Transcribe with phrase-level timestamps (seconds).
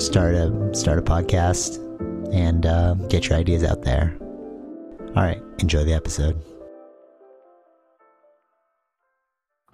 [0.00, 1.76] Start a start a podcast
[2.32, 4.16] and uh, get your ideas out there.
[5.14, 6.42] All right, enjoy the episode.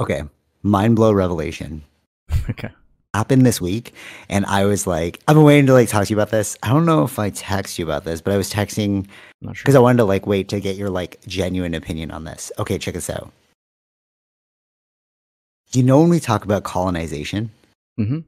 [0.01, 0.23] Okay,
[0.65, 1.83] mind blow revelation
[2.51, 2.71] Okay.
[3.15, 3.95] happened this week
[4.29, 6.69] and i was like i've been waiting to like talk to you about this i
[6.69, 9.07] don't know if i text you about this but i was texting
[9.41, 9.63] Not sure.
[9.63, 12.77] because i wanted to like wait to get your like genuine opinion on this okay
[12.77, 13.33] check this out
[15.73, 17.51] you know when we talk about colonization
[17.97, 18.19] hmm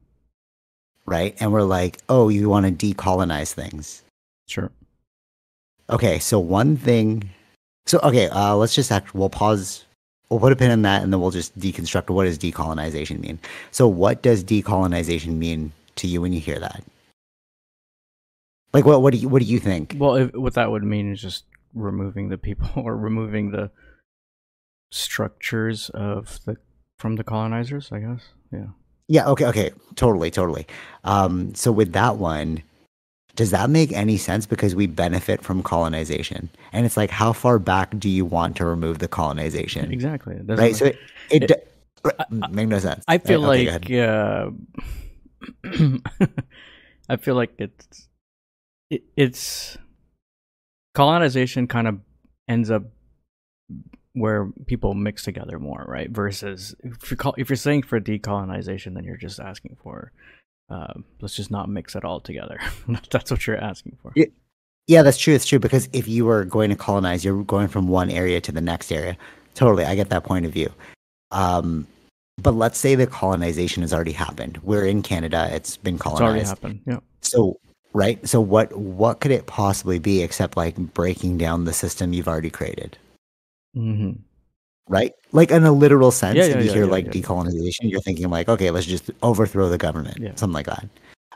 [1.09, 4.03] right and we're like oh you want to decolonize things
[4.47, 4.71] Sure.
[5.91, 7.31] okay so one thing
[7.87, 9.85] so okay uh let's just act we'll pause
[10.31, 13.39] we'll put a pin in that and then we'll just deconstruct what does decolonization mean
[13.71, 16.83] so what does decolonization mean to you when you hear that
[18.73, 21.13] like what what do you what do you think Well, if, what that would mean
[21.13, 23.71] is just removing the people or removing the
[24.91, 26.57] structures of the
[26.99, 27.91] from the colonizers.
[27.93, 28.21] I guess.
[28.53, 28.69] Yeah.
[29.09, 29.71] Yeah okay okay.
[29.97, 30.67] Totally totally.
[31.05, 32.63] Um so with that one
[33.37, 34.47] does that make any sense?
[34.47, 36.49] Because we benefit from colonization.
[36.73, 39.93] And it's like how far back do you want to remove the colonization?
[39.93, 40.35] Exactly.
[40.45, 40.59] Right?
[40.59, 40.99] Make- so it,
[41.31, 41.65] it, it-
[42.05, 43.05] I- make no sense.
[43.09, 44.09] I feel Right, like ahead.
[44.09, 44.51] uh,
[47.09, 48.09] I feel like it's
[48.91, 49.77] it, it's
[50.95, 52.01] colonization kind of
[52.49, 52.83] ends up
[54.19, 56.11] where people mix together more, right?
[56.11, 60.13] Versus if you're call, if you're saying for decolonization, then you're just asking for
[60.71, 62.61] uh, let's just not mix it all together.
[63.11, 64.13] That's what you're asking for.
[64.15, 64.27] Yeah.
[64.87, 65.35] Yeah, that's true.
[65.35, 68.51] It's true because if you were going to colonize, you're going from one area to
[68.51, 69.19] the next area.
[69.55, 70.73] Totally, I get that point of view.
[71.31, 71.87] Um,
[72.41, 74.59] but let's say the colonization has already happened.
[74.63, 76.49] We're in Canada; it's been It's already colonized.
[76.49, 76.81] happened.
[76.87, 77.01] Yeah.
[77.21, 77.61] So,
[77.93, 78.27] right?
[78.27, 82.49] So, what what could it possibly be except like breaking down the system you've already
[82.49, 82.97] created?
[83.79, 84.13] Hmm
[84.89, 85.13] Right?
[85.33, 88.31] Like in a literal sense, Yeah, yeah, if you yeah, hear like decolonization, you're thinking
[88.31, 90.89] like, okay, let's just overthrow the government, something like that.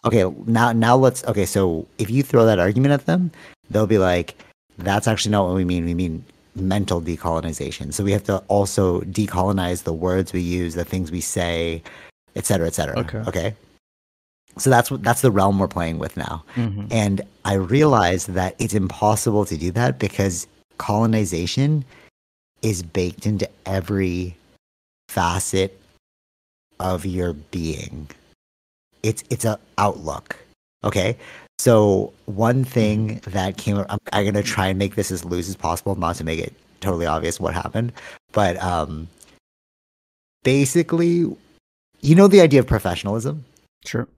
[0.04, 1.44] Okay, now now let's okay.
[1.46, 3.30] So if you throw that argument at them,
[3.70, 4.34] they'll be like,
[4.78, 5.84] that's actually not what we mean.
[5.84, 6.24] We mean
[6.56, 7.92] mental decolonization.
[7.92, 11.82] So we have to also decolonize the words we use, the things we say,
[12.36, 12.98] et cetera, et cetera.
[13.00, 13.18] Okay.
[13.28, 13.54] Okay.
[14.58, 16.44] So that's what that's the realm we're playing with now.
[16.54, 20.46] hmm And I realized that it's impossible to do that because
[20.78, 21.84] colonization
[22.62, 24.36] is baked into every
[25.08, 25.78] facet
[26.80, 28.08] of your being.
[29.02, 30.36] It's it's a outlook.
[30.84, 31.16] Okay?
[31.58, 35.56] So one thing that came I'm, I'm to try and make this as loose as
[35.56, 37.92] possible not to make it totally obvious what happened,
[38.32, 39.08] but um
[40.42, 41.36] basically
[42.00, 43.44] you know the idea of professionalism?
[43.84, 44.08] Sure.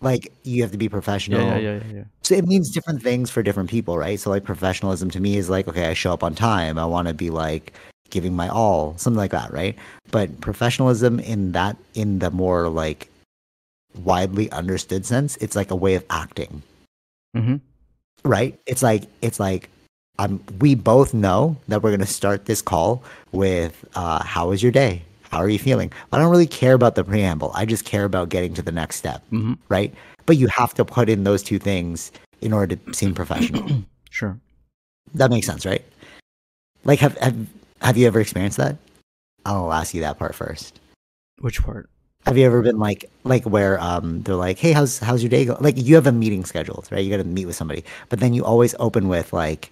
[0.00, 1.40] Like you have to be professional.
[1.40, 2.04] Yeah, yeah, yeah, yeah.
[2.22, 4.20] So it means different things for different people, right?
[4.20, 6.78] So like professionalism to me is like, okay, I show up on time.
[6.78, 7.72] I want to be like
[8.10, 9.74] giving my all, something like that, right?
[10.10, 13.08] But professionalism in that in the more like
[14.04, 16.62] widely understood sense, it's like a way of acting,
[17.36, 17.56] Mm-hmm.
[18.24, 18.58] right?
[18.66, 19.70] It's like it's like
[20.18, 23.02] um we both know that we're going to start this call
[23.32, 25.02] with uh how was your day?
[25.30, 25.92] How are you feeling?
[26.12, 27.50] I don't really care about the preamble.
[27.54, 29.92] I just care about getting to the next step, hmm right?
[30.26, 33.84] But you have to put in those two things in order to seem professional.
[34.10, 34.38] Sure.
[35.12, 35.84] That makes sense, right?
[36.84, 37.36] Like, have have
[37.82, 38.76] have you ever experienced that?
[39.44, 40.80] I'll ask you that part first.
[41.40, 41.90] Which part?
[42.24, 45.44] Have you ever been like like where um they're like, hey, how's how's your day
[45.44, 45.62] going?
[45.62, 47.04] Like you have a meeting scheduled, right?
[47.04, 49.70] You got to meet with somebody, but then you always open with like,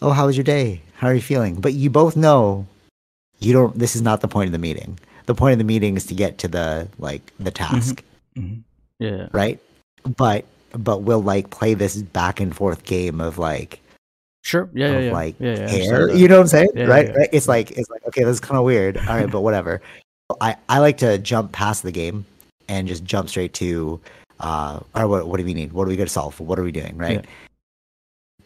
[0.00, 0.80] oh, how was your day?
[0.94, 1.60] How are you feeling?
[1.60, 2.66] But you both know
[3.44, 3.78] you don't.
[3.78, 4.98] This is not the point of the meeting.
[5.26, 8.02] The point of the meeting is to get to the like the task,
[8.36, 8.54] hmm
[8.98, 9.28] Yeah.
[9.32, 9.58] right?
[10.16, 10.44] But
[10.76, 13.80] but we'll like play this back and forth game of like
[14.44, 14.68] Sure.
[14.72, 15.12] Yeah, yeah, of yeah.
[15.12, 16.14] like yeah, yeah, I hair.
[16.14, 16.70] You know what I'm saying?
[16.74, 17.06] Yeah, right?
[17.06, 17.12] yeah.
[17.12, 17.28] Right?
[17.32, 18.96] It's like it's like okay, that's kind of weird.
[18.96, 19.80] All right, but whatever.
[20.40, 22.26] I I like to jump past the game
[22.68, 24.00] and just jump straight to
[24.40, 25.72] uh, or what, what do we need?
[25.72, 26.38] What are we going to solve?
[26.40, 26.96] What are we doing?
[26.96, 27.24] Right.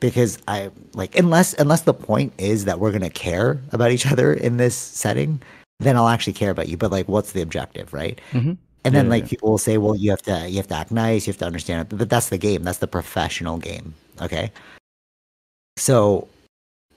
[0.01, 4.07] Because I like, unless, unless the point is that we're going to care about each
[4.07, 5.41] other in this setting,
[5.81, 6.77] then I'll actually care about you.
[6.77, 7.93] But like, what's the objective?
[7.93, 8.21] Right.
[8.33, 8.53] hmm
[8.85, 9.29] And then Yeah, like yeah.
[9.29, 11.47] people will say, well, you have to you have to act nice, you have to
[11.47, 11.97] understand it.
[11.97, 12.63] But that's the game.
[12.65, 13.95] That's the professional game.
[14.21, 14.53] Okay.
[15.79, 16.29] So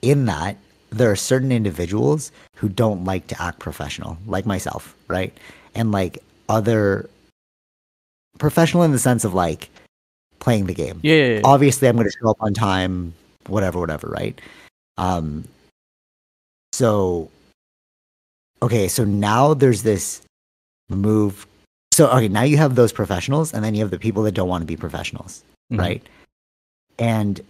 [0.02, 0.56] in that,
[0.90, 5.32] there are certain individuals who don't like to act professional, like myself, right?
[5.74, 6.18] And like
[6.48, 7.08] other
[8.38, 9.70] professional in the sense of like
[10.40, 11.40] playing the game Yeah, yeah, yeah.
[11.44, 13.14] obviously I'm going to show up on time,
[13.46, 14.40] whatever, whatever, right?
[14.98, 15.44] Um,
[16.72, 17.30] so,
[18.62, 20.22] okay, so now there's this
[20.88, 21.46] move.
[21.92, 24.48] So, okay, now you have those professionals, and then you have the people that don't
[24.48, 25.42] want to be professionals,
[25.72, 25.78] Mhm.
[25.78, 26.02] right?
[26.98, 27.40] And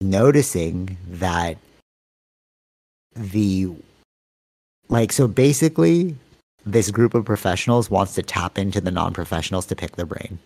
[0.00, 1.58] noticing that
[3.14, 3.70] the,
[4.88, 6.16] like, so basically,
[6.64, 10.38] this group of professionals wants to tap into the non-professionals to pick their brain.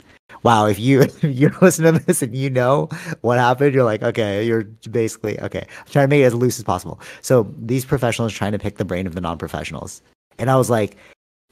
[0.44, 2.88] Wow, if you if you listen to this and you know
[3.23, 5.67] what happened, you're like, okay, you're basically okay.
[5.81, 7.00] I'm trying to make it as loose as possible.
[7.23, 10.02] So these professionals trying to pick the brain of the non-professionals,
[10.38, 10.96] and I was like,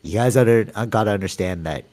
[0.03, 1.85] you guys under, uh, gotta understand that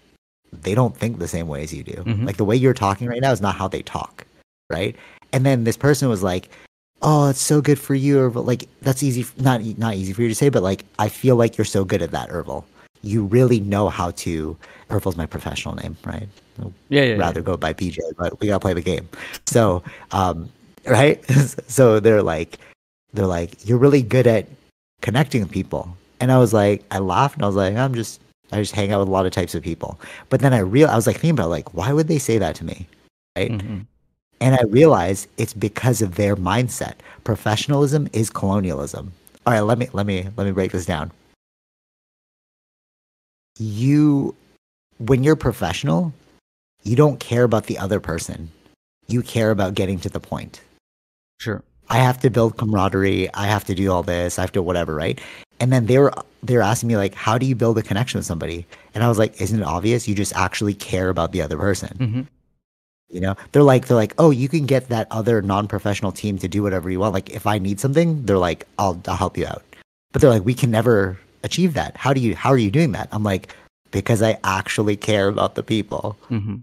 [0.52, 1.94] they don't think the same way as you do.
[1.94, 2.26] Mhm.
[2.26, 4.26] Like the way you're talking right now is not how they talk,
[4.70, 4.96] right?
[5.32, 6.50] And then this person was like,
[7.02, 10.28] "Oh, it's so good for you," or like that's easy, not not easy for you
[10.30, 12.66] to say, but like I feel like you're so good at that, Ervil.
[13.02, 14.58] You really know how to.
[14.88, 16.28] Purple's my professional name, right?
[16.58, 17.16] Yeah, yeah, yeah.
[17.16, 19.08] rather go by PJ, but we gotta play the game.
[19.46, 20.50] So, um,
[20.86, 21.24] right?
[21.68, 22.58] so they're like,
[23.14, 24.48] they're like, you're really good at
[25.02, 25.96] connecting with people.
[26.20, 28.20] And I was like, I laughed and I was like, I'm just,
[28.52, 30.00] I just hang out with a lot of types of people.
[30.30, 32.56] But then I real, I was like thinking about like, why would they say that
[32.56, 32.88] to me?
[33.38, 33.52] Right?
[33.52, 33.86] Mhm.
[34.42, 36.96] And I realized it's because of their mindset.
[37.24, 39.12] Professionalism is colonialism.
[39.46, 41.12] All right, let me let me let me break this down.
[43.60, 44.36] You
[44.98, 46.14] when you're professional,
[46.84, 48.50] you don't care about the other person.
[49.08, 50.62] You care about getting to the point.
[51.40, 51.64] Sure.
[51.90, 53.34] I have to build camaraderie.
[53.34, 54.38] I have to do all this.
[54.38, 55.20] I have to whatever, right?
[55.60, 56.14] And then they were
[56.44, 58.66] they were asking me like, how do you build a connection with somebody?
[58.94, 60.08] And I was like, isn't it obvious?
[60.08, 61.98] You just actually care about the other person.
[61.98, 62.22] hmm
[63.10, 66.48] You know, they're like they're like, oh, you can get that other non-professional team to
[66.48, 67.14] do whatever you want.
[67.14, 69.64] Like if I need something, they're like, I'll I'll help you out.
[70.12, 71.98] But they're like, we can never achieve that.
[71.98, 73.10] How do you how are you doing that?
[73.12, 73.56] I'm like,
[73.92, 76.18] because I actually care about the people.
[76.28, 76.58] hmm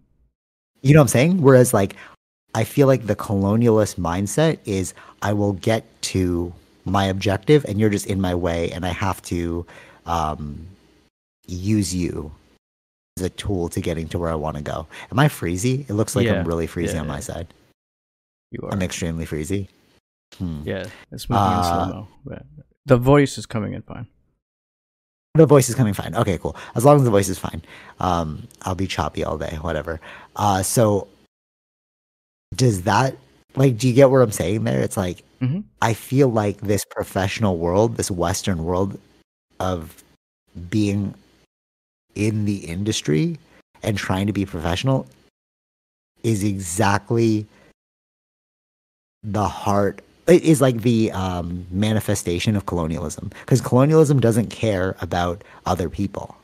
[0.82, 1.42] You know what I'm saying?
[1.42, 1.96] Whereas like
[2.54, 6.52] I feel like the colonialist mindset is I will get to
[6.84, 9.66] my objective and you're just in my way and I have to
[10.06, 10.66] um,
[11.46, 12.32] use you
[13.18, 14.86] as a tool to getting to where I want to go.
[15.10, 15.88] Am I freezy?
[15.90, 16.34] It looks like Yeah.
[16.40, 17.48] I'm really freezy Yeah, on my side.
[18.52, 18.72] You are.
[18.72, 19.68] I'm extremely freezy.
[20.38, 20.62] Hmm.
[20.64, 22.38] yeah, it's moving in Uh, slow mo.
[22.86, 24.06] The voice is coming in fine.
[25.36, 26.14] The voice is coming fine.
[26.14, 26.56] Okay, cool.
[26.74, 27.62] As long as the voice is fine.
[28.00, 30.00] Um, I'll be choppy all day, whatever.
[30.36, 31.08] Uh, so
[32.54, 33.16] does that
[33.56, 34.80] like do you get what I'm saying there?
[34.80, 35.64] It's like Mhm.
[35.82, 38.98] I feel like this professional world, this Western world
[39.60, 40.02] of
[40.70, 41.14] being
[42.14, 43.38] in the industry
[43.82, 45.06] and trying to be professional
[46.22, 47.46] is exactly
[49.22, 55.88] the heart is like the um, manifestation of colonialism because colonialism doesn't care about other
[55.88, 56.36] people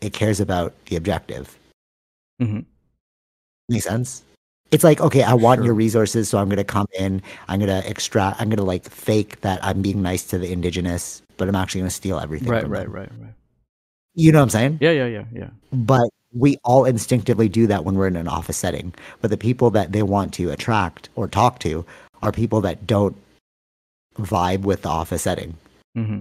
[0.00, 1.58] it cares about the objective
[2.40, 2.60] mm-hmm.
[3.68, 4.22] make sense
[4.70, 5.66] it's like okay i want Sure.
[5.66, 8.62] your resources so i'm going to come in i'm going to extract i'm going to
[8.64, 12.18] like fake that i'm being nice to the indigenous but i'm actually going to steal
[12.20, 12.92] everything Right, right, them.
[12.92, 13.34] right, right.
[14.14, 15.48] you know what i'm saying Yeah, yeah, yeah, yeah.
[15.72, 19.70] but we all instinctively do that when we're in an office setting but the people
[19.70, 21.84] that they want to attract or talk to
[22.22, 23.16] are people that don't
[24.18, 25.56] vibe with the office setting
[25.94, 26.18] hmm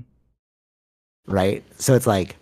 [1.28, 2.36] right so it's like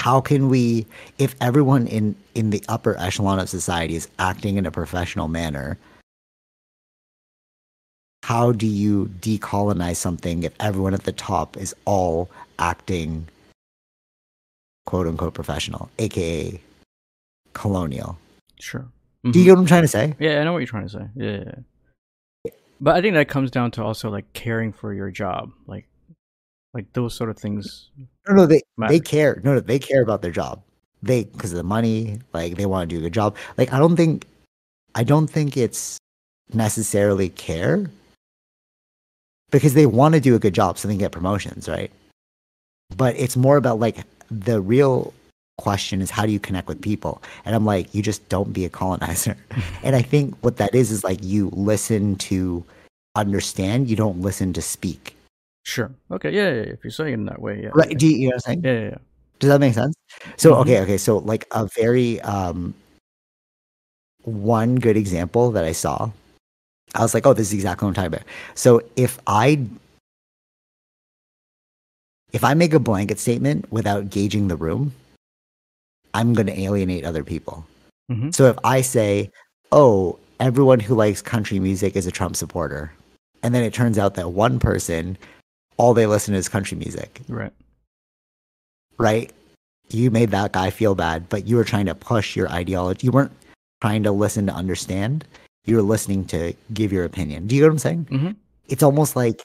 [0.00, 0.86] how can we
[1.18, 5.78] if everyone in in the upper echelon of society is acting in a professional manner
[8.22, 13.26] how do you decolonize something if everyone at the top is all acting
[14.86, 16.60] quote unquote professional aka
[17.52, 18.16] colonial
[18.58, 18.86] Sure.
[19.24, 20.90] do you get what i'm trying to say Yeah, I know what you're trying to
[20.90, 21.06] say.
[21.16, 21.54] Yeah, yeah, yeah.
[22.80, 25.86] But I think that comes down to also like caring for your job, like
[26.72, 27.90] like those sort of things.
[28.28, 29.40] No, no, they they care.
[29.44, 30.62] No, no, they care about their job.
[31.02, 33.36] They because of the money, like they want to do a good job.
[33.58, 34.26] Like I don't think,
[34.94, 35.98] I don't think it's
[36.52, 37.90] necessarily care
[39.50, 41.90] because they want to do a good job so they can get promotions, right?
[42.96, 45.12] But it's more about like the real
[45.60, 47.22] question is how do you connect with people?
[47.44, 49.36] And I'm like, you just don't be a colonizer.
[49.82, 52.64] and I think what that is is like you listen to
[53.14, 53.88] understand.
[53.88, 55.16] You don't listen to speak.
[55.64, 55.90] Sure.
[56.10, 56.30] Okay.
[56.30, 56.54] Yeah, yeah.
[56.62, 56.72] yeah.
[56.72, 57.70] If you're saying it in that way, yeah.
[57.74, 57.96] Right?
[57.96, 58.64] Do you, you know what I'm saying?
[58.64, 58.98] Yeah, yeah.
[59.38, 59.94] Does that make sense?
[60.36, 60.60] So Mhm.
[60.62, 60.98] okay, okay.
[60.98, 62.74] So like a very um
[64.24, 66.10] one good example that I saw,
[66.94, 68.26] I was like, oh, this is exactly what I'm talking about.
[68.54, 69.64] So if I
[72.32, 74.92] if I make a blanket statement without gauging the room,
[76.14, 77.66] I'm going to alienate other people.
[78.10, 78.34] Mhm.
[78.34, 79.30] So if I say,
[79.72, 82.92] "Oh, everyone who likes country music is a Trump supporter,"
[83.42, 85.16] and then it turns out that one person,
[85.76, 87.52] all they listen to is country music, Right.
[88.98, 89.32] right?
[89.90, 93.06] You made that guy feel bad, but you were trying to push your ideology.
[93.06, 93.32] You weren't
[93.80, 95.24] trying to listen to understand.
[95.64, 97.46] You were listening to give your opinion.
[97.46, 98.04] Do you get what I'm saying?
[98.10, 98.36] Mhm.
[98.68, 99.42] It's almost like,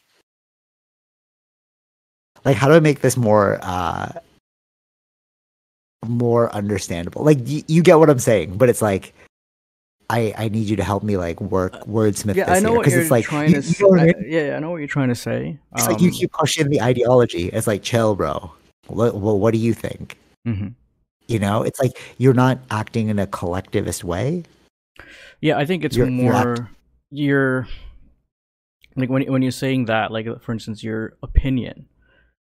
[2.44, 4.12] like how do I make this more, uh,
[6.10, 7.24] more understandable?
[7.24, 9.14] Like y- you get what I'm saying, but it's like.
[10.08, 12.82] I, I need you to help me like work wordsmith Yeah, this I know what
[12.82, 13.68] because you're it's like trying you, to.
[13.68, 15.58] you know I yeah, yeah, I know what you're trying to say.
[15.76, 17.48] It's like you Um, keep pushing the ideology.
[17.50, 18.52] It's like, chill, bro.
[18.86, 20.16] What, well, what do you think?
[20.48, 20.76] mhm.
[21.26, 24.44] You know, it's like you're not acting in a collectivist way.
[25.42, 26.70] Yeah, I think it's You're- you're act- more
[27.10, 27.68] your
[28.96, 31.88] like when when you're saying that, like for instance, your opinion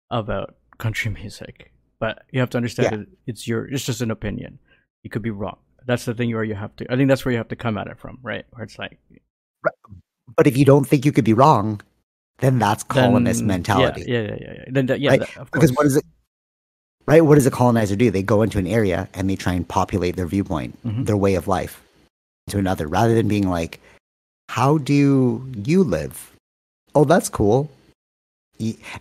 [0.10, 1.71] about country music,
[2.02, 2.98] but you have to understand Yeah.
[2.98, 4.60] that it's your it's just an opinion.
[5.04, 5.58] You could be wrong.
[5.86, 6.92] That's the thing where you have to.
[6.92, 8.46] I think that's where you have to come at it from, right?
[8.52, 9.00] Where it's like
[10.38, 11.82] But if you don't think you could be wrong,
[12.40, 14.06] then that's colonist then- mentality.
[14.08, 14.64] Yeah, yeah, yeah, yeah.
[14.70, 15.20] Then that, yeah, Right?
[15.22, 15.78] that- of Because course.
[15.78, 16.06] what is it?
[17.08, 17.22] Right?
[17.22, 18.10] What does a colonizer do?
[18.12, 21.06] They go into an area and they try and populate their viewpoint, Mhm.
[21.08, 21.82] their way of life,
[22.50, 23.80] to another, rather than being like,
[24.50, 24.94] "How do
[25.66, 26.32] you live?"
[26.96, 27.70] Oh, that's cool.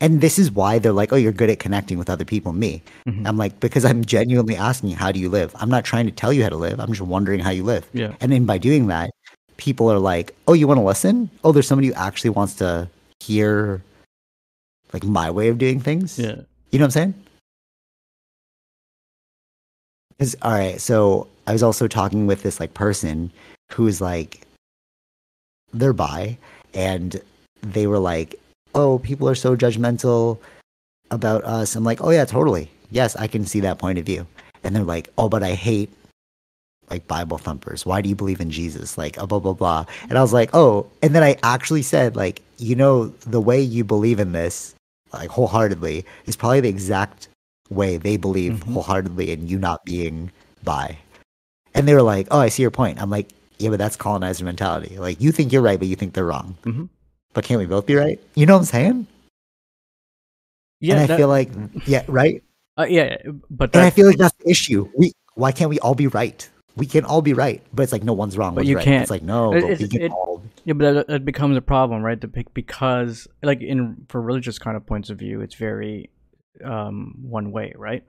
[0.01, 2.83] And this is why they're like, "Oh, you're good at connecting with other people." Me,
[3.07, 3.27] Mhm.
[3.27, 6.13] I'm like, because I'm genuinely asking you, "How do you live?" I'm not trying to
[6.13, 6.81] tell you how to live.
[6.81, 7.85] I'm just wondering how you live.
[7.93, 8.15] Yeah.
[8.21, 9.11] And then by doing that,
[9.57, 11.31] people are like, "Oh, you want to listen?
[11.45, 12.89] Oh, there's somebody who actually wants to
[13.21, 13.83] hear
[14.93, 16.37] like my way of doing things." Yeah.
[16.71, 17.15] You know what I'm saying?
[20.19, 23.31] Cuz all right, so I was also talking with this like person
[23.73, 24.43] who's like
[25.73, 26.37] they're bi
[26.75, 27.21] and
[27.63, 28.35] they were like,
[28.75, 30.39] "Oh, people are so judgmental
[31.11, 32.71] about us." I'm like, "Oh yeah, totally.
[32.91, 34.27] Yes, I can see that point of view."
[34.65, 35.91] And they're like, "Oh, but I hate
[36.91, 37.87] like Bible thumpers.
[37.87, 38.99] Why do you believe in Jesus?
[38.99, 42.17] Like, uh, blah blah blah." And I was like, "Oh," and then I actually said,
[42.17, 44.75] like, you know, the way you believe in this,
[45.13, 47.29] like wholeheartedly, is probably the exact
[47.71, 48.73] way they believe Mhm.
[48.73, 50.31] wholeheartedly in you not being
[50.65, 50.99] bi.
[51.75, 54.45] And they were like, "Oh, I see your point." I'm like, "Yeah, but that's colonizer
[54.45, 54.99] mentality.
[54.99, 56.57] Like, you think you're right, but you think they're wrong.
[56.65, 56.89] Mhm.
[57.33, 58.19] But can't we both be right?
[58.35, 59.07] You know what I'm saying?"
[60.81, 60.95] Yeah.
[60.95, 61.51] and I that- feel like,
[61.87, 62.43] yeah, right.
[62.79, 63.17] uh, yeah,
[63.51, 64.89] but And I feel like that's the issue.
[64.97, 66.49] We why can't we all be right?
[66.77, 68.55] We can all be right, but it's like no one's wrong.
[68.55, 68.85] But one's you right.
[68.85, 69.03] can't.
[69.03, 70.43] It's like no, It- but it- all.
[70.65, 72.21] Yeah, but that, that becomes a problem, right?
[72.55, 76.11] Because, like, in for religious kind of points of view, it's very
[76.65, 78.05] um, one way, right?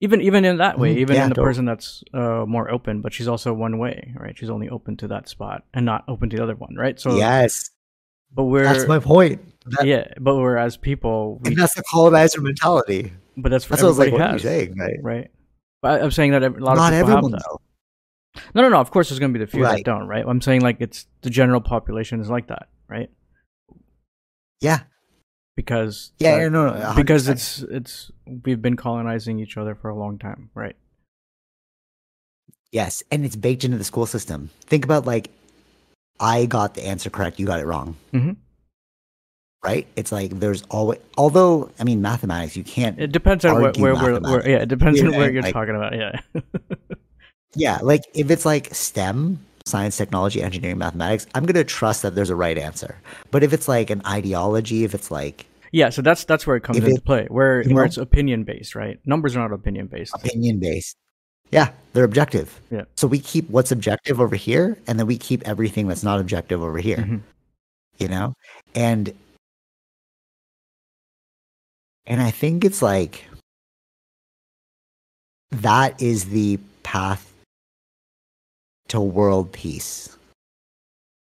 [0.00, 1.50] Even even in that way, Mhm, even yeah, in the totally.
[1.50, 4.36] person that's uh, more open, but she's also one way, right?
[4.36, 6.98] She's only open to that spot and not open to the other one, right?
[6.98, 7.70] So, yes,
[8.34, 9.40] but we're that's my point.
[9.66, 13.12] That, yeah, but we're as people, we, and that's the colonizer mentality.
[13.36, 14.08] but that's That's what I was like.
[14.08, 14.96] everybody What are you has, saying, right?
[15.02, 15.30] right?
[15.80, 17.48] But I'm saying that a lot Not of people everyone have that.
[17.48, 17.60] though.
[18.54, 18.80] No, no, no.
[18.80, 20.24] Of course, there's going to be the few that don't, right?
[20.26, 23.08] I'm saying like it's the general population is like that, right?
[24.60, 24.80] Yeah,
[25.56, 26.96] Because yeah, yeah, no, no, 100%.
[26.96, 30.76] because it's it's we've been colonizing each other for a long time, right?
[32.72, 34.50] yes, and it's baked into the school system.
[34.62, 35.30] Think about like,
[36.20, 37.96] I got the answer correct, you got it wrong.
[38.12, 38.36] Mhm.
[39.64, 39.86] Right?
[39.96, 42.98] It's like there's always, although I mean, mathematics, you can't.
[43.00, 45.54] It depends on where where, where, where yeah, it depends You on where you're like-
[45.54, 45.96] talking about.
[45.96, 46.20] Yeah,
[47.56, 52.30] Yeah, like if it's like STEM, science, technology, engineering, mathematics, I'm gonna trust that there's
[52.30, 52.96] a right answer.
[53.30, 55.88] But if it's like an ideology, if it's like yeah.
[55.90, 58.98] So that's that's where it comes into it- play, where where it's opinion based, right?
[59.06, 60.14] Numbers are not opinion based.
[60.14, 60.96] opinion based,
[61.50, 62.60] yeah, they're objective.
[62.70, 62.84] Yeah.
[62.96, 66.62] So we keep what's objective over here, and then we keep everything that's not objective
[66.62, 66.98] over here.
[66.98, 67.22] Mhm.
[67.98, 68.34] You know,
[68.74, 69.12] and
[72.06, 73.24] and I think it's like
[75.50, 77.32] that is the path
[78.88, 80.16] to world peace.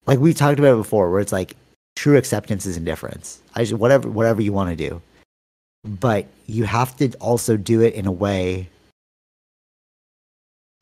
[0.06, 1.56] Like we've talked about it before, where it's like
[1.97, 3.40] true acceptance is indifference.
[3.54, 5.00] I just whatever whatever you want to do,
[5.85, 8.68] but you have to also do it in a way.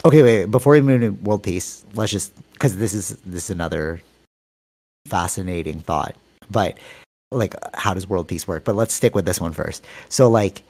[0.04, 0.40] Okay, wait.
[0.40, 4.00] wait, Before we move to world peace, let's just because this is this is another
[5.06, 6.16] fascinating thought.
[6.50, 6.78] But
[7.30, 8.64] like, how does world peace work?
[8.64, 9.84] But let's stick with this one first.
[10.08, 10.62] So, like,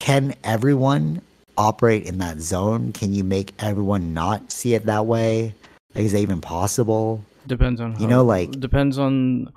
[0.00, 1.20] can everyone
[1.58, 2.92] operate in that zone?
[2.92, 5.54] Can you make everyone not see it that way?
[5.94, 7.24] Like, is that even possible?
[7.46, 9.52] Depends on You know, like- depends on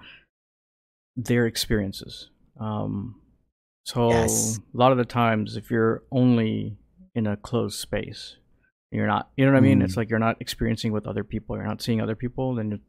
[1.15, 2.29] their experiences.
[2.60, 3.15] Um,
[3.86, 4.60] So Yes.
[4.74, 6.75] a lot of the times, if you're only
[7.18, 8.38] in a closed space,
[8.92, 9.32] you're not.
[9.36, 9.80] You know what I mean?
[9.80, 9.86] Mm.
[9.86, 11.56] It's like you're not experiencing with other people.
[11.56, 12.54] You're not seeing other people.
[12.54, 12.80] Then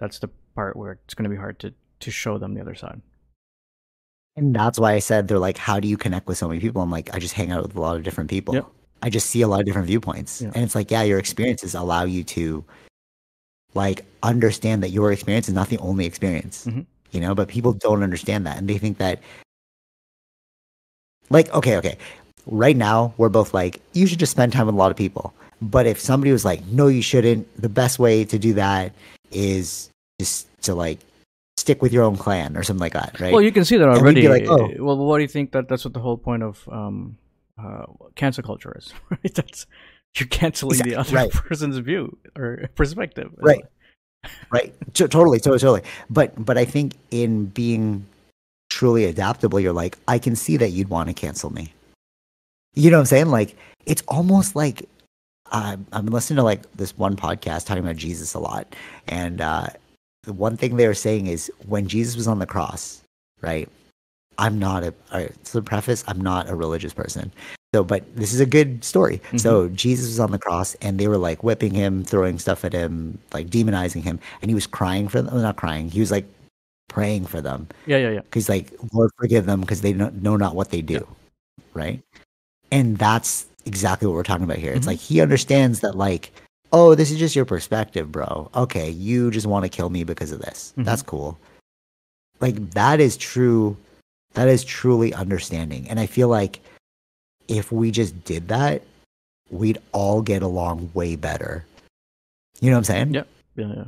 [0.00, 2.74] that's the part where it's going to be hard to to show them the other
[2.74, 3.00] side.
[4.36, 6.82] And that's why I said they're like, how do you connect with so many people?
[6.82, 8.54] I'm like, I just hang out with a lot of different people.
[8.54, 8.66] Yep.
[9.00, 10.42] I just see a lot of different viewpoints.
[10.42, 10.50] Yeah.
[10.52, 12.64] And it's like, yeah, your experiences allow you to
[13.74, 16.66] like understand that your experience is not the only experience.
[16.66, 16.86] Mhm.
[17.12, 19.22] You know, but people don't understand that and they think that
[21.30, 21.96] like, okay, okay.
[22.46, 25.32] Right now we're both like, you should just spend time with a lot of people.
[25.62, 28.92] But if somebody was like, no, you shouldn't, the best way to do that
[29.30, 30.98] is just to like
[31.56, 33.32] stick with your own clan or something like that, right?
[33.32, 34.22] Well, you can see that already.
[34.22, 34.70] be like, oh.
[34.78, 37.16] Well, what do you think that that's what the whole point of um,
[37.58, 37.84] uh,
[38.14, 38.92] cancel culture is?
[39.10, 39.34] Right?
[39.34, 39.66] That's
[40.16, 41.30] you're canceling the other right.
[41.30, 43.30] person's view or perspective.
[43.36, 43.64] Right.
[44.50, 48.06] right T- totally totally totally but but i think in being
[48.70, 51.74] truly adaptable you're like i can see that you'd want to cancel me
[52.74, 53.28] you know what i'm saying?
[53.28, 54.88] Like it's almost like
[55.52, 58.74] i'm listening to like this one podcast talking about jesus a lot.
[59.08, 59.68] And uh
[60.24, 63.02] the one thing they were saying is when jesus was on the cross
[63.40, 63.68] right?
[64.38, 67.30] I'm not a all right, so the preface i'm not a religious person.
[67.74, 69.20] So but this is a good story.
[69.36, 72.72] So jesus was on the cross and they were like whipping him throwing stuff at
[72.72, 74.18] him like demonizing him.
[74.42, 75.40] And he was crying for them.
[75.40, 75.90] Not crying.
[75.90, 76.26] He was like
[76.88, 77.68] praying for them.
[77.86, 78.20] Yeah, yeah, yeah.
[78.22, 81.06] because like lord forgive them because they know, know not what they do.
[81.74, 82.02] Right
[82.72, 84.90] and that's exactly what we're talking about here it's Mhm.
[84.90, 86.32] like he understands that like
[86.72, 90.32] oh this is just your perspective bro okay you just want to kill me because
[90.32, 90.84] of this Mhm.
[90.84, 91.38] that's cool
[92.40, 93.76] like that is true
[94.34, 96.60] that is truly understanding and i feel like
[97.48, 98.82] if we just did that
[99.50, 101.64] we'd all get along way better
[102.60, 103.22] you know what i'm saying Yeah.
[103.56, 103.84] Yeah, yeah.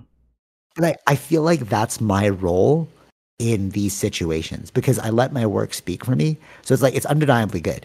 [0.76, 2.88] and I, I feel like that's my role
[3.38, 6.38] in these situations because I let my work speak for me.
[6.62, 7.84] So it's like it's undeniably good.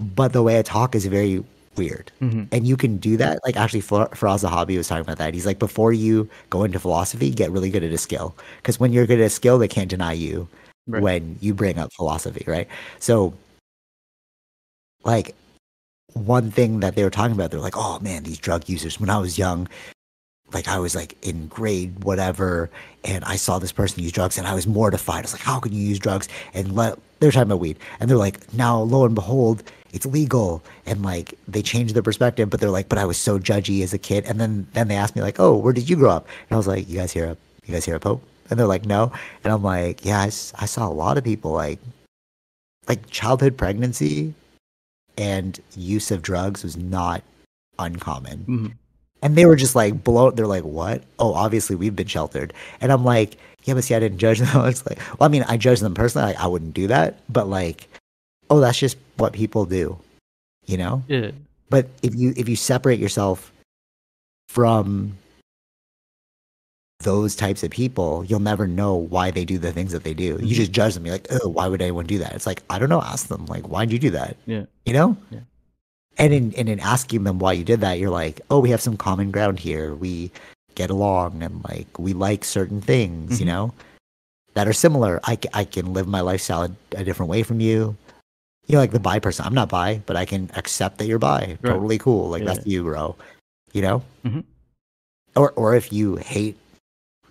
[0.00, 1.44] But the way I talk is very
[1.76, 2.10] weird.
[2.20, 3.40] hmm And you can do that.
[3.44, 5.34] Like actually Fa- Firas Zahabi was talking about that.
[5.34, 8.34] He's like, before you go into philosophy, get really good at a skill.
[8.58, 10.48] Because when you're good at a skill, they can't deny you
[10.86, 11.02] Right.
[11.02, 12.68] when you bring up philosophy, right?
[12.98, 13.32] So
[15.04, 15.34] like
[16.12, 19.10] one thing that they were talking about, they're like, oh man, these drug users, when
[19.10, 19.68] I was young,
[20.52, 22.70] like I was like in grade whatever,
[23.04, 25.18] and I saw this person use drugs, and I was mortified.
[25.18, 28.16] I was like, "How can you use drugs?" And they're talking about weed, and they're
[28.16, 32.70] like, "Now, lo and behold, it's legal." And like they changed their perspective, but they're
[32.70, 35.22] like, "But I was so judgy as a kid." And then then they asked me
[35.22, 37.36] like, "Oh, where did you grow up?" And I was like, "You guys hear a
[37.66, 40.88] you guys hear a pope?" And they're like, "No." And I'm like, "Yeah, I saw
[40.88, 41.80] a lot of people like
[42.86, 44.34] like childhood pregnancy
[45.16, 47.22] and use of drugs was not
[47.78, 48.66] uncommon." hmm
[49.24, 50.36] And they were just like blown.
[50.36, 51.02] They're like, "What?
[51.18, 54.64] Oh, obviously we've been sheltered." And I'm like, "Yeah, but see, I didn't judge them."
[54.66, 56.28] It's like, well, I mean, I judge them personally.
[56.34, 57.88] Like, I wouldn't do that, but like,
[58.50, 59.98] oh, that's just what people do,
[60.66, 61.02] you know.
[61.08, 61.30] Yeah.
[61.70, 63.50] But if you if you separate yourself
[64.48, 65.16] from
[67.00, 70.38] those types of people, you'll never know why they do the things that they do.
[70.40, 70.54] You Mhm.
[70.54, 71.04] just judge them.
[71.04, 72.32] You're like, oh, why would anyone do that?
[72.34, 73.02] It's like, I don't know.
[73.02, 73.44] Ask them.
[73.46, 74.36] Like, why'd you do that?
[74.46, 74.64] Yeah.
[74.86, 75.16] You know?
[75.30, 75.40] Yeah.
[76.16, 78.80] And in and in asking them why you did that, you're like, oh, we have
[78.80, 79.94] some common ground here.
[79.94, 80.30] We
[80.74, 83.48] get along and like we like certain things, you Mhm.
[83.48, 83.74] know,
[84.54, 85.20] that are similar.
[85.24, 87.96] I, I can live my lifestyle a, a different way from you.
[88.66, 89.44] You know, like the bi person.
[89.44, 91.58] I'm not bi, but I can accept that you're bi.
[91.60, 91.62] Right.
[91.62, 92.28] Totally cool.
[92.30, 93.16] Like Yeah, that's you, bro.
[93.72, 94.02] You know?
[94.24, 94.44] Mhm.
[95.36, 96.56] Or or if you hate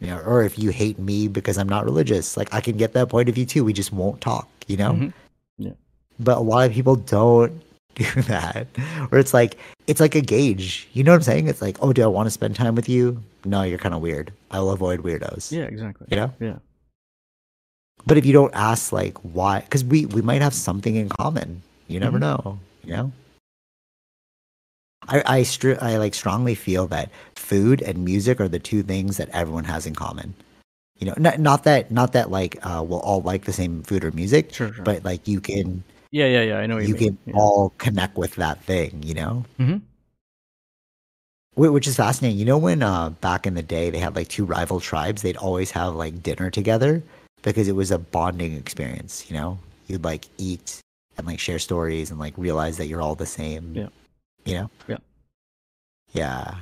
[0.01, 2.91] you know, or if you hate me because I'm not religious, like I can get
[2.93, 3.63] that point of view too.
[3.63, 4.91] We just won't talk, you know?
[4.93, 5.75] Mhm.
[6.19, 7.53] But a lot of people don't
[8.13, 8.67] do that.
[9.09, 10.87] Where it's like it's like a gauge.
[10.93, 11.47] You know what I'm saying?
[11.47, 13.21] It's like, oh, do I want to spend time with you?
[13.45, 14.31] No, you're kind of weird.
[14.51, 15.51] I'll avoid weirdos.
[15.51, 16.07] Yeah, exactly.
[16.09, 16.33] You know?
[16.39, 16.57] Yeah.
[18.05, 21.61] But if you don't ask like why because we we might have something in common.
[21.87, 22.21] You never Mhm.
[22.21, 22.59] know.
[22.83, 23.11] You know?
[25.07, 29.17] I I, str- I like strongly feel that food and music are the two things
[29.17, 30.33] that everyone has in common.
[30.99, 34.05] You know, not not that not that like uh, we'll all like the same food
[34.05, 34.83] or music, Sure, sure.
[34.85, 36.57] but like you can yeah, yeah, yeah.
[36.59, 39.01] I know you, you can all connect with that thing.
[39.03, 39.81] You know, Mhm.
[41.55, 42.39] Which is fascinating.
[42.39, 45.37] You know, when uh, back in the day they had like two rival tribes, they'd
[45.37, 47.03] always have like dinner together
[47.41, 49.29] because it was a bonding experience.
[49.29, 50.79] You know, you'd like eat
[51.17, 53.73] and like share stories and like realize that you're all the same.
[53.75, 53.89] Yeah.
[54.45, 54.69] You know.
[54.87, 54.97] Yeah.
[56.13, 56.55] Yeah.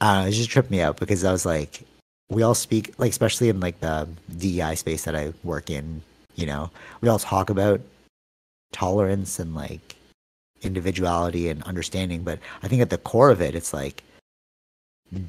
[0.00, 1.82] Uh, it just tripped me out because I was like,
[2.28, 6.02] we all speak like, especially in like the DEI space that I work in.
[6.34, 7.80] You know, we all talk about
[8.72, 9.96] tolerance and like
[10.62, 14.02] individuality and understanding, but I think at the core of it, it's like,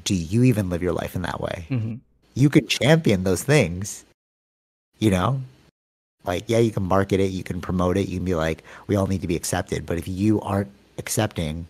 [0.04, 1.66] do you even live your life in that way?
[1.70, 2.00] Mhm.
[2.34, 4.04] You could champion those things,
[4.98, 5.40] you know,
[6.24, 8.96] Like, yeah, you can market it, you can promote it, you can be like, we
[8.96, 9.86] all need to be accepted.
[9.86, 11.66] But if you aren't accepting,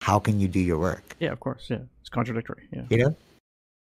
[0.00, 1.14] how can you do your work?
[1.18, 1.66] Yeah, of course.
[1.68, 2.62] Yeah, it's contradictory.
[2.72, 2.84] Yeah.
[2.88, 3.16] You know?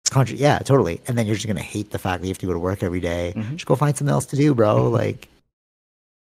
[0.03, 0.99] It's contra- yeah, totally.
[1.07, 2.83] And then you're just gonna hate the fact that you have to go to work
[2.83, 3.33] every day.
[3.37, 3.51] Mhm.
[3.53, 4.89] Just go find something else to do, bro.
[4.89, 5.29] Like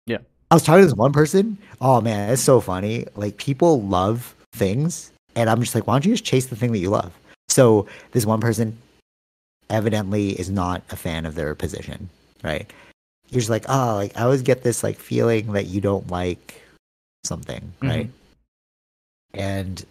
[0.06, 0.18] Yeah.
[0.50, 1.58] I was talking to this one person.
[1.80, 3.06] Oh man, it's so funny.
[3.14, 6.72] Like people love things, and I'm just like, why don't you just chase the thing
[6.72, 7.12] that you love?
[7.48, 8.76] So this one person
[9.68, 12.08] evidently is not a fan of their position,
[12.42, 12.70] right?
[13.30, 16.60] You're just like, oh, like I always get this like feeling that you don't like
[17.24, 18.10] something, right?
[19.34, 19.84] And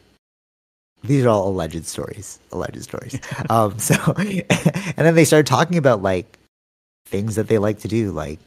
[1.03, 3.17] these are all alleged stories, alleged stories.
[3.49, 6.37] um, so, and then they started talking about like
[7.05, 8.39] things that they like to do, like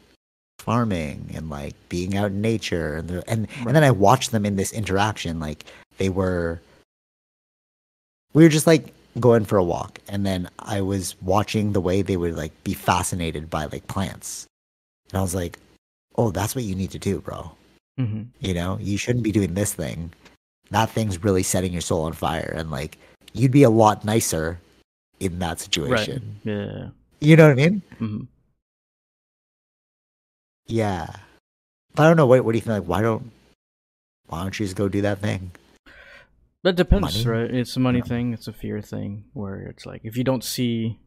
[0.62, 4.46] farming and like being out in nature, and the- and and then I watched them
[4.46, 5.64] in this interaction, like
[5.98, 6.60] they were,
[8.34, 12.02] we were just like going for a walk, and then I was watching the way
[12.02, 14.46] they would like be fascinated by like plants,
[15.10, 15.58] and I was like,
[16.16, 17.50] oh, that's what you need to do, bro.
[17.98, 20.12] hmm You know, you shouldn't be doing this thing.
[20.70, 22.54] That thing's really setting your soul on fire.
[22.56, 22.96] And like,
[23.34, 24.58] you'd be a lot nicer
[25.20, 25.60] in that Right.
[25.60, 26.40] situation.
[26.44, 26.88] Yeah.
[27.20, 27.82] You know what I mean?
[27.98, 28.20] hmm
[30.66, 31.08] Yeah.
[31.94, 32.26] But I don't know.
[32.26, 32.80] What, what do you think?
[32.80, 33.30] Like, why don't,
[34.26, 35.52] why don't you just go do that thing?
[36.64, 37.38] That depends, Money?
[37.42, 37.54] right?
[37.54, 38.04] It's a money Yeah.
[38.04, 38.32] thing.
[38.32, 40.98] It's a fear thing where it's like if you don't see,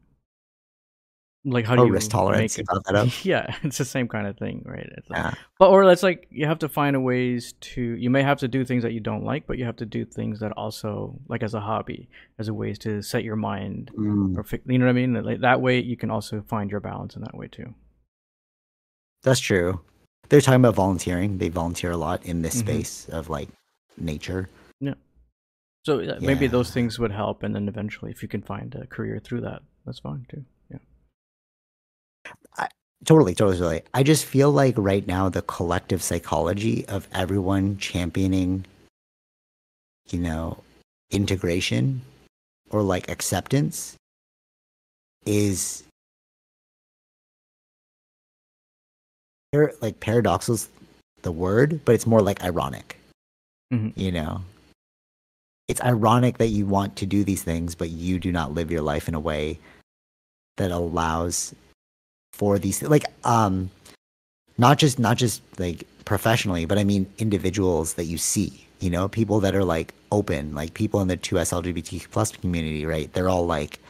[1.46, 2.58] like how Oh, do you risk tolerance.
[2.58, 4.86] make it- yeah, it's the same kind of thing, right?
[4.98, 5.34] It's like, Yeah.
[5.58, 7.80] but or it's like you have to find ways to.
[7.80, 10.04] You may have to do things that you don't like, but you have to do
[10.04, 14.36] things that also like as a hobby, as a ways to set your mind Mm,
[14.36, 15.14] or you know what I mean.
[15.24, 17.74] Like that way, you can also find your balance in that way too.
[19.22, 19.80] That's true.
[20.28, 21.38] They're talking about volunteering.
[21.38, 22.60] They volunteer a lot in this Mhm.
[22.60, 23.48] space of like
[23.96, 24.48] nature.
[24.80, 24.94] Yeah.
[25.84, 28.86] So yeah, maybe those things would help, and then eventually, if you can find a
[28.86, 30.44] career through that, that's fine too.
[30.70, 30.78] Yeah.
[33.04, 33.82] Totally, totally, totally.
[33.94, 38.64] I just feel like right now the collective psychology of everyone championing,
[40.10, 40.64] you know,
[41.10, 42.02] integration
[42.70, 43.94] or like acceptance
[45.24, 45.84] is
[49.52, 50.68] par- like paradoxal's
[51.22, 52.98] the word, but it's more like ironic.
[53.72, 53.92] Mhm.
[53.96, 54.42] You know,
[55.68, 58.82] it's ironic that you want to do these things, but you do not live your
[58.82, 59.58] life in a way
[60.56, 61.54] that allows
[62.32, 63.70] for these like um
[64.58, 69.08] not just not just like professionally but i mean individuals that you see you know
[69.08, 73.28] people that are like open like people in the 2s lgbtq plus community right they're
[73.28, 73.80] all like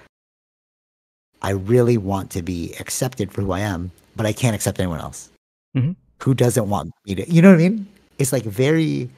[1.43, 5.01] i really want to be accepted for who i am but i can't accept anyone
[5.01, 5.29] else
[5.77, 5.97] Mhm.
[6.23, 7.87] who doesn't want me to you know what i mean
[8.19, 9.11] it's like very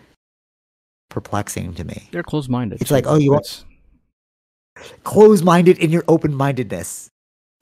[1.10, 2.82] perplexing to me They're closed-minded.
[2.82, 3.64] It's like, oh, you want- It's-
[5.04, 7.08] closed-minded in your open-mindedness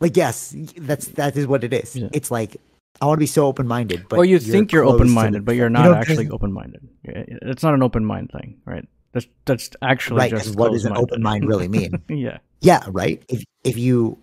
[0.00, 2.08] like yes that's that is what it is Yeah.
[2.12, 2.56] it's like
[3.00, 5.66] i want to be so open-minded but or you think you're open-minded, the- but you're
[5.68, 6.82] you not know, actually open-minded.
[7.04, 8.86] It's not an open mind thing, right?
[9.12, 12.38] That's that's actually right just what does an open mind really mean yeah.
[12.60, 14.18] yeah right if if you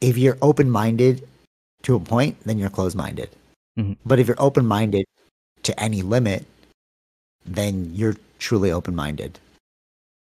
[0.00, 1.28] if you're open-minded
[1.82, 3.28] to a point then you're closed-minded
[3.78, 3.96] Mhm.
[4.04, 5.06] but if you're open-minded
[5.62, 6.46] to any limit
[7.46, 9.38] then you're truly open-minded.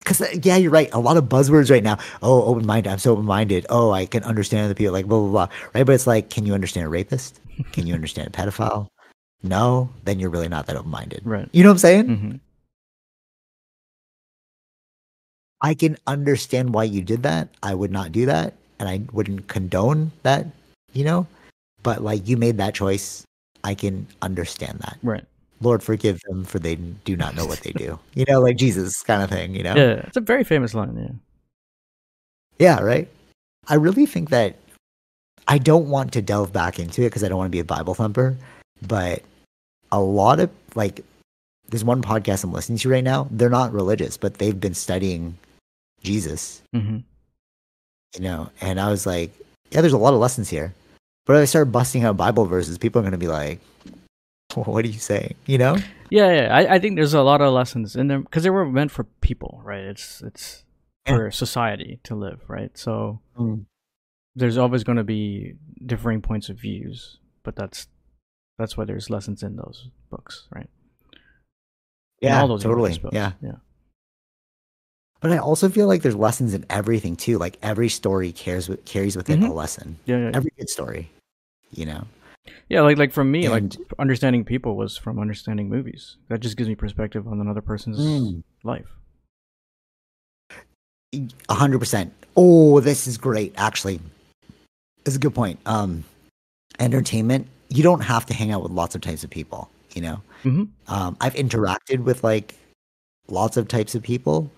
[0.01, 0.89] Because yeah you're right.
[0.95, 1.99] A lot of buzzwords right now.
[2.23, 2.91] Oh open-minded.
[2.91, 3.67] I'm so open-minded.
[3.71, 5.49] Oh i can understand other people like blah blah blah.
[5.75, 5.85] Right?
[5.87, 7.41] But it's like can you understand a rapist?
[7.73, 8.89] Can you understand a pedophile?
[9.43, 9.91] No?
[10.05, 11.23] Then you're really not that open-minded.
[11.25, 11.49] Right.
[11.53, 12.07] you know what i'm saying?
[12.09, 12.37] Hmm
[15.63, 17.49] I can understand why you did that.
[17.63, 20.47] I would not do that, and I wouldn't condone that,
[20.95, 21.27] you know.
[21.83, 23.25] But like you made that choice,
[23.64, 24.99] I can understand that.
[25.03, 25.25] Right.
[25.61, 27.99] Lord, forgive them, for they do not know what they do.
[28.14, 29.55] You know, like Jesus kind of thing.
[29.55, 29.75] You know.
[29.75, 30.03] Yeah.
[30.07, 30.96] It's a very famous line.
[32.59, 32.77] Yeah.
[32.79, 33.09] Yeah, right.
[33.68, 34.57] I really think that
[35.49, 37.64] I don't want to delve back into it because I don't want to be a
[37.64, 38.37] Bible thumper,
[38.87, 39.23] but
[39.92, 41.05] a lot of like
[41.68, 43.29] there's one podcast I'm listening to right now.
[43.31, 45.37] They're not religious, but they've been studying
[46.03, 46.99] Jesus, hmm
[48.16, 49.31] you know, and I was like,
[49.70, 50.75] yeah, there's a lot of lessons here.
[51.26, 53.61] But if I start busting out Bible verses, people are going to be like,
[54.54, 55.35] what are you saying?
[55.46, 55.76] You know?
[56.11, 56.54] Yeah, yeah.
[56.54, 59.04] I, I think there's a lot of lessons in them because they were meant for
[59.20, 59.85] people, right?
[59.85, 60.64] It's it's
[61.06, 61.16] Yeah.
[61.16, 62.76] for society to live, right?
[62.76, 63.66] So Mm.
[64.35, 65.54] there's always going to be
[65.87, 67.87] differing points of views, but that's
[68.59, 70.68] that's why there's lessons in those books, right?
[72.20, 72.98] In Yeah, all those totally.
[72.98, 73.14] books.
[73.14, 73.33] Yeah.
[73.40, 73.56] yeah.
[75.20, 77.38] But I also feel like there's lessons in everything too.
[77.38, 79.50] Like every story cares with, carries with it Mhm.
[79.50, 79.98] a lesson.
[80.06, 80.30] Yeah, yeah.
[80.33, 81.11] Every good story,
[81.72, 82.06] you know?
[82.70, 83.64] Yeah, like like for me, like
[83.98, 86.16] understanding people was from understanding movies.
[86.28, 88.42] That just gives me perspective on another person's Mm.
[88.64, 88.88] life.
[91.48, 92.12] A hundred percent.
[92.37, 93.52] Oh, this is great.
[93.56, 94.00] Actually,
[95.04, 95.59] it's a good point.
[95.66, 96.04] Um,
[96.78, 99.68] entertainment, you don't have to hang out with lots of types of people.
[99.94, 102.54] You know, hmm um, I've interacted with like
[103.28, 104.50] lots of types of people,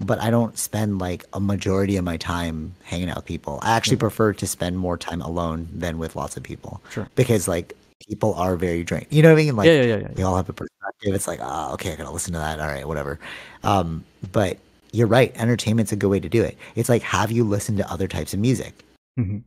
[0.00, 3.58] but I don't spend like a majority of my time hanging out with people.
[3.62, 7.08] I actually prefer to spend more time alone than with lots of people Sure.
[7.14, 7.72] because like
[8.06, 9.06] people are very drained.
[9.10, 9.56] You know what I mean?
[9.56, 10.08] Like yeah, yeah, yeah, yeah.
[10.16, 11.14] we all have a perspective.
[11.14, 12.60] It's like, ah, okay, I gotta listen to that.
[12.60, 13.18] All right, whatever.
[13.64, 14.58] Um, but
[14.92, 15.34] you're right.
[15.36, 16.56] Entertainment's a good way to do it.
[16.74, 18.84] It's like, have you listened to other types of music?
[19.16, 19.38] hmm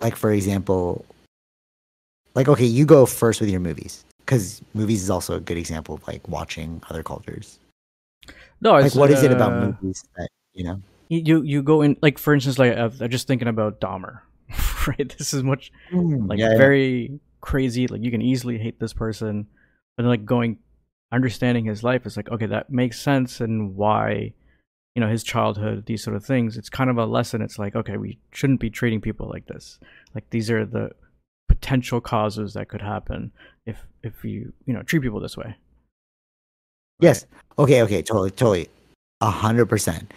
[0.00, 1.04] Like, for example,
[2.34, 5.94] like, okay, you go first with your movies because movies is also a good example
[5.94, 7.58] of like watching other cultures.
[8.60, 10.80] No, Like, what is it uh, about movies that you know?
[11.08, 14.20] You you go in like for instance, like uh, I'm just thinking about Dahmer,
[14.88, 15.14] right?
[15.16, 16.58] This is much like yeah, yeah.
[16.58, 17.86] very crazy.
[17.86, 19.46] Like you can easily hate this person,
[19.96, 20.58] but then, like going
[21.12, 24.32] understanding his life is like okay, that makes sense and why
[24.96, 26.56] you know his childhood, these sort of things.
[26.56, 27.42] It's kind of a lesson.
[27.42, 29.78] It's like okay, we shouldn't be treating people like this.
[30.12, 30.90] Like these are the
[31.48, 33.30] potential causes that could happen
[33.64, 35.56] if if you you know treat people this way.
[37.00, 37.26] Yes.
[37.58, 37.82] Okay.
[37.82, 38.02] Okay.
[38.02, 38.30] Totally.
[38.30, 38.68] Totally.
[39.20, 40.12] A hundred percent.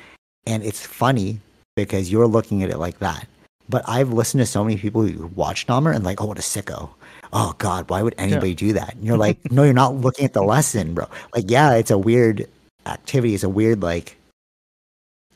[0.46, 1.40] And it's funny
[1.76, 3.28] because you're looking at it like that.
[3.70, 6.42] But I've listened to so many people who watch Dahmer and like, oh, what a
[6.42, 6.90] sicko.
[7.32, 8.96] Oh God, why would anybody do that?
[8.96, 11.06] And you're like, no, you're not looking at the lesson, bro.
[11.36, 12.48] Like, yeah, it's a weird
[12.88, 13.36] activity.
[13.36, 14.18] It's a weird like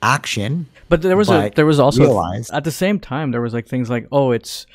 [0.02, 0.68] action.
[0.90, 3.68] But there was a there was also realize- at the same time there was like
[3.68, 4.66] things like oh it's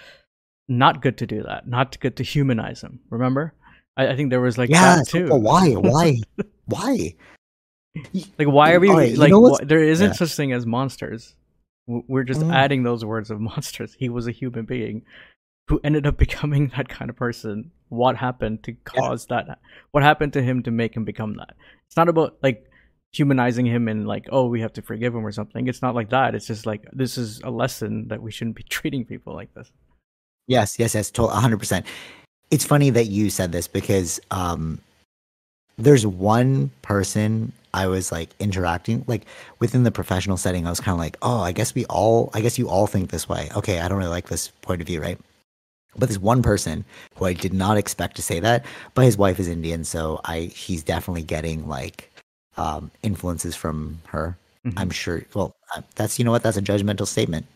[0.69, 3.01] not good to do that, not good to humanize him.
[3.11, 3.53] Remember?
[3.99, 5.03] I, I think there was like yeah.
[5.07, 5.29] too.
[5.29, 5.73] but why?
[5.73, 6.17] Why?
[6.67, 7.15] why?
[8.39, 10.13] Like why are we Alright, you like know what's- wh- there isn't yeah.
[10.13, 11.35] such thing as monsters.
[11.87, 12.53] We're just Mm.
[12.55, 13.95] adding those words of monsters.
[13.99, 15.03] He was a human being
[15.69, 17.73] who ended up becoming that kind of person.
[17.89, 19.59] What happened to cause that?
[19.93, 21.55] What happened to him to make him become that?
[21.89, 22.65] It's not about like
[23.13, 25.67] humanizing him and like oh we have to forgive him or something.
[25.67, 26.35] It's not like that.
[26.35, 29.73] It's just like this is a lesson that we shouldn't be treating people like this.
[30.47, 31.87] Yes, yes, yes, totally, hundred percent.
[32.51, 34.81] It's funny that you said this because um,
[35.77, 39.27] there's one person I was like interacting like
[39.59, 40.67] within the professional setting.
[40.67, 43.11] I was kind of like, oh, I guess we all, I guess you all think
[43.11, 43.51] this way.
[43.55, 45.19] Okay, I don't really like this point of view, right?
[45.97, 46.85] But there's one person
[47.17, 50.43] who I did not expect to say that, but his wife is Indian, so I
[50.55, 52.11] he's definitely getting like
[52.57, 54.37] um, influences from her.
[54.67, 54.75] Mhm.
[54.77, 55.25] I'm sure.
[55.35, 56.43] Well, uh, that's you know what?
[56.43, 57.47] That's a judgmental statement.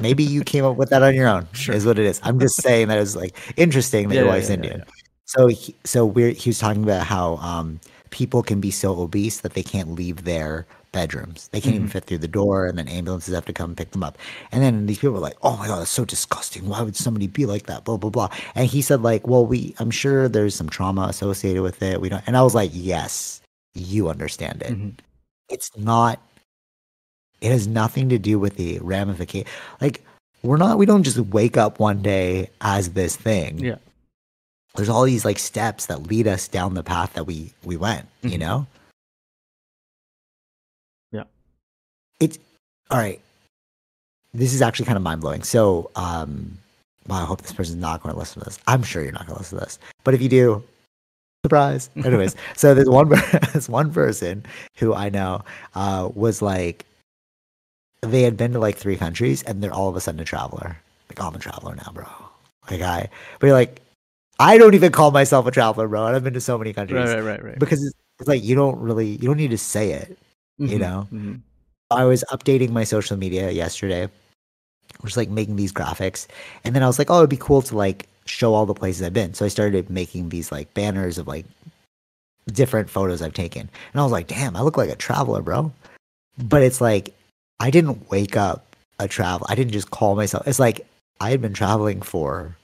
[0.00, 1.46] Maybe you came up with that on your own.
[1.54, 1.74] Sure.
[1.74, 2.20] Is what it is.
[2.22, 4.84] I'm just saying that it's like interesting that Yeah, your wife's yeah, Indian.
[5.26, 9.40] So he, so we're he was talking about how um, people can be so obese
[9.40, 11.48] that they can't leave their bedrooms.
[11.52, 11.92] They can't even Mhm.
[11.92, 14.18] fit through the door, and then ambulances have to come pick them up.
[14.52, 16.68] And then these people are like, "Oh my god, that's so disgusting!
[16.68, 18.28] Why would somebody be like that?" Blah blah blah.
[18.54, 22.00] And he said like, "Well, we I'm sure there's some trauma associated with it.
[22.00, 23.40] We don't." And I was like, "Yes,
[23.74, 24.72] you understand it.
[24.76, 24.94] Mhm.
[25.48, 26.20] It's not.
[27.42, 29.46] It has nothing to do with the ramification.
[29.80, 30.02] Like."
[30.44, 30.76] We're not.
[30.76, 33.76] We don't just wake up one day as this thing Yeah.
[34.74, 38.08] there's all these like steps that lead us down the path that we we went
[38.22, 38.40] you Mhm.
[38.40, 38.66] know
[41.12, 41.22] Yeah.
[42.18, 42.38] it's
[42.90, 43.20] all right
[44.34, 46.58] this is actually kind of mind-blowing so um
[47.06, 49.26] well, i hope this person's not going to listen to this i'm sure you're not
[49.28, 50.60] going to listen to this but if you do
[51.46, 53.08] surprise anyways so there's one
[53.52, 54.44] there's one person
[54.78, 55.40] who i know
[55.76, 56.84] uh was like
[58.02, 60.76] they had been to like three countries and they're all of a sudden a traveler
[61.08, 62.04] like oh, i'm a traveler now bro
[62.70, 63.80] like i but you're like
[64.40, 66.06] I don't even call myself a traveler, bro.
[66.06, 67.58] And I've been to so many countries Right, right, right, right.
[67.60, 70.18] because it's, it's like you don't really, you don't need to say it.
[70.58, 71.08] you Mhm, know?
[71.12, 71.40] mhm.
[71.92, 74.08] I was updating my social media yesterday,
[75.04, 76.26] just like making these graphics,
[76.64, 79.02] and then I was like, oh, it'd be cool to like show all the places
[79.02, 79.32] I've been.
[79.34, 81.44] So I started making these like banners of like
[82.48, 85.70] different photos I've taken, and I was like, damn, I look like a traveler, bro.
[86.38, 87.14] But it's like
[87.62, 89.46] I didn't wake up a travel.
[89.48, 90.48] I didn't just call myself.
[90.48, 90.84] It's like
[91.20, 92.56] I had been traveling for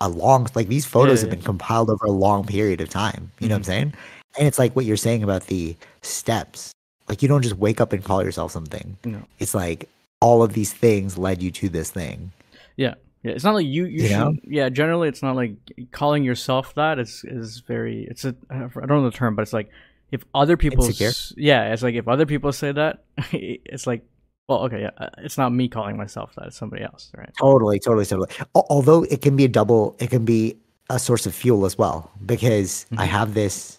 [0.00, 3.30] a long like these photos Yeah, have been compiled over a long period of time.
[3.38, 3.70] You know what I'm mm-hmm.
[3.70, 3.94] saying?
[4.36, 6.72] And it's like what you're saying about the steps.
[7.08, 8.96] Like you don't just wake up and call yourself something.
[9.04, 9.22] No.
[9.38, 9.88] It's like
[10.20, 12.32] all of these things led you to this thing.
[12.76, 13.30] Yeah, yeah.
[13.30, 13.84] It's not like you.
[13.84, 14.18] You, You should.
[14.18, 14.36] know?
[14.42, 14.68] Yeah.
[14.70, 15.54] Generally, it's not like
[15.92, 16.98] calling yourself that.
[16.98, 18.08] Is is very.
[18.10, 18.34] It's a.
[18.50, 19.70] I don't know the term, but it's like
[20.10, 20.90] if other people.
[21.36, 24.04] Yeah, it's like if other people say that, it's like,
[24.48, 26.46] well, okay, yeah, uh, it's not me calling myself that.
[26.48, 27.30] It's somebody else, right?
[27.38, 28.28] Totally, totally, totally.
[28.54, 30.56] Although it can be a double, it can be
[30.90, 33.10] a source of fuel as well because I Mhm.
[33.10, 33.78] have this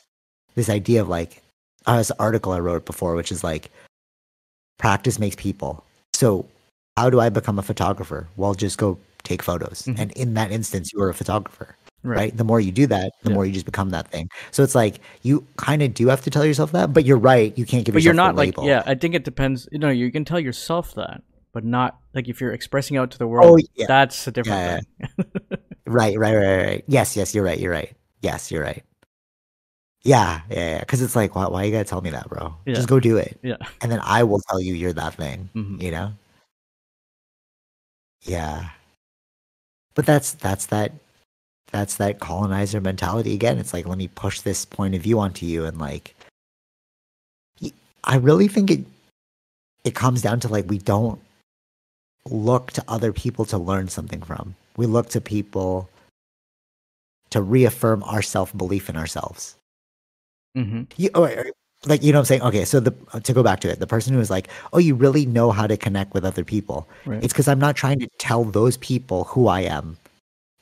[0.56, 1.41] this idea of like
[1.86, 3.71] uh, this article I wrote before, which is like
[4.80, 5.84] practice makes people.
[6.13, 6.45] So
[6.97, 8.27] how do I become a photographer?
[8.36, 9.99] Well, just go take photos, Mhm.
[9.99, 11.75] and in that instance, you are a photographer.
[12.03, 12.17] Right.
[12.17, 12.38] right?
[12.38, 13.36] The more you do that, the Yeah.
[13.36, 14.29] more you just become that thing.
[14.51, 17.57] So it's like you kind of do have to tell yourself that, but you're right.
[17.57, 17.93] You can't give.
[17.93, 18.55] But you're a not like.
[18.57, 18.65] label.
[18.67, 19.67] Yeah, I think it depends.
[19.71, 23.17] You know, you can tell yourself that, but not like if you're expressing out to
[23.17, 23.60] the world.
[23.60, 23.88] Oh, yeah.
[23.88, 24.60] That's a different
[24.99, 25.25] Yeah, thing.
[25.88, 26.83] Right, right, right, right.
[26.88, 27.57] Yes, yes, you're right.
[27.60, 27.93] You're right.
[28.21, 28.83] Yes, you're right.
[30.03, 30.79] Yeah, yeah, yeah.
[30.81, 32.55] Because it's like, why, why you gotta tell me that, bro?
[32.67, 33.55] Just go do it, Yeah.
[33.81, 35.49] and then I will tell you you're that thing.
[35.55, 35.81] Mhm.
[35.81, 36.13] You know?
[38.21, 38.69] Yeah.
[39.95, 40.91] But that's that's that
[41.71, 43.58] that's that colonizer mentality again.
[43.58, 46.15] It's like, let me push this point of view onto you, and like,
[48.03, 48.86] I really think it
[49.84, 51.19] it comes down to like we don't
[52.25, 54.56] look to other people to learn something from.
[54.75, 55.89] We look to people
[57.30, 59.56] to reaffirm our self belief in ourselves.
[60.58, 60.84] Mm-hmm.
[60.97, 61.51] You, wait,
[61.86, 62.41] like you know what I'm saying?
[62.43, 64.95] Okay, so the to go back to it, the person who is like, "Oh, you
[64.95, 67.23] really know how to connect with other people." Right.
[67.23, 69.97] It's because I'm not trying to tell those people who I am.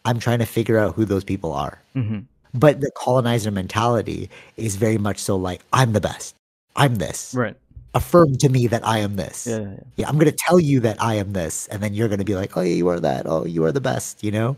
[0.06, 1.82] I'm trying to figure out who those people are.
[1.94, 2.20] hmm
[2.54, 6.36] But the colonizer mentality is very much so like, I'm the best.
[6.76, 7.34] I'm this.
[7.34, 7.58] Right.
[7.94, 9.48] Affirm to me that I am this.
[9.48, 9.60] Yeah.
[9.60, 9.84] yeah, yeah.
[9.98, 11.68] Yeah, I'm going to tell you that I am this.
[11.68, 13.26] And then you're going to be like, oh, yeah, you are that.
[13.26, 14.56] Oh, you are the best, you know?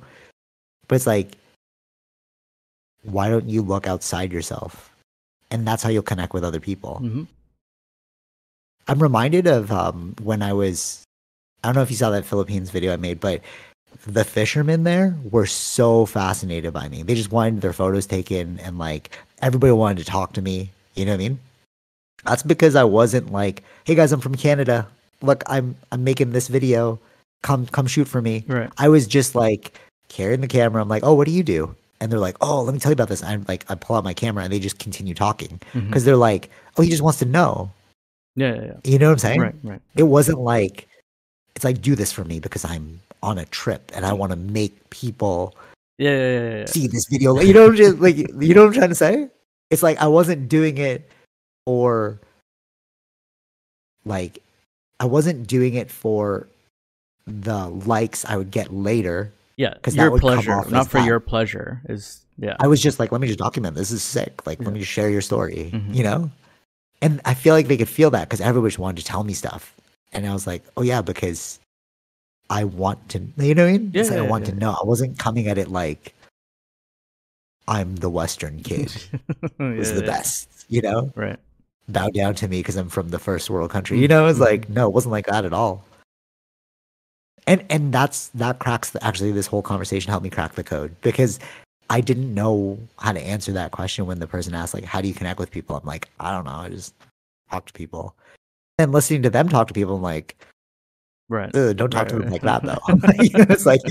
[0.88, 1.38] But it's like,
[3.04, 4.92] why don't you look outside yourself?
[5.52, 6.98] And that's how you'll connect with other people.
[6.98, 7.24] hmm
[8.88, 11.04] I'm reminded of um, when I was,
[11.64, 13.42] I don't know if you saw that Philippines video I made, but
[14.06, 17.04] the fishermen there were so fascinated by me.
[17.04, 19.10] They just wanted their photos taken and like
[19.42, 20.72] everybody wanted to talk to me.
[20.96, 21.40] You know what I mean?
[22.24, 24.88] That's because I wasn't like, hey guys, I'm from Canada.
[25.22, 27.00] Look, I'm I'm making this video.
[27.44, 28.44] Come come shoot for me.
[28.48, 28.70] Right.
[28.78, 29.74] I was just like
[30.10, 30.82] carrying the camera.
[30.82, 31.76] I'm like, oh, what do you do?
[32.00, 33.24] And they're like, oh, let me tell you about this.
[33.24, 35.88] I'm like, I pull out my camera and they just continue talking Mhm.
[35.88, 37.72] because they're like, oh, he just wants to know.
[38.36, 38.54] Yeah.
[38.56, 38.62] Yeah.
[38.64, 38.74] yeah.
[38.84, 39.42] You know what I'm saying?
[39.42, 39.56] Right.
[39.64, 39.82] Right.
[39.96, 40.88] It wasn't like
[41.56, 44.38] it's like do this for me because I'm on a trip and I want to
[44.38, 45.54] make people
[45.98, 46.12] Yeah.
[46.12, 46.32] Yeah.
[46.40, 46.58] Yeah.
[46.60, 47.40] yeah, see this video.
[47.40, 49.28] You know, just like you know what I'm trying to say.
[49.70, 51.10] It's like I wasn't doing it
[51.66, 52.20] for
[54.06, 54.42] like
[55.00, 56.48] I wasn't doing it for
[57.28, 59.32] the likes I would get later.
[59.58, 61.08] Yeah, because Your pleasure, not for that.
[61.08, 62.56] your pleasure, is yeah.
[62.60, 63.90] I was just like, let me just document this.
[63.92, 64.46] Is sick.
[64.46, 64.66] Like, Yeah.
[64.66, 65.72] let me just share your story.
[65.74, 65.94] Mhm.
[65.96, 66.32] You know,
[67.02, 69.34] and I feel like they could feel that because everybody just wanted to tell me
[69.34, 69.74] stuff,
[70.14, 71.60] and I was like, oh yeah, because
[72.50, 73.20] I want to.
[73.38, 73.92] You know what I mean?
[73.94, 74.52] Yeah, like I want yeah.
[74.52, 74.72] to know.
[74.72, 76.14] I wasn't coming at it like
[77.68, 78.92] I'm the Western kid
[79.58, 80.12] who's Yeah, the yeah.
[80.12, 80.66] best.
[80.70, 81.40] You know, Right.
[81.90, 83.98] bow down to me because I'm from the first world country.
[84.00, 84.46] You mm-hmm, know, it's mm-hmm.
[84.46, 85.84] like no, it wasn't like that at all.
[87.46, 90.96] And and that's that cracks the, actually this whole conversation helped me crack the code
[91.02, 91.40] because
[91.90, 95.08] I didn't know how to answer that question when the person asked like how do
[95.08, 95.76] you connect with people?
[95.76, 96.94] I'm like I don't know, I just
[97.50, 98.16] talk to people.
[98.80, 100.37] And listening to them talk to people, I'm like,
[101.30, 101.52] Right.
[101.52, 102.32] Don't talk Right, to them right.
[102.32, 102.80] like that though.
[103.54, 103.82] It's like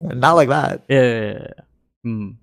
[0.00, 0.82] not like that.
[0.88, 1.02] Yeah.
[1.02, 1.50] yeah, yeah, yeah.
[2.04, 2.36] Mm.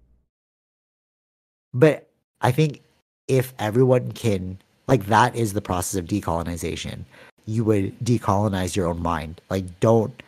[1.74, 2.10] But
[2.42, 2.82] I think
[3.28, 4.58] if everyone can,
[4.88, 7.06] like, that is the process of decolonization.
[7.46, 9.42] You would decolonize your own mind.
[9.50, 10.22] Like, don't.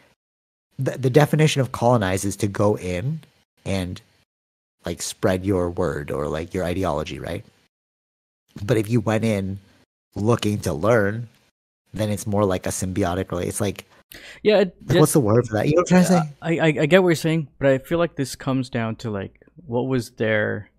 [0.78, 3.22] The, the definition of colonize is to go in
[3.66, 4.02] and,
[4.86, 7.46] like, spread your word or, like, your ideology, right?
[8.64, 9.60] But if you went in
[10.16, 11.28] looking to learn,
[11.96, 13.50] then it's more like a symbiotic relationship.
[13.50, 13.86] It's like,
[14.44, 14.60] Yeah.
[14.62, 15.68] It, what's the word for that?
[15.68, 16.36] You know what I'm trying to say?
[16.42, 19.10] I, I I get what you're saying, but I feel like this comes down to
[19.12, 20.70] like what was their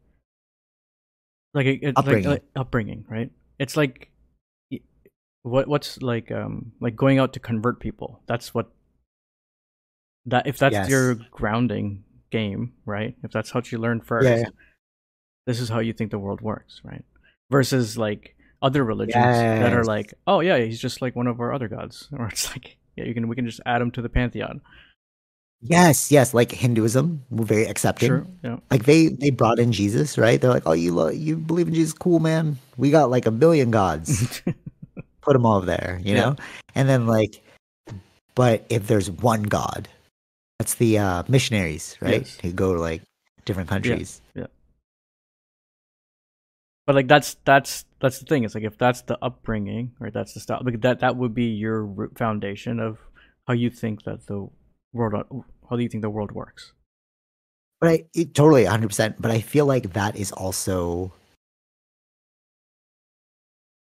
[1.55, 2.31] like, it, it- like- Upbringing.
[2.31, 3.31] like upbringing, right?
[3.59, 4.11] It's like
[5.43, 8.21] what what's like um like going out to convert people.
[8.27, 8.71] That's what
[10.27, 10.89] that if that's Yes.
[10.91, 13.15] your grounding game, right?
[13.23, 14.45] If that's how you learn first, yeah.
[15.47, 17.05] this is how you think the world works, right?
[17.51, 18.36] Versus like
[18.67, 19.25] other religions
[19.63, 22.51] that are like, oh yeah, he's just like one of our other gods, or it's
[22.51, 24.61] like yeah, you can we can just add him to the pantheon.
[25.63, 26.35] Yes, yes.
[26.35, 28.09] Like Hinduism, we're very accepting.
[28.09, 28.57] Sure, yeah.
[28.71, 30.39] like they they brought in Jesus, right?
[30.41, 31.95] They're like, "Oh, you lo- you believe in Jesus?
[31.95, 32.59] Cool, man.
[32.77, 34.43] We got like a billion gods.
[35.23, 36.21] Put them all there, you Yeah.
[36.21, 36.37] know."
[36.75, 37.43] And then like,
[38.35, 39.89] but if there's one God,
[40.59, 42.21] that's the uh, missionaries, right?
[42.29, 42.39] Yes.
[42.43, 43.03] Who go to like
[43.47, 44.21] different countries.
[46.87, 48.45] But like that's that's that's the thing.
[48.45, 51.47] It's like if that's the upbringing, or that's the style, like that that would be
[51.47, 52.99] your foundation of
[53.47, 54.49] how you think that the
[54.93, 55.25] world,
[55.69, 56.73] how do you think the world works?
[57.81, 58.89] But I it, totally 100.
[58.89, 61.13] percent But I feel like that is also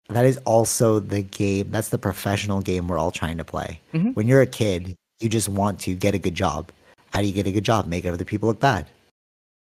[0.09, 1.71] that is also the game.
[1.71, 3.81] That's the professional game we're all trying to play.
[3.93, 4.15] Mhm.
[4.15, 6.71] When you're a kid, you just want to get a good job.
[7.13, 7.87] How do you get a good job?
[7.87, 8.87] Make other people look bad.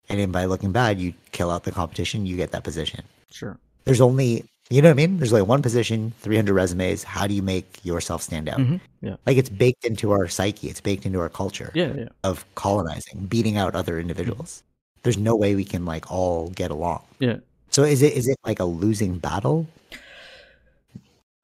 [0.09, 2.27] And then by looking bad, you kill out the competition.
[2.27, 3.03] You get that position.
[3.31, 3.59] Sure.
[3.85, 5.19] There's only you know what I mean.
[5.19, 7.05] There's like one position, 300 resumes.
[7.05, 8.59] How do you make yourself stand out?
[8.59, 8.81] Mhm.
[9.01, 9.15] Yeah.
[9.25, 10.69] Like it's baked into our psyche.
[10.69, 11.93] It's baked into our culture Yeah.
[11.95, 12.09] Yeah.
[12.25, 14.65] of colonizing, beating out other individuals.
[15.05, 17.03] There's no way we can like all get along.
[17.21, 17.37] Yeah.
[17.71, 19.69] So is it is it like a losing battle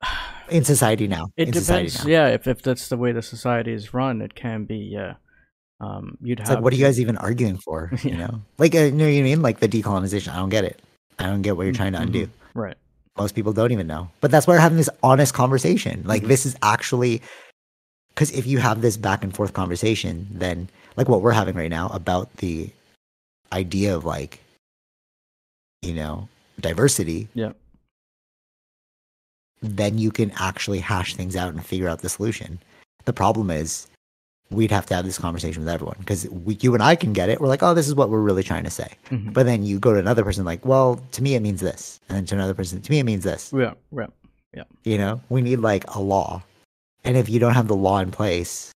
[0.50, 1.26] in society now?
[1.36, 2.04] It in depends.
[2.04, 2.10] now.
[2.10, 2.26] Yeah.
[2.28, 4.76] If if that's the way the society is run, it can be.
[4.76, 5.14] Yeah.
[5.82, 7.90] Um, you'd It's have like, what are you guys even arguing for?
[8.04, 9.42] You know, like, uh, you know what I mean?
[9.42, 10.32] Like the decolonization.
[10.32, 10.80] I don't get it.
[11.18, 12.26] I don't get what you're trying to undo.
[12.26, 12.30] Mhm.
[12.54, 12.76] right.
[13.18, 14.08] Most people don't even know.
[14.22, 16.02] But that's why we're having this honest conversation.
[16.06, 16.28] Like, Mhm.
[16.28, 17.20] this is actually
[18.14, 21.70] because if you have this back and forth conversation, then like what we're having right
[21.70, 22.70] now about the
[23.52, 24.40] idea of like,
[25.82, 26.28] you know,
[26.60, 27.52] diversity, Yeah.
[29.62, 32.58] then you can actually hash things out and figure out the solution.
[33.04, 33.86] The problem is
[34.52, 36.26] we'd have to have this conversation with everyone because
[36.62, 37.40] you and I can get it.
[37.40, 38.88] We're like, oh, this is what we're really trying to say.
[39.10, 39.32] Mhm.
[39.32, 42.16] But then you go to another person, like, well, to me it means this, and
[42.16, 43.52] then to another person, to me it means this.
[43.56, 43.74] Yeah.
[43.96, 44.06] Yeah.
[44.54, 44.64] Yeah.
[44.84, 46.42] You know, we need like a law,
[47.04, 48.70] and if you don't have the law in place,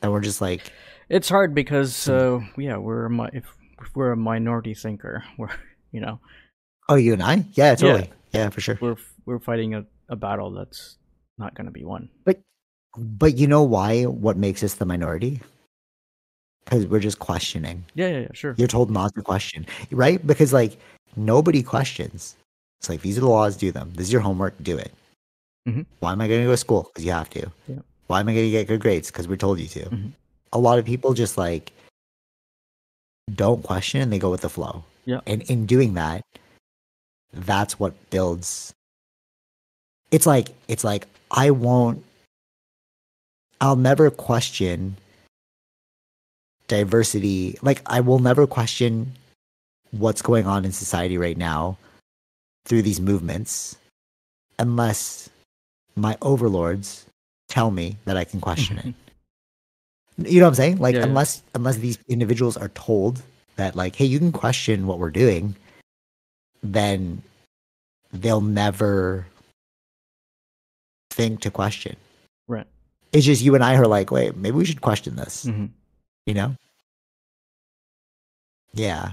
[0.00, 0.72] then we're just like,
[1.08, 3.44] It's hard because uh, yeah, we're a if,
[3.80, 5.50] if we're a minority thinker, we're
[5.92, 6.20] you know
[6.88, 8.78] oh, you and I, yeah, totally, yeah, for sure.
[8.80, 10.98] we're we're fighting a, a battle that's
[11.38, 12.08] not going to be won.
[12.24, 12.40] But
[12.96, 14.04] you know why?
[14.04, 15.40] What makes us the minority?
[16.64, 17.84] Because we're just questioning.
[17.94, 18.08] Yeah.
[18.08, 18.18] Yeah.
[18.20, 18.28] Yeah.
[18.32, 18.54] Sure.
[18.56, 20.24] You're told not to question, right?
[20.26, 20.78] Because like
[21.16, 22.36] nobody questions.
[22.80, 23.92] It's like these are the laws, do them.
[23.94, 24.92] This is your homework, do it.
[25.68, 25.86] Mhm.
[26.00, 26.84] Why am I going to go to school?
[26.84, 27.50] Because you have to.
[27.68, 27.78] Yeah.
[28.06, 29.10] Why am I going to get good grades?
[29.10, 29.84] Because we're told you to.
[29.86, 30.12] Mhm.
[30.52, 31.72] A lot of people just like
[33.34, 34.84] don't question and they go with the flow.
[35.06, 35.20] Yeah.
[35.26, 36.24] And in doing that,
[37.32, 38.72] that's what builds.
[40.10, 42.04] It's like it's like I won't.
[43.64, 44.98] I'll never question
[46.68, 47.58] diversity.
[47.62, 49.12] Like I will never question
[49.90, 51.78] what's going on in society right now
[52.66, 53.74] through these movements
[54.58, 55.30] unless
[55.96, 57.06] my overlords
[57.48, 58.84] tell me that I can question it.
[58.84, 60.26] Mm-hmm.
[60.26, 60.76] You know what I'm saying?
[60.76, 61.06] Like Yeah, yeah.
[61.06, 63.22] unless unless these individuals are told
[63.56, 65.56] that like, hey, you can question what we're doing,
[66.62, 67.22] then
[68.12, 69.26] they'll never
[71.12, 71.96] think to question.
[72.46, 72.66] Right.
[73.14, 75.44] It's just you and I are like, wait, maybe we should question this.
[75.44, 75.66] hmm
[76.26, 76.56] You know?
[78.74, 79.12] Yeah.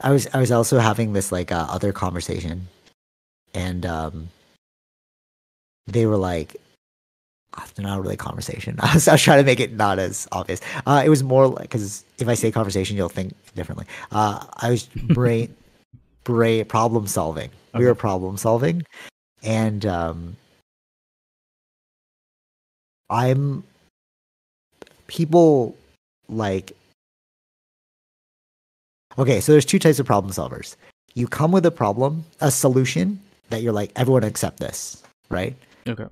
[0.00, 2.66] I was I was also having this like uh, other conversation,
[3.54, 4.30] and um,
[5.86, 6.56] they were like,
[7.56, 8.76] oh, they're not really a conversation.
[8.80, 10.60] I was, I was trying to make it not as obvious.
[10.86, 13.86] Uh, it was more like because if I say conversation, you'll think differently.
[14.10, 15.54] Uh, I was brain
[16.24, 17.50] brain problem solving.
[17.74, 18.82] We were problem solving,
[19.42, 20.36] and um,
[23.12, 23.62] I'm
[25.06, 25.76] people
[26.30, 26.72] like
[29.18, 30.76] okay so there's two types of problem solvers.
[31.14, 35.54] You come with a problem a solution that you're like everyone accept this right?
[35.86, 36.06] Okay.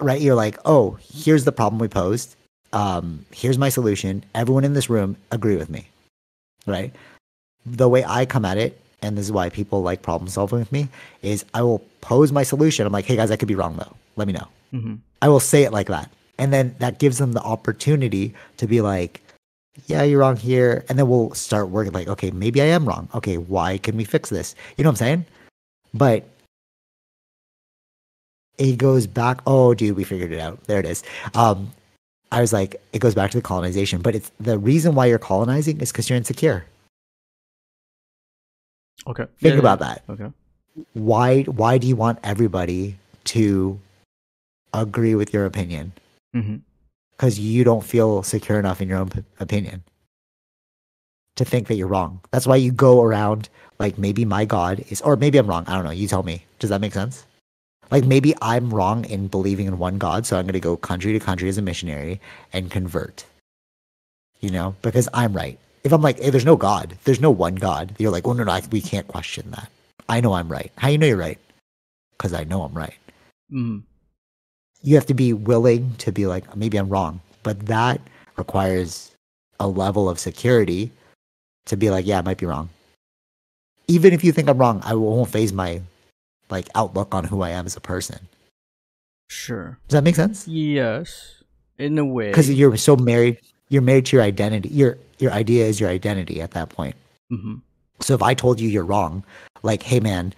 [0.00, 0.20] right?
[0.20, 2.34] You're like oh here's the problem we posed.
[2.72, 4.24] Um here's my solution.
[4.34, 5.86] Everyone in this room agree with me
[6.66, 6.94] right?
[7.66, 10.72] The way i come at it and this is why people like problem solving with
[10.72, 10.88] me
[11.20, 12.86] is i will pose my solution.
[12.86, 13.94] I'm like hey guys i could be wrong though.
[14.16, 14.48] Let me know.
[14.70, 16.10] Hmm I will say it like that.
[16.38, 19.20] And then that gives them the opportunity to be like,
[19.86, 20.84] yeah, you're wrong here.
[20.88, 23.08] And then we'll start working like, okay, maybe I am wrong.
[23.14, 24.54] Okay, why can we fix this?
[24.76, 25.26] You know what I'm saying?
[25.92, 26.24] But
[28.58, 29.40] it goes back.
[29.46, 30.62] Oh, dude, we figured it out.
[30.64, 31.02] There it is.
[31.34, 31.72] Um,
[32.32, 35.18] I was like, it goes back to the colonization, but it's the reason why you're
[35.18, 36.64] colonizing is because you're insecure.
[39.06, 39.26] Okay.
[39.40, 40.04] Think about that.
[40.08, 40.30] Okay.
[40.92, 41.42] Why?
[41.42, 43.78] Why do you want everybody to
[44.72, 45.92] agree with your opinion?
[47.16, 49.82] because you don't feel secure enough in your own p- opinion
[51.36, 52.20] to think that you're wrong.
[52.30, 53.48] That's why you go around
[53.78, 55.64] like maybe my God is, or maybe I'm wrong.
[55.66, 55.90] I don't know.
[55.90, 56.44] You tell me.
[56.58, 57.24] Does that make sense?
[57.90, 61.12] Like maybe I'm wrong in believing in one God, so I'm going to go country
[61.12, 62.20] to country as a missionary
[62.52, 63.24] and convert.
[64.40, 65.58] You know, because I'm right.
[65.84, 67.94] If I'm like, hey, there's no God, there's no one God.
[67.98, 69.70] You're like, oh no, no, I, we can't question that.
[70.08, 70.72] I know I'm right.
[70.76, 71.38] How you know you're right?
[72.16, 72.94] Because I know I'm right
[73.50, 73.78] hmm
[74.82, 78.00] you have to be willing to be like maybe i'm wrong but that
[78.36, 79.12] requires
[79.58, 80.90] a level of security
[81.66, 82.68] to be like yeah i might be wrong
[83.88, 85.80] even if you think i'm wrong i won't phase my
[86.50, 88.18] like outlook on who i am as a person
[89.28, 89.78] Sure.
[89.88, 91.36] does that make sense Yes.
[91.78, 92.28] In a way.
[92.30, 96.40] because you're so married you're married to your identity your your idea is your identity
[96.40, 96.94] at that point
[97.30, 97.56] hmm
[98.00, 99.22] so if i told you you're wrong
[99.62, 100.32] like hey man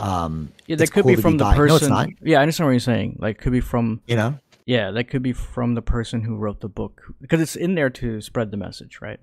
[0.00, 1.56] um Yeah, that could cool be from the bi.
[1.56, 1.90] person.
[1.90, 3.16] no Yeah, I understand what you're saying.
[3.20, 4.00] Like, could be from.
[4.06, 7.56] you know Yeah, that could be from the person who wrote the book because it's
[7.56, 9.20] in there to spread the message, right?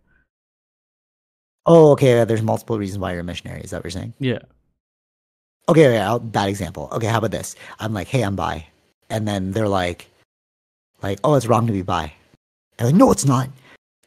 [1.68, 4.40] oh okay there's multiple reasons why you're a missionary is that what you're saying Yeah.
[5.68, 6.90] okay, okay I'll, bad example.
[6.92, 7.56] Okay, how about this?
[7.80, 8.68] I'm like, hey, I'm bi,
[9.10, 10.08] and then they're like,
[11.02, 12.14] like, oh, it's wrong to be bi.
[12.78, 13.50] And I'm like, no, it's not.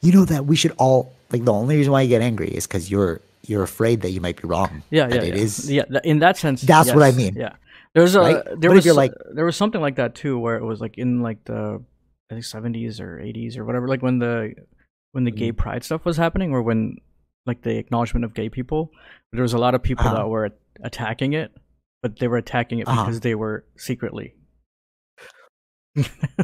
[0.01, 2.67] You know that we should all like the only reason why you get angry is
[2.67, 4.83] because you're you're afraid that you might be wrong.
[4.91, 5.43] Yeah, and yeah, it yeah.
[5.43, 6.63] is- Yeah, in that sense.
[6.63, 7.35] That's what I mean.
[7.35, 7.55] Yeah,
[7.95, 8.45] there's a Right?
[8.61, 11.23] there But was like- there was something like that too, where it was like in
[11.23, 11.83] like the
[12.31, 14.55] I think seventies or eighties or whatever, like when the
[15.13, 15.57] when the gay Mhm.
[15.57, 16.97] pride stuff was happening, or when
[17.47, 18.91] like the acknowledgement of gay people,
[19.33, 20.17] there was a lot of people Uh-huh.
[20.17, 20.51] that were
[20.85, 21.51] attacking it,
[22.03, 23.05] but they were attacking it Uh-huh.
[23.07, 24.35] because they were secretly.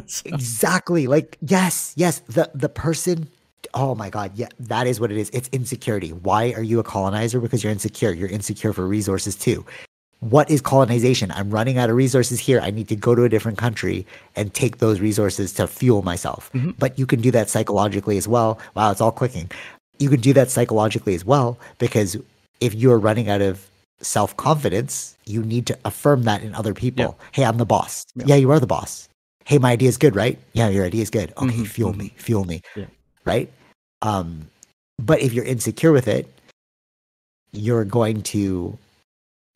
[0.07, 1.07] So- Exactly.
[1.07, 2.19] Like yes, yes.
[2.27, 3.29] The the person.
[3.73, 4.31] Oh my God.
[4.35, 5.29] Yeah, that is what it is.
[5.31, 6.11] It's insecurity.
[6.13, 7.39] Why are you a colonizer?
[7.39, 8.11] Because you're insecure.
[8.11, 9.65] You're insecure for resources too.
[10.21, 11.31] What is colonization?
[11.31, 12.59] I'm running out of resources here.
[12.61, 16.49] I need to go to a different country and take those resources to fuel myself.
[16.53, 16.75] Mhm.
[16.79, 18.57] But you can do that psychologically as well.
[18.75, 19.51] Wow, it's all clicking.
[19.99, 22.17] You can do that psychologically as well because
[22.61, 23.67] if you're running out of
[24.01, 27.17] self confidence, you need to affirm that in other people.
[27.31, 28.05] Hey, I'm the boss.
[28.15, 28.25] Yeah.
[28.27, 28.35] Yeah.
[28.35, 29.07] you are the boss.
[29.45, 30.39] Hey, my idea is good, right?
[30.53, 31.31] Yeah, your idea is good.
[31.37, 32.61] Okay, Mhm, fuel me, fuel me.
[32.75, 32.85] Yeah.
[33.25, 33.51] Right?
[34.01, 34.47] Um,
[34.99, 36.31] but if you're insecure with it,
[37.51, 38.77] you're going to,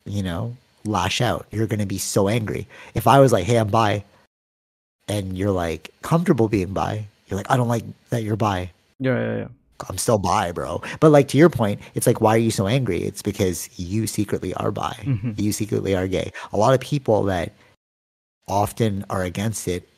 [0.04, 1.46] you know, lash out.
[1.50, 2.66] You're going to be so angry.
[2.94, 4.04] If I was like, hey, I'm bi,
[5.08, 8.70] and you're like comfortable being bi, you're like, I don't like that you're bi.
[8.98, 9.48] yeah, yeah, yeah.
[9.88, 10.82] I'm still bi, bro.
[11.00, 13.02] But like to your point, it's like, why are you so angry?
[13.02, 14.92] It's because you secretly are bi.
[15.04, 15.40] Mhm.
[15.40, 16.32] You secretly are gay.
[16.52, 17.52] A lot of people that
[18.46, 19.88] often are against it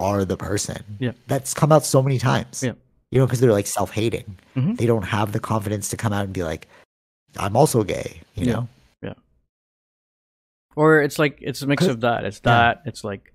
[0.00, 0.82] are the person.
[0.98, 1.12] Yeah.
[1.28, 2.62] That's come out so many times.
[2.62, 2.72] Yeah.
[3.12, 4.36] You know, because they're like self hating.
[4.56, 4.76] Mhm.
[4.78, 6.66] They don't have the confidence to come out and be like,
[7.36, 8.52] I'm also gay, you Yeah.
[8.52, 8.68] know?
[9.02, 9.14] Yeah.
[10.76, 12.24] Or it's like it's a mix of that.
[12.24, 12.50] It's yeah.
[12.74, 12.82] that.
[12.86, 13.32] It's like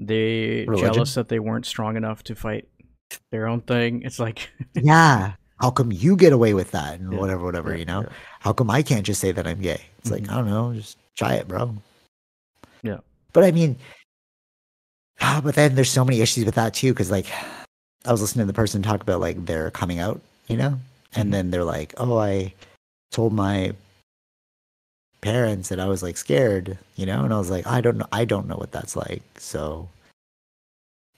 [0.00, 0.94] they Religion?
[0.94, 2.68] jealous that they weren't strong enough to fight
[3.30, 4.02] their own thing.
[4.02, 5.34] It's like yeah.
[5.60, 7.18] How come you get away with that and Yeah.
[7.18, 8.02] whatever, whatever, Yeah, you know?
[8.02, 8.08] yeah.
[8.40, 9.80] How come I can't just say that I'm gay?
[10.00, 10.30] It's like, Mhm.
[10.30, 11.74] I don't know, just try it, bro.
[12.82, 12.98] Yeah.
[13.32, 13.76] But I mean,
[15.26, 17.26] ah, but then there's so many issues with that too, because like
[18.04, 20.78] I was listening to the person talk about like their coming out, you know?
[21.14, 21.32] And Mhm.
[21.32, 22.54] then they're like, oh, I
[23.10, 23.74] told my
[25.20, 27.24] parents that I was like scared, you know?
[27.24, 29.22] And I was like, I don't know, I don't know what that's like.
[29.38, 29.88] So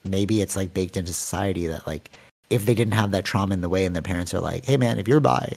[0.03, 2.09] maybe it's like baked into society that like
[2.49, 4.77] if they didn't have that trauma in the way and their parents are like, hey
[4.77, 5.53] man, if you're bi,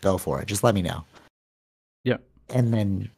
[0.00, 0.46] go for it.
[0.48, 1.04] Just let me know.
[2.04, 2.16] Yeah.
[2.48, 3.10] And then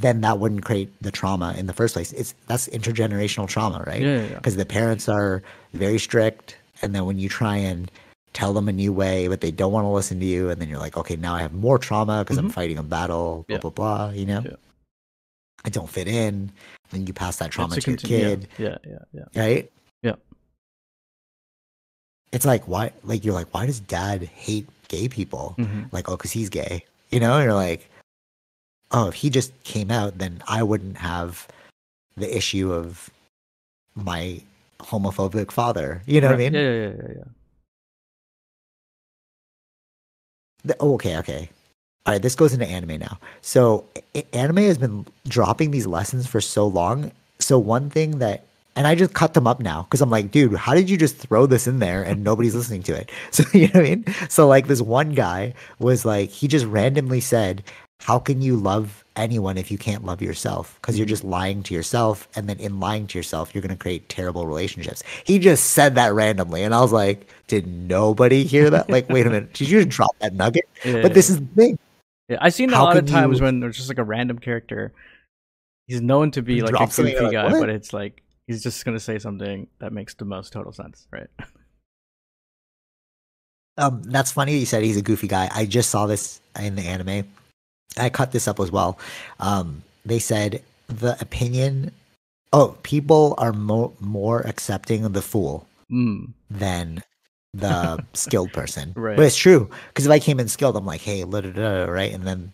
[0.00, 2.12] then that wouldn't create the trauma in the first place.
[2.12, 4.00] It's that's intergenerational trauma, right?
[4.02, 4.34] yeah, yeah, yeah.
[4.36, 5.42] Because the parents are
[5.74, 7.90] very strict and then when you try and
[8.32, 10.68] tell them a new way, but they don't want to listen to you, and then
[10.68, 12.52] you're like, okay, now I have more trauma because I'm Mhm.
[12.52, 13.60] fighting a battle, blah Yeah.
[13.60, 14.42] blah blah, you know?
[14.44, 14.56] Yeah.
[15.64, 16.52] I don't fit in.
[16.90, 19.24] Then you pass that trauma to your kid Yeah, yeah, yeah.
[19.32, 19.40] yeah.
[19.42, 19.72] right?
[20.02, 20.16] Yeah.
[22.32, 22.92] It's like why?
[23.04, 25.54] Like you're like, why does dad hate gay people?
[25.58, 25.90] Mhm.
[25.92, 26.84] Like, oh, because he's gay.
[27.10, 27.88] You know, and you're like,
[28.92, 31.46] oh, if he just came out, then I wouldn't have
[32.16, 33.10] the issue of
[33.94, 34.40] my
[34.80, 36.02] homophobic father.
[36.06, 36.54] You know what I mean?
[36.54, 37.24] Yeah, yeah, yeah, yeah.
[40.64, 41.50] The- oh, okay, okay.
[42.06, 43.18] All right, this goes into anime now.
[43.40, 43.84] So,
[44.32, 47.10] anime has been dropping these lessons for so long.
[47.40, 48.44] So, one thing that,
[48.76, 51.16] and I just cut them up now because I'm like, dude, how did you just
[51.16, 53.10] throw this in there and nobody's listening to it?
[53.32, 54.04] So, you know what I mean?
[54.28, 57.64] So, like, this one guy was like, he just randomly said,
[58.00, 60.78] How can you love anyone if you can't love yourself?
[60.80, 62.28] Because you're just lying to yourself.
[62.36, 65.02] And then, in lying to yourself, you're going to create terrible relationships.
[65.24, 66.62] He just said that randomly.
[66.62, 68.90] And I was like, Did nobody hear that?
[68.90, 69.54] Like, wait a minute.
[69.54, 70.68] Did you just drop that nugget?
[70.84, 71.78] Yeah, But this is the thing.
[72.28, 74.92] Yeah, I've seen a How lot of times when there's just like a random character.
[75.86, 78.62] He's known to be He like a goofy like, guy, "What?" but it's like he's
[78.64, 81.28] just gonna say something that makes the most total sense, right?
[83.78, 85.50] Um, that's funny that you said he's a goofy guy.
[85.54, 87.26] I just saw this in the anime.
[87.98, 88.98] I cut this up as well.
[89.40, 91.92] Um, they said the opinion.
[92.52, 96.32] Oh, people are mo- more accepting of the fool Mm.
[96.50, 97.02] than
[97.54, 98.92] the skilled person.
[98.96, 99.16] Right.
[99.16, 101.84] But it's true because if I came in skilled, I'm like, hey, da, da, da,
[101.84, 102.52] right, and then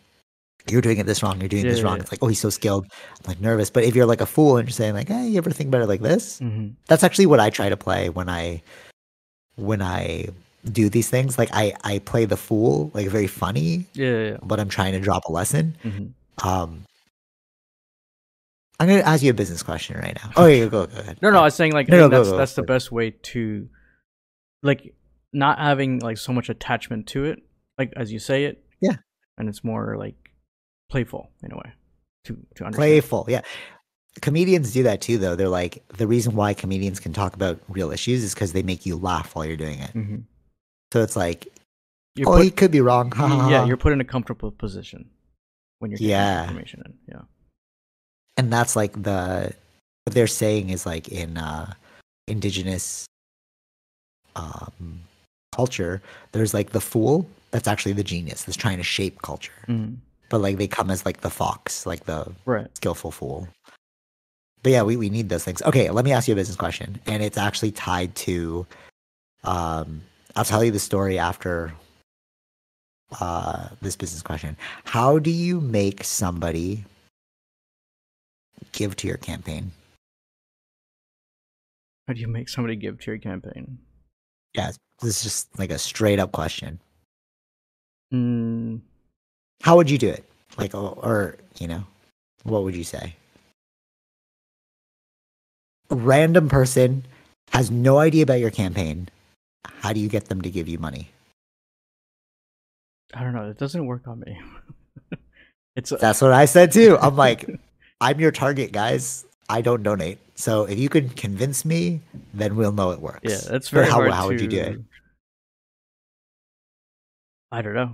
[0.68, 1.40] you're doing it this wrong.
[1.40, 1.96] You're doing Yeah, this yeah, wrong.
[1.96, 2.02] yeah.
[2.02, 2.86] It's like, oh, he's so skilled.
[2.92, 3.68] I'm like nervous.
[3.70, 5.82] But if you're like a fool and you're saying like, hey, you ever think about
[5.82, 6.38] it like this?
[6.38, 8.62] hmm that's actually what I try to play when I
[9.56, 10.28] when I
[10.70, 11.38] do these things.
[11.38, 14.36] Like I I play the fool, like very funny, Yeah, yeah, yeah.
[14.42, 15.76] but I'm trying to drop a lesson.
[15.82, 16.06] hmm
[16.46, 16.84] Um
[18.80, 20.30] I'm gonna ask you a business question right now.
[20.36, 21.18] Oh yeah, go go ahead.
[21.22, 22.62] No, no, I was saying like No, I no, think go, that's go, that's the
[22.64, 23.68] best way to,
[24.62, 24.92] like,
[25.32, 27.38] not having like so much attachment to it,
[27.78, 28.64] like as you say it.
[28.80, 28.96] Yeah.
[29.38, 30.16] And it's more like
[30.90, 31.72] playful in a way
[32.24, 32.74] to to understand.
[32.74, 33.26] playful.
[33.28, 33.42] Yeah.
[34.20, 35.36] Comedians do that too, though.
[35.36, 38.84] They're like the reason why comedians can talk about real issues is because they make
[38.84, 39.90] you laugh while you're doing it.
[39.90, 40.16] hmm
[40.92, 41.48] So it's like,
[42.16, 43.12] You're oh, put, he could be wrong.
[43.50, 45.08] Yeah, you're put in a comfortable position
[45.78, 46.42] when you're getting Yeah.
[46.44, 46.94] information in.
[47.08, 47.22] Yeah.
[48.36, 49.52] and that's like the
[50.04, 51.72] what they're saying is like in uh
[52.28, 53.06] indigenous
[54.36, 55.00] um
[55.54, 56.00] culture
[56.32, 59.94] there's like the fool that's actually the genius that's trying to shape culture hmm
[60.30, 62.68] but like they come as like the fox like the Right.
[62.76, 63.48] skillful fool
[64.62, 65.60] but yeah, we, we need those things.
[65.62, 68.64] Okay, let me ask you a business question, and it's actually tied to.
[69.42, 70.02] Um,
[70.36, 71.72] I'll tell you the story after
[73.20, 74.56] uh, this business question.
[74.84, 76.84] How do you make somebody
[78.72, 79.72] give to your campaign?
[82.08, 83.78] How do you make somebody give to your campaign?
[84.54, 86.78] Yeah, this is just like a straight up question.
[88.12, 88.80] Mm,
[89.62, 90.24] How would you do it?
[90.58, 91.84] Like, or, or you know,
[92.44, 93.14] what would you say?
[95.90, 97.04] A random person
[97.52, 99.08] has no idea about your campaign.
[99.64, 101.10] How do you get them to give you money?
[103.14, 103.48] I don't know.
[103.48, 104.40] It doesn't work on me.
[105.76, 106.96] it's That's what I said too.
[107.00, 107.48] I'm like,
[108.00, 109.24] I'm your target, guys.
[109.48, 110.18] I don't donate.
[110.34, 112.00] So if you can convince me,
[112.32, 113.20] then we'll know it works.
[113.22, 114.80] yeah, that's But very how, hard how would you do it?
[117.52, 117.92] I don't know.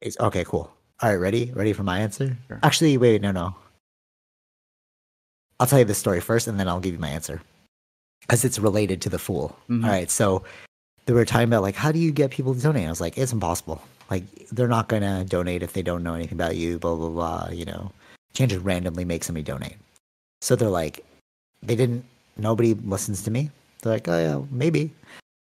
[0.00, 0.70] It's okay, cool.
[1.00, 1.52] All right, ready?
[1.54, 2.36] Ready for my answer?
[2.48, 2.58] Sure.
[2.62, 3.54] Actually, wait, no, no.
[5.60, 7.40] I'll tell you the story first and then I'll give you my answer.
[8.26, 9.56] Because it's related to the fool.
[9.68, 9.84] Mhm.
[9.84, 10.42] All right, so
[11.06, 12.86] they were talking about like how do you get people to donate?
[12.86, 13.82] I was like, it's impossible.
[14.10, 17.48] Like they're not gonna donate if they don't know anything about you, blah blah blah,
[17.50, 17.92] you know.
[18.34, 19.76] Can't just randomly make somebody donate.
[20.42, 21.04] So they're like
[21.62, 22.04] they didn't
[22.36, 23.50] nobody listens to me.
[23.82, 24.90] They're like, Oh yeah, maybe.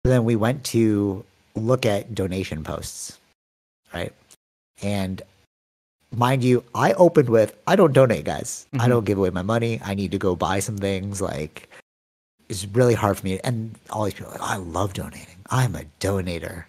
[0.04, 1.24] then we went to
[1.56, 3.20] look at donation posts.
[3.94, 4.14] Right?
[4.82, 5.22] And
[6.16, 8.66] mind you, I opened with I don't donate, guys.
[8.74, 8.90] I Mhm.
[8.90, 9.80] don't give away my money.
[9.84, 11.22] I need to go buy some things.
[11.22, 11.70] Like
[12.52, 13.40] it's really hard for me.
[13.44, 15.38] And all these people are like, I love donating.
[15.50, 16.66] I'm a donator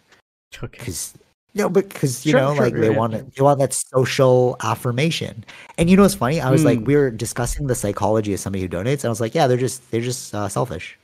[0.62, 0.78] Okay.
[0.78, 1.14] because
[1.55, 3.18] no, but because you Sure, know, sure, like they want yeah.
[3.18, 5.45] it, they want that social affirmation.
[5.76, 6.41] And you know what's funny?
[6.41, 6.87] I was like, Mm.
[6.87, 9.59] we were discussing the psychology of somebody who donates, and I was like, yeah, they're
[9.59, 10.99] just they're just uh, selfish.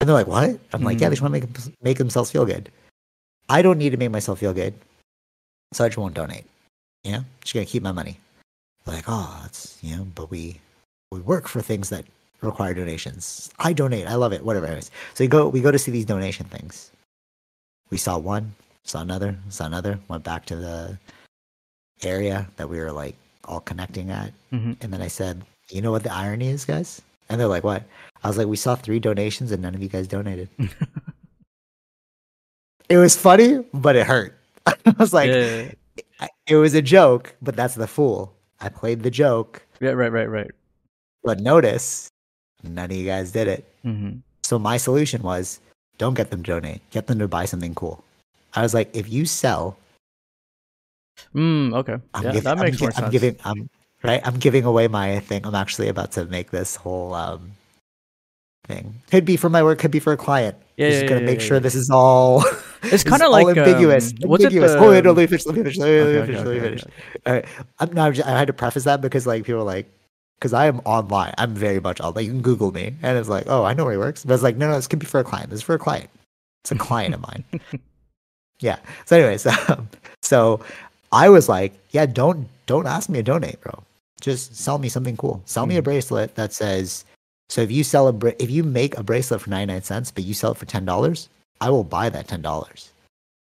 [0.00, 0.58] And they're like, what?
[0.72, 1.20] I'm like, yeah, they Mm.
[1.20, 2.70] just want to make make themselves feel good.
[3.50, 4.72] I don't need to make myself feel good,
[5.74, 6.46] so I just won't donate.
[7.04, 8.18] You know, just gonna keep my money.
[8.86, 10.60] Like, oh, it's you know, but we
[11.12, 12.06] we work for things that
[12.44, 13.50] require donations.
[13.58, 14.06] I donate.
[14.06, 14.44] I love it.
[14.44, 14.66] Whatever.
[14.66, 16.90] Anyways, so we go we go to see these donation things.
[17.90, 19.98] We saw one, saw another, saw another.
[20.08, 20.98] Went back to the
[22.02, 25.90] area that we were like all connecting at, hmm and then I said, "You know
[25.92, 27.82] what the irony is, guys?" And they're like, "What?"
[28.22, 30.48] I was like, "We saw three donations, and none of you guys donated."
[32.88, 34.38] it was funny, but it hurt.
[34.66, 35.70] I was like, yeah,
[36.20, 38.34] I- it was a joke, but that's the fool.
[38.60, 40.50] I played the joke, yeah, right, right, right.
[41.22, 42.08] but notice
[42.68, 43.64] none of you guys did it.
[43.82, 45.60] hmm So my solution was
[45.98, 46.80] don't get them to donate.
[46.90, 48.04] Get them to buy something cool.
[48.54, 49.76] I was like, if you sell,
[51.34, 51.96] Mm, okay.
[52.14, 53.12] I'm, yeah, giv- that I'm makes gi- more I'm sense.
[53.12, 53.68] giving I'm
[54.02, 54.20] right.
[54.26, 55.46] I'm giving away my thing.
[55.46, 57.52] I'm actually about to make this whole um
[58.66, 58.94] thing.
[59.10, 60.56] Could be for my work, could be for a client.
[60.76, 62.44] Yeah, Just yeah, gonna yeah, make yeah, sure this is all
[62.90, 64.12] It's kind of like ambiguous.
[64.22, 65.46] Um, was it the, oh wait, no, let me finish.
[65.46, 65.78] Let me finish.
[65.78, 66.44] Let me, Okay, let me okay, finish.
[66.44, 66.82] Let me finish.
[66.82, 66.90] okay.
[67.26, 67.44] All right.
[67.80, 69.86] I'm, no, I'm I had to preface that because like people are like,
[70.38, 71.34] because I am online.
[71.38, 72.24] I'm very much online.
[72.26, 74.24] You can Google me, and it's like, oh, I know where he works.
[74.24, 75.50] But it's like, no, no, this could be for a client.
[75.50, 76.10] This is for a client.
[76.62, 77.44] It's a client of mine.
[78.60, 78.78] Yeah.
[79.04, 79.88] So, anyways, um,
[80.22, 80.60] so
[81.12, 83.82] I was like, yeah, don't don't ask me to donate, bro.
[84.20, 85.42] Just sell me something cool.
[85.44, 85.84] Sell me a Mhm.
[85.84, 87.04] bracelet that says.
[87.50, 90.10] So if you sell a bra- if you make a bracelet for ninety nine cents,
[90.10, 91.28] but you sell it for ten dollars,
[91.60, 92.90] I will buy that ten dollars.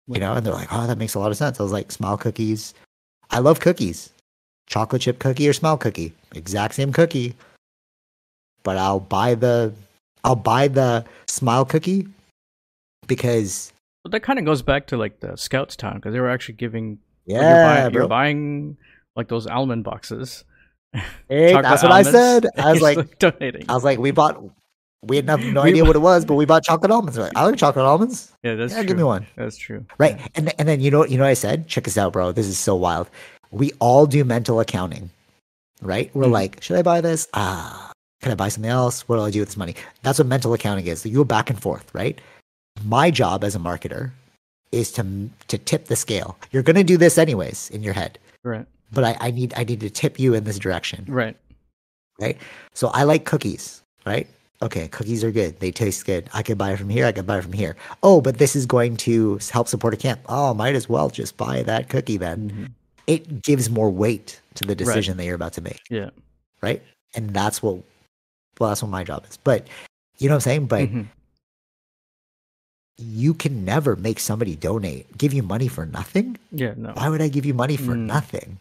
[0.07, 1.59] You know, and they're like, oh, that makes a lot of sense.
[1.59, 2.73] I was like, smile cookies.
[3.31, 4.11] I love cookies.
[4.67, 7.35] Chocolate chip cookie or smile cookie, exact same cookie.
[8.63, 9.75] But I'll buy the,
[10.25, 12.09] I'll buy the smile cookie
[13.07, 16.31] because But that kind of goes back to like the Scouts town because they were
[16.31, 16.99] actually giving.
[17.27, 18.77] like, yeah, you're, buying, you're buying
[19.17, 20.45] like those almond boxes.
[21.29, 22.47] Hey, that's what almonds, I said.
[22.57, 23.65] I was and like, donating.
[23.69, 24.43] I was like, we bought.
[25.03, 27.19] We had no, no idea what it was, but we bought chocolate almonds.
[27.19, 28.33] We're like, I like chocolate almonds.
[28.43, 28.89] yeah, that's yeah, true.
[28.89, 29.27] give me one.
[29.37, 29.85] That's true.
[29.99, 30.19] Right.
[30.35, 31.67] And and then you know you know what I said?
[31.67, 32.33] Check this out, bro.
[32.33, 33.11] This is so wild.
[33.55, 35.11] We all do mental accounting.
[35.83, 36.11] Right?
[36.15, 36.33] We're Mhm.
[36.33, 37.29] like, should I buy this?
[37.35, 37.93] Ah,
[38.23, 39.07] can I buy something else?
[39.09, 39.75] What do I do with this money?
[40.03, 41.05] That's what mental accounting is.
[41.05, 42.19] You go back and forth, right?
[42.85, 44.11] My job as a marketer
[44.73, 46.37] is to to tip the scale.
[46.53, 48.67] You're gonna do this anyways in your head, Right.
[48.93, 51.05] but I, I need I need to tip you in this direction.
[51.09, 51.37] Right.
[52.21, 52.39] right?
[52.75, 54.27] So I like cookies, right?
[54.63, 55.61] Okay, cookies are good.
[55.61, 56.31] They taste good.
[56.33, 57.05] I could buy it from here.
[57.07, 57.77] I could buy it from here.
[58.03, 60.21] Oh, but this is going to help support a camp.
[60.29, 62.51] Oh, might as well just buy that cookie then.
[62.51, 62.71] Mhm.
[63.07, 66.11] It gives more weight to the decision that you're about to make, Yeah.
[66.63, 66.83] right?
[67.15, 67.77] And that's what,
[68.59, 69.37] well, that's what my job is.
[69.37, 69.67] But
[70.19, 70.67] you know what I'm saying?
[70.67, 71.07] But Mhm.
[72.97, 76.39] you can never make somebody donate, give you money for nothing.
[76.51, 76.75] Yeah.
[76.77, 76.93] No.
[76.93, 78.07] Why would I give you money for Mm.
[78.07, 78.59] nothing?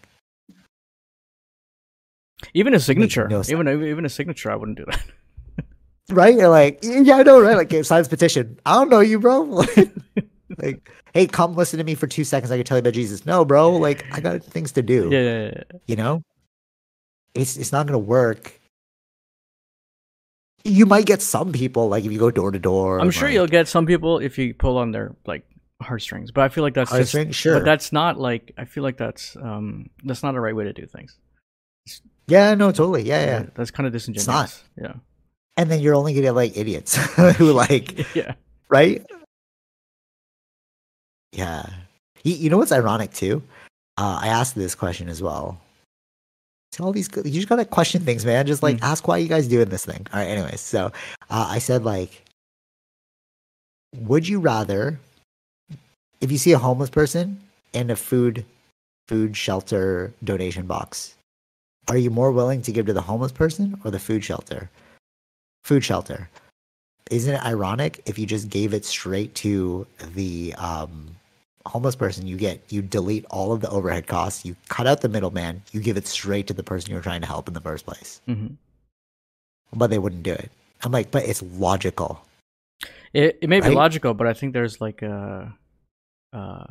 [2.53, 3.27] Even a signature.
[3.29, 5.05] no even even a signature, I wouldn't do that.
[6.09, 6.35] right?
[6.35, 7.55] You're like, yeah, I know, right?
[7.55, 8.59] Like, signs petition.
[8.65, 9.41] I don't know you, bro.
[10.57, 12.51] like, hey, come listen to me for two seconds.
[12.51, 13.25] I can tell you about Jesus.
[13.25, 13.71] No, bro.
[13.71, 15.09] Like, I got things to do.
[15.11, 15.79] yeah, yeah, yeah.
[15.87, 16.23] You know,
[17.33, 18.59] it's it's not gonna work
[20.63, 22.99] you might get some people like if you go door to door.
[22.99, 25.45] I'm sure like, you'll get some people if you pull on their like
[25.81, 27.55] heartstrings, but I feel like that's just sure.
[27.55, 30.73] But that's not like I feel like that's um that's not the right way to
[30.73, 31.17] do things.
[32.27, 33.03] Yeah, no, totally.
[33.03, 33.45] Yeah, yeah.
[33.53, 34.27] that's kind of disingenuous.
[34.27, 34.63] not.
[34.81, 34.93] Yeah,
[35.57, 36.95] And then you're only gonna get like idiots
[37.37, 38.35] who like yeah.
[38.69, 39.05] right?
[41.33, 41.65] Yeah.
[42.23, 43.43] You, you know what's ironic too?
[43.97, 45.59] Uh, I asked this question as well.
[46.79, 48.47] All these, you just gotta question things, man.
[48.47, 48.83] Just like Mm.
[48.83, 50.07] ask why you guys doing this thing.
[50.11, 50.27] All right.
[50.27, 50.87] Anyways, so
[51.29, 52.23] uh, I said like,
[53.95, 54.99] would you rather,
[56.21, 57.39] if you see a homeless person
[57.73, 58.43] in a food,
[59.07, 61.13] food shelter donation box,
[61.89, 64.69] are you more willing to give to the homeless person or the food shelter?
[65.63, 66.29] Food shelter
[67.11, 71.15] isn't it ironic if you just gave it straight to the um,
[71.65, 75.07] homeless person you get you delete all of the overhead costs you cut out the
[75.09, 77.85] middleman you give it straight to the person you're trying to help in the first
[77.85, 78.21] place.
[78.25, 78.47] Hmm
[79.75, 80.51] but they wouldn't do it.
[80.83, 82.23] I'm like but it's logical.
[83.13, 85.51] It it may be logical, but I think there's like a
[86.31, 86.65] uh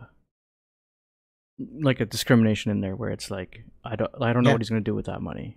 [1.80, 4.54] like a discrimination in there where it's like I don't I don't know Yeah.
[4.54, 5.56] what he's gonna do with that money.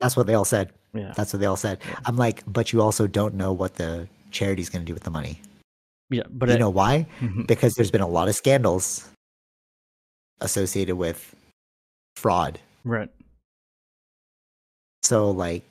[0.00, 0.72] that's what they all said.
[0.94, 1.78] Yeah, that's what they all said.
[1.86, 1.98] Yeah.
[2.06, 5.10] i'm like but you also don't know what the charity's going to do with the
[5.10, 5.40] money
[6.10, 7.46] yeah, but you it, know why Mhm.
[7.46, 9.08] because there's been a lot of scandals
[10.40, 11.34] associated with
[12.16, 13.10] fraud right.
[15.02, 15.62] so like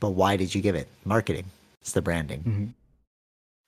[0.00, 1.44] but why did you give it marketing
[1.80, 2.64] it's the branding hmm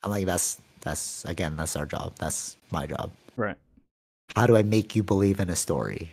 [0.04, 2.14] I'm like, that's that's again, that's our job.
[2.20, 3.10] That's my job.
[3.36, 3.56] Right.
[4.36, 6.12] How do I make you believe in a story?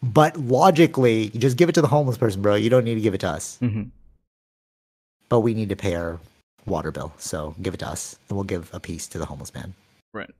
[0.00, 2.54] But logically, you just give it to the homeless person, bro.
[2.54, 3.56] You don't need to give it to us.
[3.58, 3.90] hmm
[5.28, 6.20] But we need to pay our
[6.66, 9.54] water bill, so give it to us, and we'll give a piece to the homeless
[9.54, 9.74] man.
[10.12, 10.30] Right.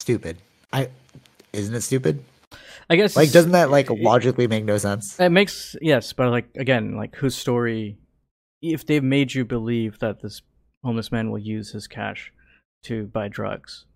[0.00, 0.38] Stupid.
[0.72, 0.88] I
[1.52, 2.24] isn't it stupid?
[2.90, 5.18] I guess Like, doesn't that like logically make no sense?
[5.20, 7.98] It makes yes, but like again, like whose story?
[8.60, 10.42] If they've made you believe that this
[10.84, 12.32] homeless man will use his cash
[12.84, 13.86] to buy drugs,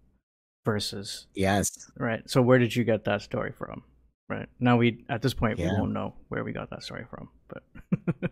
[0.65, 1.71] versus Yes.
[1.99, 2.29] right.
[2.29, 3.83] So where did you get that story from?
[4.29, 5.73] Right now, we at this point Yeah.
[5.73, 7.29] we won't know where we got that story from.
[7.49, 7.63] But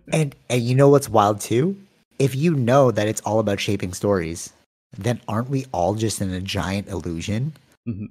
[0.13, 1.77] And and you know what's wild too?
[2.19, 4.53] If you know that it's all about shaping stories,
[4.97, 7.53] then aren't we all just in a giant illusion?
[7.89, 8.11] Mhm.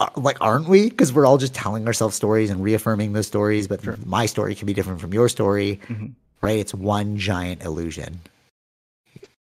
[0.00, 3.68] Uh, like aren't we because we're all just telling ourselves stories and reaffirming those stories
[3.68, 3.96] but Sure.
[4.04, 6.14] my story can be different from your story Mhm.
[6.42, 8.20] right it's one giant illusion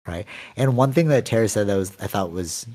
[0.08, 0.26] right
[0.58, 2.66] and one thing that tara said that was i thought was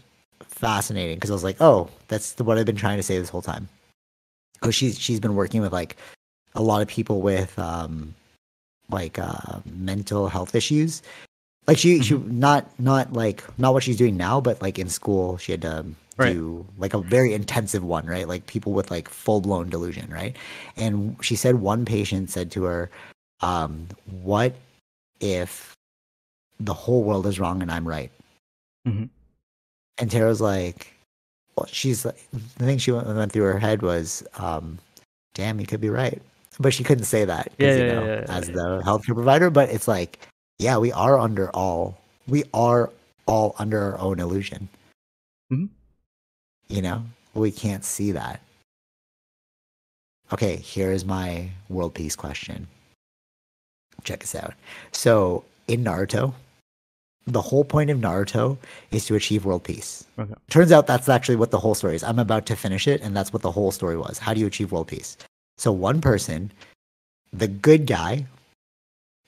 [0.40, 3.28] fascinating because i was like oh that's the, what i've been trying to say this
[3.28, 3.68] whole time
[4.62, 5.96] oh she's she's been working with like
[6.54, 8.14] a lot of people with um
[8.90, 11.02] like uh mental health issues.
[11.66, 15.38] Like she she not not like not what she's doing now but like in school
[15.38, 16.32] she had to um, Right.
[16.34, 18.28] do like a very intensive one right?
[18.28, 20.36] Like people with like full-blown delusion right?
[20.76, 22.90] And she said one patient said to her
[23.40, 23.88] um
[24.22, 24.54] what
[25.20, 25.72] if
[26.60, 28.12] the whole world is wrong and i'm right?
[28.86, 29.08] Mhm.
[29.98, 30.92] and tara's like
[31.56, 34.78] well she's like the thing she went, went through her head was um
[35.34, 36.20] damn you could be right
[36.58, 39.68] but she couldn't say that Yeah, you know, yeah, yeah, as the healthcare provider but
[39.70, 40.18] it's like
[40.58, 41.98] yeah we are under all
[42.28, 42.90] we are
[43.26, 44.68] all under our own illusion.
[45.52, 45.68] Mhm.
[46.68, 47.02] you know
[47.34, 48.40] we can't see that.
[50.32, 52.66] Okay here is my world peace question.
[54.04, 54.54] Check this out.
[54.92, 56.34] So in naruto
[57.26, 58.58] the whole point of naruto
[58.90, 60.04] is to achieve world peace.
[60.18, 60.34] Okay.
[60.50, 62.04] turns out that's actually what the whole story is.
[62.04, 64.18] I'm about to finish it and that's what the whole story was.
[64.18, 65.16] How do you achieve world peace
[65.58, 66.52] so one person
[67.32, 68.26] the good guy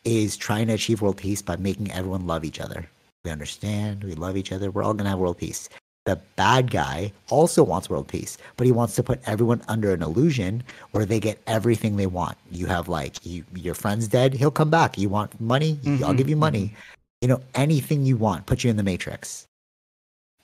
[0.04, 2.88] is trying to achieve world peace by making everyone love each other
[3.24, 5.68] we understand we love each other we're all going to have world peace
[6.06, 10.02] the bad guy also wants world peace, but he wants to put everyone under an
[10.02, 10.62] illusion
[10.92, 12.38] where they get everything they want.
[12.52, 14.96] You have like you, your friend's dead, he'll come back.
[14.96, 16.72] You want money, I'll Mhm, give you money.
[17.20, 19.48] You know anything you want, put you in the matrix.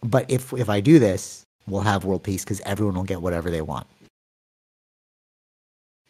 [0.02, 3.48] But if if I do this, we'll have world peace because everyone will get whatever
[3.48, 3.86] they want.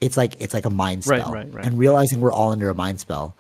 [0.03, 1.55] It's like it's like a mind spell, right, right.
[1.55, 1.65] right.
[1.65, 3.37] and realizing we're all under a mind spell.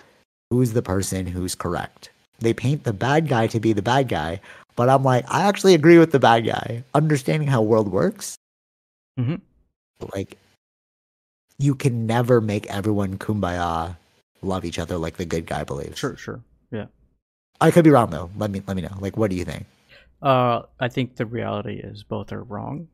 [0.51, 2.11] Who's the person who's correct?
[2.39, 4.41] They paint the bad guy to be the bad guy,
[4.77, 6.85] but I'm like, I actually agree with the bad guy.
[6.95, 8.37] Understanding how world works,
[9.19, 9.41] Mhm.
[10.15, 10.39] like
[11.59, 13.97] you can never make everyone kumbaya
[14.41, 15.99] love each other like the good guy believes.
[15.99, 16.41] Sure, sure.
[16.71, 16.87] Yeah.
[17.61, 18.31] I could be wrong though.
[18.37, 18.97] Let me let me know.
[19.01, 19.67] Like, what do you think?
[20.23, 22.87] Uh, I think the reality is both are wrong,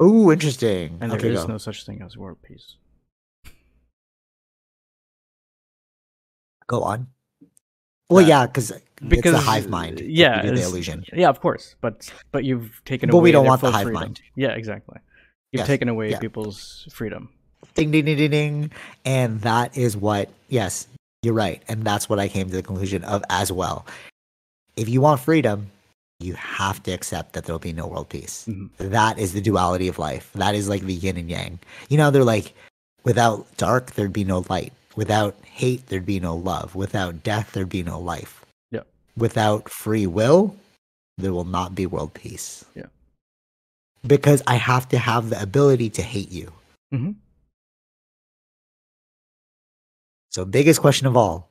[0.00, 0.98] Ooh, interesting.
[1.00, 1.52] and okay, there is go.
[1.52, 2.76] no such thing as world peace.
[6.66, 7.08] go on.
[8.10, 10.00] Well, Uh, yeah, because it's because a hive mind.
[10.00, 11.04] yeah, the illusion.
[11.12, 13.24] Yeah, of course, but but you've taken But away.
[13.24, 14.00] we don't want the hive freedom.
[14.02, 14.20] mind.
[14.36, 14.98] Yeah, exactly.
[15.52, 16.18] You've Yes, taken away yeah.
[16.18, 17.30] people's freedom.
[17.74, 18.72] Ding ding ding ding ding,
[19.04, 20.28] and that is what.
[20.48, 20.86] Yes,
[21.24, 21.60] You're right.
[21.68, 23.84] And that's what I came to the conclusion of as well.
[24.76, 25.70] If you want freedom,
[26.20, 28.44] you have to accept that there'll be no world peace.
[28.48, 28.70] Mhm.
[28.78, 30.30] That is the duality of life.
[30.34, 31.58] That is like the yin and yang.
[31.88, 32.54] You know, they're like,
[33.04, 34.72] without dark, there'd be no light.
[34.96, 36.74] Without hate, there'd be no love.
[36.74, 38.44] Without death, there'd be no life.
[38.72, 38.82] Yeah.
[39.16, 40.56] Without free will,
[41.18, 42.64] there will not be world peace.
[42.74, 42.86] Yeah.
[44.04, 46.52] Because I have to have the ability to hate you.
[46.92, 47.14] Mhm.
[50.30, 51.48] So, biggest question of all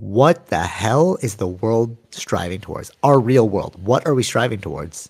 [0.00, 2.90] what the hell is the world striving towards?
[3.02, 3.76] Our real world.
[3.82, 5.08] What are we striving towards?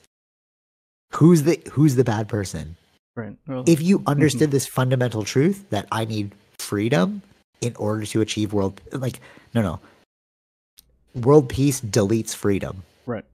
[1.14, 2.76] Who's the who's the bad person?
[3.16, 3.36] Right.
[3.46, 7.22] Well, If you understood this fundamental truth that I need freedom
[7.60, 9.20] in order to achieve world like
[9.54, 9.80] no no.
[11.14, 12.82] World peace deletes freedom.
[13.06, 13.24] right.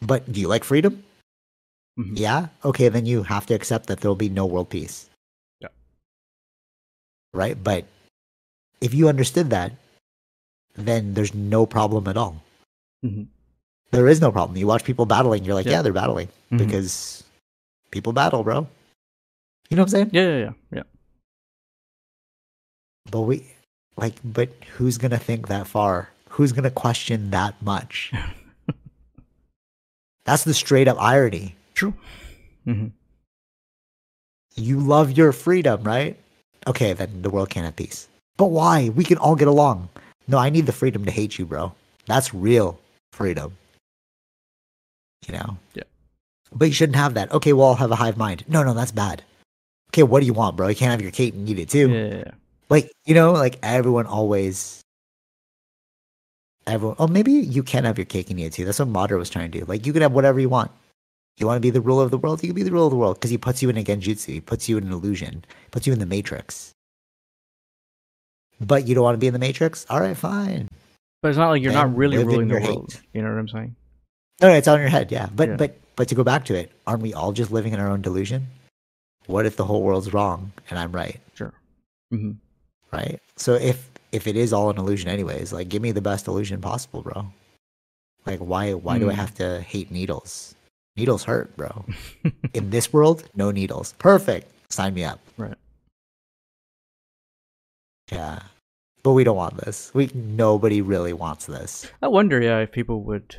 [0.00, 1.04] But do you like freedom?
[2.00, 2.18] Mhm.
[2.18, 2.48] Yeah?
[2.64, 5.10] Okay, then you have to accept that there'll be no world peace.
[5.60, 5.68] Yeah.
[7.34, 7.54] Right?
[7.62, 7.84] But
[8.80, 9.72] if you understood that,
[10.74, 12.42] then there's no problem at all.
[13.04, 13.26] Mhm.
[13.90, 14.56] There is no problem.
[14.56, 15.82] You watch people battling, you're like, yeah, Yeah.
[15.82, 16.58] they're battling Mhm.
[16.58, 17.24] because
[17.90, 18.66] people battle, bro.
[19.68, 20.10] You know what I'm saying?
[20.12, 20.82] Yeah, yeah, yeah, yeah.
[23.10, 23.46] But we,
[23.96, 26.10] like, but who's gonna think that far?
[26.30, 28.12] Who's gonna question that much?
[30.24, 31.56] That's the straight up irony.
[31.74, 31.94] True.
[32.64, 32.88] hmm
[34.54, 36.16] You love your freedom, right?
[36.66, 38.08] Okay, then the world can't have peace.
[38.36, 38.88] But why?
[38.90, 39.88] We can all get along.
[40.28, 41.72] No, I need the freedom to hate you, bro.
[42.06, 42.78] That's real
[43.12, 43.56] freedom.
[45.26, 45.56] You know?
[45.74, 45.84] Yeah.
[46.52, 47.32] But you shouldn't have that.
[47.32, 48.44] Okay, well, I'll have a hive mind.
[48.48, 49.22] No, no, that's bad.
[49.90, 50.68] Okay, what do you want, bro?
[50.68, 51.90] You can't have your cake and eat it too.
[51.90, 52.30] Yeah.
[52.68, 54.82] Like, you know, like everyone always
[56.66, 58.64] everyone oh maybe you can have your cake and eat it too.
[58.64, 59.64] That's what Madara was trying to do.
[59.66, 60.70] Like you can have whatever you want.
[61.38, 62.90] You want to be the ruler of the world, you can be the ruler of
[62.90, 65.44] the world because he puts you in a genjutsu, he puts you in an illusion,
[65.62, 66.72] he puts you in the matrix.
[68.66, 69.86] But you don't want to be in the matrix?
[69.90, 70.68] Alright, fine.
[71.20, 72.92] But it's not like you're not really ruling the world.
[72.94, 73.02] hate.
[73.12, 73.76] You know what I'm saying?
[74.40, 75.28] No, no, it's on your head, yeah.
[75.34, 75.56] But Yeah.
[75.56, 78.02] but but to go back to it, aren't we all just living in our own
[78.02, 78.46] delusion?
[79.26, 81.20] What if the whole world's wrong and I'm right?
[81.34, 81.52] Sure.
[82.10, 82.32] hmm
[82.92, 83.20] right?
[83.36, 86.60] So if if it is all an illusion anyways, like give me the best illusion
[86.60, 87.26] possible, bro.
[88.26, 89.16] Like why why do I Mm.
[89.16, 90.54] have to hate needles?
[90.96, 91.84] Needles hurt, bro.
[92.54, 93.94] In this world, no needles.
[93.98, 94.50] Perfect.
[94.70, 95.20] Sign me up.
[95.38, 95.54] Right.
[98.10, 98.40] Yeah.
[99.04, 99.90] But we don't want this.
[99.94, 101.90] We nobody really wants this.
[102.00, 103.36] I wonder, yeah, if people would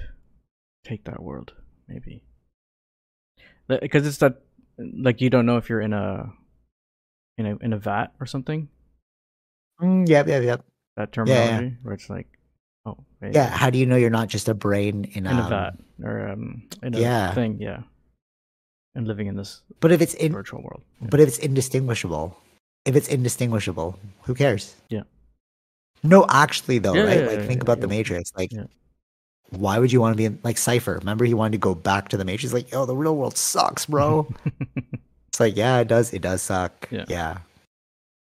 [0.83, 1.53] take that world,
[1.87, 2.23] maybe.
[3.67, 4.41] Because it's that,
[4.77, 6.33] like, you don't know if you're in a,
[7.37, 8.67] in a in a vat or something.
[9.81, 10.65] Mm, yep, yep, yep.
[10.97, 11.45] That Yeah, yeah.
[11.47, 12.27] terminology, where it's like,
[12.85, 15.41] oh, wait, Yeah, how do you know you're not just a brain in, in a
[15.41, 15.71] um, vat
[16.03, 17.33] or um, in a yeah.
[17.33, 17.83] thing, yeah,
[18.95, 20.83] and living in this But if it's in virtual world.
[21.01, 21.07] Yeah.
[21.09, 22.37] But if it's indistinguishable,
[22.85, 24.75] if it's indistinguishable, who cares?
[24.89, 25.03] Yeah.
[26.03, 27.19] No, actually, though, Yeah, right?
[27.19, 27.87] yeah, like, yeah, think about the.
[27.87, 28.31] Matrix.
[28.35, 28.51] Like,
[29.51, 30.95] why would you want to be in, like, Cypher?
[30.99, 32.53] Remember, he wanted to go back to the Matrix.
[32.53, 34.27] Like, oh, the real world sucks, bro.
[35.27, 36.13] it's like, yeah, it does.
[36.13, 36.87] It does suck.
[36.91, 37.05] Yeah.
[37.07, 37.37] yeah.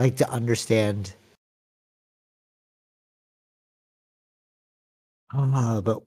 [0.01, 1.15] Like, to understand.
[5.33, 6.03] Ah, but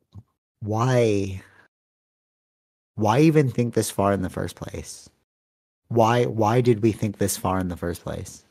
[0.60, 1.42] why?
[2.94, 5.10] Why even think this far in the first place?
[5.88, 6.26] Why?
[6.26, 8.44] Why did we think this far in the first place?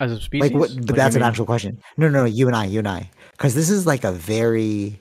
[0.00, 1.78] As a species, Like, what, but that's an mean- actual question.
[1.96, 4.98] No, no, no, you and I, you and I, because this is like a very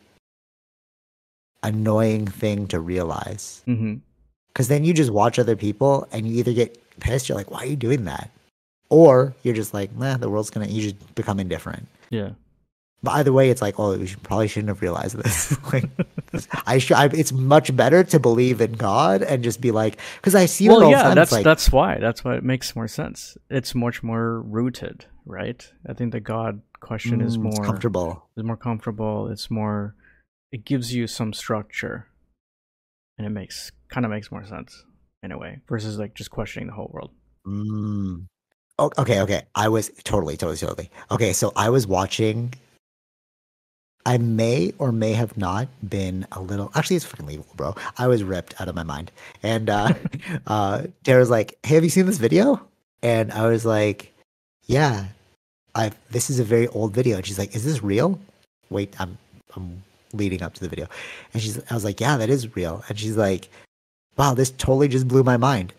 [1.63, 3.61] annoying thing to realize.
[3.67, 3.95] Mm-hmm.
[4.49, 7.63] Because then you just watch other people, and you either get pissed, you're like, "Why
[7.63, 8.31] are you doing that?"
[8.89, 11.87] Or you're just like, "Nah, the world's gonna." You just become indifferent.
[12.09, 12.29] Yeah.
[13.03, 15.89] But either way, it's like, "Oh, we should, probably shouldn't have realized this." like,
[16.65, 16.97] I should.
[16.97, 20.65] I, it's much better to believe in God and just be like, because I see
[20.65, 21.15] it well, yeah, time.
[21.15, 21.99] that's like, that's why.
[21.99, 23.37] That's why it makes more sense.
[23.49, 25.71] It's much more rooted, right?
[25.87, 28.29] I think the God question is mm, it's more comfortable.
[28.37, 29.27] is more comfortable.
[29.27, 29.95] It's more.
[30.51, 32.07] It gives you some structure,
[33.17, 34.83] and it makes kind of makes more sense
[35.21, 37.11] in a way versus like just questioning the whole world.
[37.45, 38.27] Mm.
[38.77, 39.43] Oh, okay, okay.
[39.55, 40.91] I was totally, totally, totally.
[41.09, 42.53] Okay, so I was watching.
[44.05, 46.71] I may or may have not been a little.
[46.75, 47.75] Actually, it's freaking legal, bro.
[47.97, 49.11] I was ripped out of my mind.
[49.41, 49.93] And uh,
[50.47, 52.61] uh, Tara's like, "Hey, have you seen this video?"
[53.01, 54.13] And I was like,
[54.65, 55.05] "Yeah,
[55.73, 55.91] I.
[56.11, 58.19] This is a very old video." And she's like, "Is this real?"
[58.69, 59.17] Wait, I'm
[59.55, 59.83] I'm
[60.13, 60.87] leading up to the video,
[61.33, 61.57] and she's.
[61.71, 63.49] I was like, "Yeah, that is real." And she's like,
[64.17, 65.73] "Wow, this totally just blew my mind."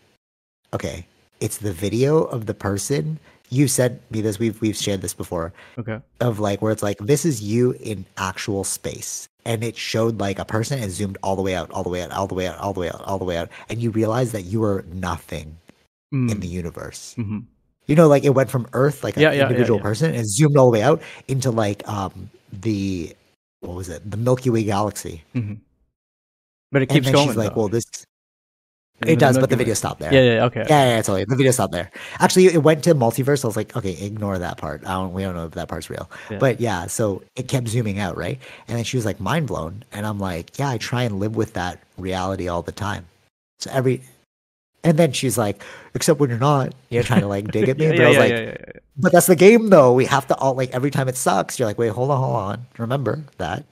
[0.75, 1.07] Okay,
[1.41, 3.21] it's the video of the person
[3.51, 5.99] you said me this we've we've shared this before Okay.
[6.21, 10.39] of like where it's like this is you in actual space and it showed like
[10.39, 12.47] a person and zoomed all the way out all the way out all the way
[12.49, 14.85] out all the way out all the way out and you realize that you are
[14.93, 15.57] nothing
[16.13, 16.41] in Mm.
[16.41, 17.41] the universe hmm
[17.89, 19.83] You know, like it went from Earth, like an Yeah, individual yeah.
[19.83, 23.15] person, and zoomed all the way out into like um the
[23.61, 24.09] what was it?
[24.11, 25.23] The Milky Way galaxy.
[25.35, 27.29] But it And keeps then going.
[27.29, 27.61] she's like, though.
[27.61, 27.85] "Well, this
[29.03, 30.65] it does, but the video stopped there." Yeah, yeah, okay.
[30.69, 31.25] Yeah, yeah, yeah, totally.
[31.25, 31.91] The video stopped there.
[32.19, 33.45] Actually, it went to multiverse.
[33.45, 34.83] I was like, okay, ignore that part.
[34.87, 35.13] I don't.
[35.13, 36.11] We don't know if that part's real.
[36.31, 36.39] Yeah.
[36.39, 38.39] But yeah, so it kept zooming out, right?
[38.69, 41.37] And then she was like mind blown, and I'm like, yeah, I try and live
[41.37, 43.07] with that reality all the time.
[43.59, 44.03] So every,
[44.85, 45.63] and then she's like,
[45.95, 47.87] except when you're not, you're trying to like dig at me.
[47.87, 49.93] yeah, but I was yeah, like, but that's the game, though.
[49.93, 52.37] We have to all like every time it sucks, you're like, wait, hold on, hold
[52.37, 52.67] on.
[52.79, 53.65] Remember that.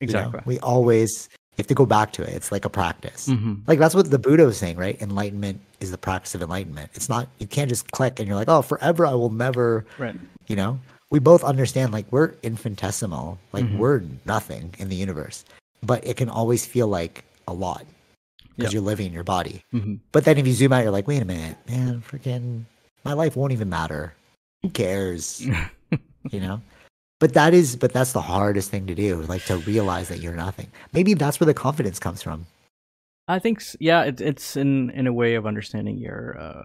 [0.00, 0.18] you know?
[0.30, 0.42] Exactly.
[0.46, 2.28] We always you have to go back to it.
[2.30, 3.26] It's like a practice.
[3.28, 5.00] hmm Like that's what the Buddha was saying, right?
[5.00, 6.90] Enlightenment is the practice of enlightenment.
[6.94, 10.14] It's not you can't just click and you're like, oh, forever I will never, Right.
[10.46, 10.78] you know.
[11.10, 13.76] We both understand like we're infinitesimal, like Mhm.
[13.78, 15.44] we're nothing in the universe,
[15.82, 17.86] but it can always feel like a lot
[18.56, 18.72] because Yep.
[18.74, 19.62] you're living in your body.
[19.70, 22.64] hmm But then if you zoom out, you're like, wait a minute, man, freaking,
[23.04, 24.14] my life won't even matter.
[24.62, 25.40] Who cares?
[26.30, 26.60] you know
[27.20, 30.34] but that is but that's the hardest thing to do like to realize that you're
[30.34, 32.46] nothing maybe that's where the confidence comes from
[33.28, 36.62] I think, yeah, it, it's in in a way of understanding your uh,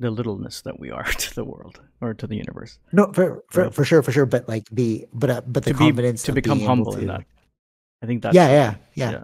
[0.00, 2.78] the littleness that we are to the world or to the universe.
[2.92, 5.74] no for for, for sure for sure but like the but uh, but the to
[5.74, 7.24] be confidence to of become humble to, in that.
[8.02, 9.22] I think that's yeah, yeah yeah yeah.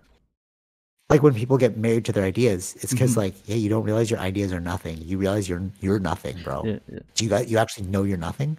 [1.10, 3.16] like when people get married to their ideas it's because Mhm.
[3.18, 6.62] like yeah you don't realize your ideas are nothing you realize you're you're nothing bro
[6.64, 7.00] yeah, yeah.
[7.16, 8.56] do you you actually know you're nothing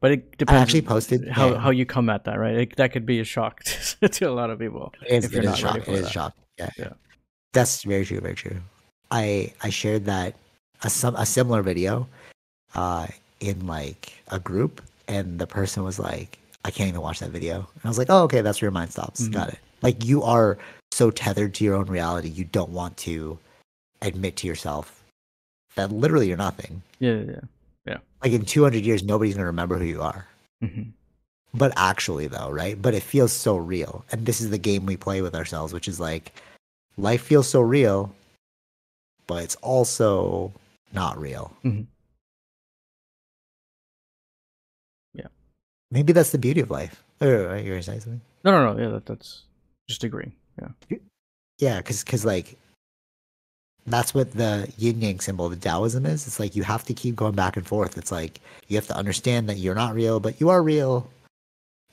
[0.00, 0.60] But it depends.
[0.62, 1.58] actually posted- how yeah.
[1.58, 2.54] how you come at that, right?
[2.56, 5.32] It, that could be a shock to, to a lot of people It is, if
[5.32, 5.74] you're it is not a shock.
[5.74, 6.34] ready for It is a shock.
[6.58, 6.70] Yeah.
[6.78, 6.92] Yeah.
[7.52, 8.20] That's very true.
[8.20, 8.58] Very true.
[9.10, 10.34] I I shared that
[10.82, 12.08] a some a similar video,
[12.74, 13.06] uh,
[13.40, 17.56] in like a group, and the person was like, "I can't even watch that video,"
[17.56, 19.22] and I was like, "Oh, okay, that's where your mind stops.
[19.22, 19.32] Mhm.
[19.32, 20.58] Got it." Like you are
[20.92, 23.38] so tethered to your own reality, you don't want to
[24.00, 25.02] admit to yourself
[25.74, 26.82] that literally you're nothing.
[26.98, 27.40] Yeah, yeah.
[27.86, 30.26] Like in 200 years, nobody's gonna remember who you are.
[30.60, 30.82] hmm
[31.54, 34.96] but actually though right but it feels so real and this is the game we
[34.96, 36.32] play with ourselves which is like
[36.96, 38.10] life feels so real
[39.26, 40.50] but it's also
[40.94, 41.84] not real Mhm.
[45.12, 45.26] Yeah.
[45.90, 48.82] maybe that's the beauty of life oh, you're gonna say something No, no, no.
[48.82, 49.42] Yeah, that, that's
[49.88, 50.32] just agreeing.
[50.58, 50.96] Yeah.
[51.58, 52.56] yeah because because like
[53.86, 56.26] that's what the yin yang symbol of Taoism is.
[56.26, 57.98] It's like you have to keep going back and forth.
[57.98, 61.08] It's like you have to understand that you're not real, but you are real.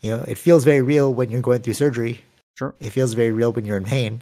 [0.02, 2.22] You know, it feels very real when you're going through surgery.
[2.56, 2.74] Sure.
[2.80, 4.22] It feels very real when you're in pain,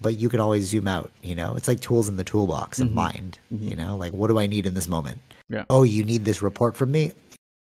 [0.00, 1.10] but you can always zoom out.
[1.22, 2.94] You know, it's like tools in the toolbox of Mhm.
[2.94, 3.38] mind.
[3.52, 3.70] Mhm.
[3.70, 5.20] You know, like what do I need in this moment?
[5.48, 5.64] Yeah.
[5.70, 7.12] Oh, you need this report from me.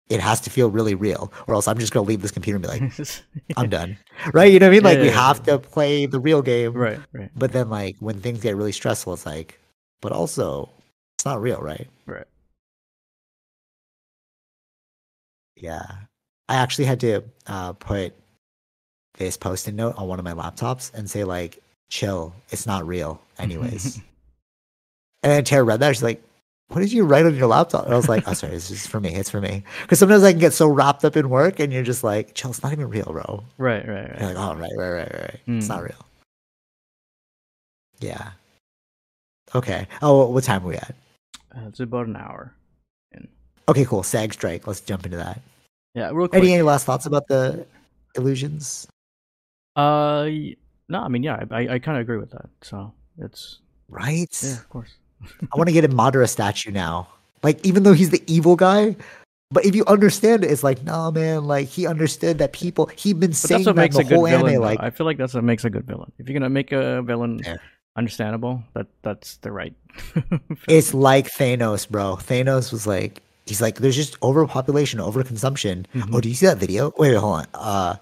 [0.09, 2.63] It has to feel really real, or else I'm just gonna leave this computer and
[2.63, 2.83] be like,
[3.57, 3.97] I'm done.
[4.33, 4.51] Right?
[4.53, 4.83] You know what I mean?
[4.83, 6.73] Like we yeah, yeah, have to play the real game.
[6.73, 9.59] right, right, But then, like, when things get really stressful, it's like,
[10.01, 10.69] but also,
[11.17, 11.87] it's not real, right?
[12.05, 12.25] right.
[15.55, 15.85] Yeah.
[16.49, 18.13] I actually had to uh, put
[19.17, 22.87] this post it note on one of my laptops and say, like, chill, it's not
[22.87, 23.95] real, anyways.
[25.23, 25.95] and then Tara read that.
[25.95, 26.23] She's like,
[26.69, 27.85] what did you write on your laptop?
[27.85, 29.15] And I was like, oh, sorry, this is for me.
[29.15, 29.63] It's for me.
[29.81, 32.49] Because sometimes I can get so wrapped up in work and you're just like, chill,
[32.51, 33.43] it's not even real, bro.
[33.57, 34.35] right, right, You're right.
[34.35, 35.21] like, oh, right, right, right, right.
[35.21, 35.39] right.
[35.47, 35.85] It's not Mm.
[35.85, 36.05] real.
[37.99, 38.31] Yeah.
[39.55, 39.87] Okay.
[40.01, 40.93] Oh, what time are we at?
[41.55, 42.53] Uh, it's about an hour.
[43.69, 44.03] Okay, cool.
[44.03, 44.65] SAG strike.
[44.67, 45.41] Let's jump into that.
[45.93, 46.41] Yeah, real quick.
[46.41, 47.65] Any, any last thoughts about the
[48.15, 48.87] illusions?
[49.75, 50.29] Uh,
[50.89, 52.49] no, I mean, yeah, I, I, I kind of agree with that.
[52.61, 53.59] So it's
[53.89, 54.29] Right?
[54.43, 54.91] yeah, of course.
[55.53, 57.07] I want to get a Madara statue now.
[57.43, 58.95] Like, even though he's the evil guy,
[59.51, 61.45] but if you understand it, it's like, nah, man.
[61.45, 62.87] Like, he understood that people.
[62.97, 64.45] He'd been But saying that's what that makes the a good whole villain.
[64.47, 64.53] anime.
[64.61, 64.67] though.
[64.67, 66.11] Like, I feel like that's what makes a good villain.
[66.17, 67.61] If you're gonna make a villain Fair.
[67.95, 69.73] understandable, that that's the right.
[70.67, 72.15] it's like Thanos, bro.
[72.17, 75.85] Thanos was like, he's like, there's just overpopulation, overconsumption.
[75.95, 76.09] Mhm.
[76.13, 76.91] Oh, do you see that video?
[76.97, 77.45] Wait, wait, hold on.
[77.53, 77.95] Uh,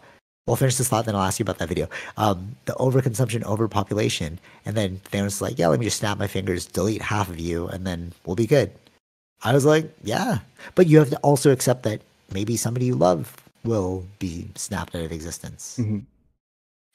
[0.47, 1.87] we'll finish this thought, then I'll ask you about that video.
[2.17, 6.27] Um, the overconsumption, overpopulation, and then Thanos is like, yeah, let me just snap my
[6.27, 8.71] fingers, delete half of you, and then we'll be good.
[9.43, 10.39] I was like, yeah,
[10.75, 15.03] but you have to also accept that maybe somebody you love will be snapped out
[15.03, 15.77] of existence.
[15.79, 16.03] Mhm.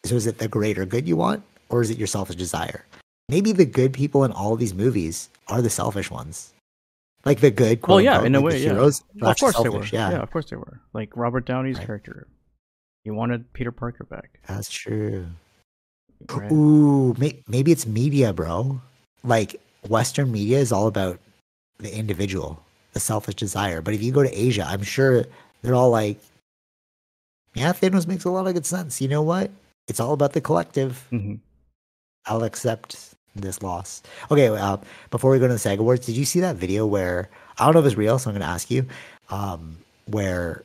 [0.05, 2.85] So is it the greater good you want, or is it your selfish desire?
[3.29, 6.53] Maybe the good people in all of these movies are the selfish ones.
[7.25, 8.73] Like the good, Well, yeah, unquote, in a like way, the yeah.
[8.73, 9.03] heroes.
[9.21, 9.85] are of actually course they were.
[9.87, 10.11] Yeah.
[10.13, 10.81] Yeah, of course they were.
[10.95, 11.87] Like Robert Downey's Right.
[11.87, 12.27] character,
[13.05, 14.41] he wanted Peter Parker back.
[14.47, 15.27] that's true.
[16.31, 16.53] Right?
[16.53, 18.81] Ooh, may- maybe it's media, bro.
[19.25, 19.57] Like
[19.89, 21.19] Western media is all about
[21.79, 23.81] the individual, the selfish desire.
[23.81, 25.25] But if you go to Asia, I'm sure
[25.63, 26.19] they're all like,
[27.55, 29.01] yeah, Thanos makes a lot of good sense.
[29.01, 29.51] You know what?
[29.89, 31.07] It's all about the collective.
[31.11, 31.37] hmm
[32.27, 34.03] I'll accept this loss.
[34.31, 34.77] Okay, uh,
[35.11, 37.73] before we go to the SAG Awards, did you see that video where I don't
[37.75, 38.87] know if it's real, so I'm going to ask you,
[39.31, 40.63] um, where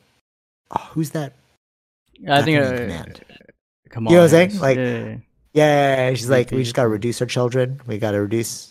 [0.70, 1.32] oh, who's that?
[2.28, 2.58] I think.
[2.60, 3.20] Uh, command.
[3.90, 4.60] come You know what I'm saying?
[4.60, 5.16] Like- yeah,
[5.52, 6.14] yeah, yeah.
[6.14, 7.80] She's like, we just got to reduce our children.
[7.86, 8.70] We got to reduce,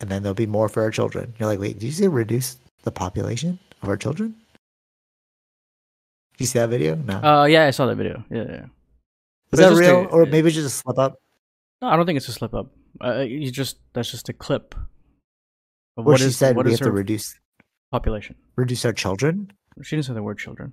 [0.00, 1.34] and then there'll be more for our children.
[1.38, 4.34] You're like, wait, did you say reduce the population of our children?
[6.36, 6.94] Did you see that video?
[6.96, 7.16] No.
[7.22, 8.24] Uh, yeah, I saw that video.
[8.30, 8.66] Yeah, yeah.
[9.50, 11.16] But that real, a- or maybe it's just a slip up?
[11.82, 12.70] No, I don't think it's a slip up.
[13.02, 14.74] Uh, you just that's just a clip.
[15.96, 17.38] Of what she is said what we is have to reduce
[17.90, 18.36] population?
[18.56, 19.52] reduce our children,
[19.82, 20.72] She didn't say the word children.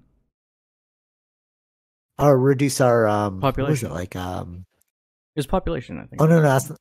[2.19, 3.87] Or reduce our um What was Population.
[3.87, 4.65] it like um?
[5.35, 6.21] It's population, I think.
[6.21, 6.71] Oh no, no, that's,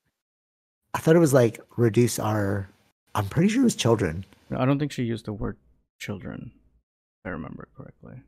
[0.94, 2.68] I thought it was like reduce our.
[3.14, 4.24] I'm pretty sure it was children.
[4.50, 5.56] No, I don't think she used the word
[5.98, 6.52] children.
[6.54, 8.22] If I remember correctly.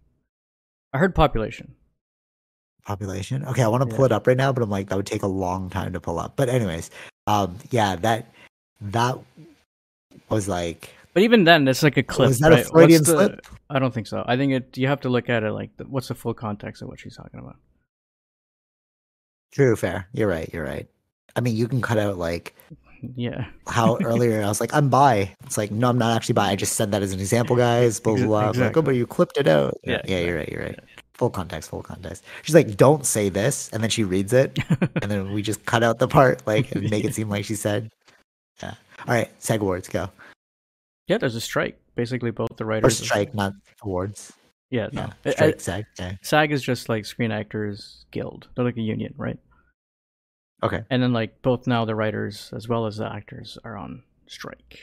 [0.92, 1.74] I heard population.
[2.84, 3.44] population.
[3.44, 3.96] Okay, I want to Yeah.
[3.96, 6.00] pull it up right now, but I'm like that would take a long time to
[6.00, 6.36] pull up.
[6.36, 6.90] But anyways,
[7.26, 8.32] um, yeah, that
[8.80, 9.18] that
[10.30, 12.26] was like But even then, it's like a clip.
[12.26, 12.62] Oh, was that a?
[12.62, 13.46] Freudian the- slip?
[13.68, 14.22] I don't think so.
[14.24, 14.78] I think it.
[14.78, 17.16] You have to look at it like the, what's the full context of what she's
[17.16, 17.56] talking about.
[19.50, 20.06] True, fair.
[20.12, 20.48] You're right.
[20.52, 20.86] You're right.
[21.34, 22.54] I mean, you can cut out like
[23.16, 23.46] Yeah.
[23.66, 25.34] how earlier I was like, I'm bi.
[25.44, 26.50] It's like, no, I'm not actually bi.
[26.50, 27.98] I just said that as an example, guys.
[27.98, 28.26] Blah blah.
[28.26, 28.40] Blah.
[28.50, 29.76] I'm Like, oh, but you clipped it out.
[29.82, 30.48] Yeah, yeah, you're right.
[30.48, 30.78] You're right.
[31.14, 31.70] Full context.
[31.70, 32.22] Full context.
[32.42, 34.56] She's like, don't say this, and then she reads it,
[35.02, 37.56] and then we just cut out the part like and make it seem like she
[37.56, 37.90] said.
[38.62, 38.74] Yeah.
[39.00, 39.28] All right.
[39.40, 40.10] Seg awards go
[41.08, 41.18] yeah.
[41.18, 41.78] There's a strike.
[41.96, 43.00] Basically, both the writers.
[43.00, 44.32] or strike, not awards.
[44.70, 44.88] Yeah.
[44.92, 45.02] No.
[45.02, 45.12] Yeah.
[45.26, 45.58] I- I- Strike.
[45.58, 45.84] Seg.
[46.00, 46.18] Okay.
[46.22, 48.48] SAG is just like Screen Actors Guild.
[48.54, 49.38] They're like a union, right?
[50.62, 50.84] Okay.
[50.90, 54.78] And then like both now the writers as well as the actors are on strike,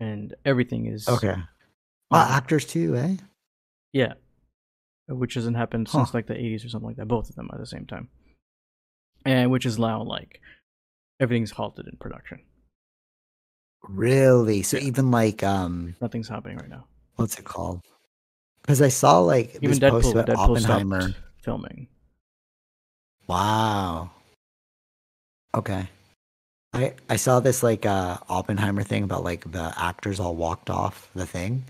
[0.00, 1.30] and everything is Okay.
[1.30, 1.48] on-
[2.10, 3.16] Uh, actors too, eh?
[3.92, 4.12] yeah,
[5.08, 5.98] which hasn't happened Huh.
[6.04, 7.08] since like the 80s or something like that.
[7.08, 8.08] Both of them at the same time,
[9.24, 10.40] and which is now like
[11.20, 12.40] everything's halted in production.
[13.88, 14.62] Really?
[14.62, 16.84] So even like um, Nothing's happening right now.
[17.16, 17.80] what's it called?
[18.62, 21.12] Because I saw like Even this post about Deadpool Oppenheimer.
[21.42, 21.88] filming.
[23.26, 24.10] Wow.
[25.54, 25.88] Okay.
[26.72, 31.10] I I saw this like uh Oppenheimer thing about like the actors all walked off
[31.14, 31.64] the thing.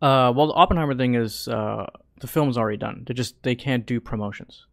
[0.00, 1.86] Uh, well, the Oppenheimer thing is uh,
[2.20, 3.04] the film's already done.
[3.06, 4.66] They just they can't do promotions.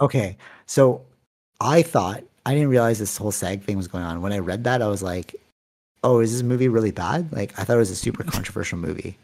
[0.00, 0.36] Okay.
[0.66, 1.02] So
[1.60, 4.22] I thought I didn't realize this whole SAG thing was going on.
[4.22, 5.34] When I read that, I was like,
[6.04, 9.18] "Oh, is this movie really bad?" Like I thought it was a super controversial movie.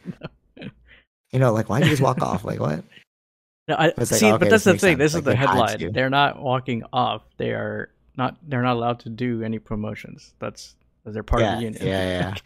[1.30, 2.44] You know, like why did you just walk off?
[2.44, 2.82] Like what?
[3.68, 4.98] No, I, It's like, see, okay, but that's the thing.
[4.98, 4.98] sense.
[4.98, 5.92] This Like, is the headline.
[5.92, 7.22] They're not walking off.
[7.36, 8.36] They are not.
[8.42, 10.34] They're not allowed to do any promotions.
[10.40, 11.86] That's they're part yeah, of the union.
[11.86, 12.34] yeah, yeah.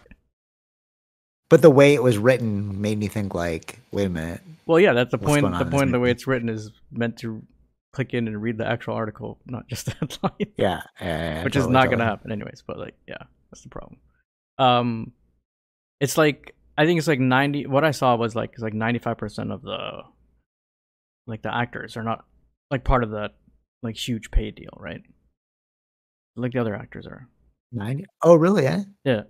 [1.48, 4.40] But the way it was written made me think like, wait a minute.
[4.66, 5.42] well, yeah, that's the point.
[5.42, 5.92] The point.
[5.92, 7.40] The way it's written is meant to
[7.96, 11.56] click in and read the actual article, not just the headline, Yeah, yeah, yeah, which
[11.56, 11.96] is not totally.
[11.96, 12.62] gonna happen anyways.
[12.66, 13.98] But like, yeah, that's the problem.
[14.58, 15.12] Um,
[16.00, 17.66] it's like I think it's like ninety.
[17.66, 20.02] What I saw was like it's like ninety five percent of the
[21.26, 22.24] like the actors are not
[22.70, 23.32] like part of that
[23.82, 25.00] like huge pay deal, right?
[26.36, 27.28] Like the other actors are.
[27.72, 28.04] Ninety.
[28.22, 28.66] Oh, really?
[28.66, 28.82] Eh?
[29.04, 29.22] Yeah.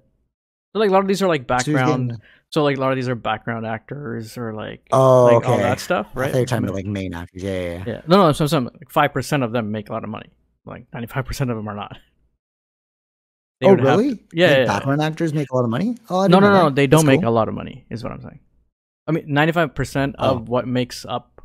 [0.72, 2.10] So like a lot of these are like background.
[2.10, 5.46] getting- So like a lot of these are background actors or like Oh, like okay.
[5.52, 6.32] all that stuff, right?
[6.34, 7.42] were talking about like main actors.
[7.42, 7.84] Yeah, yeah, yeah.
[7.86, 8.00] yeah.
[8.06, 8.32] No, no.
[8.32, 10.30] So some five percent of them make a lot of money.
[10.64, 11.98] Like ninety five percent of them are not.
[13.60, 14.06] They oh, really?
[14.06, 14.64] yeah, Like, yeah, yeah.
[14.66, 15.96] Background actors make a lot of money.
[16.10, 16.68] Oh, No, no, no.
[16.70, 17.30] They don't That's make cool.
[17.30, 17.86] a lot of money.
[17.90, 18.40] Is what I'm saying.
[19.06, 20.44] I mean, ninety five percent of Oh.
[20.44, 21.40] what makes up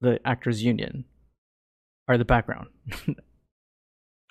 [0.00, 1.04] the actors union
[2.08, 2.68] are the background,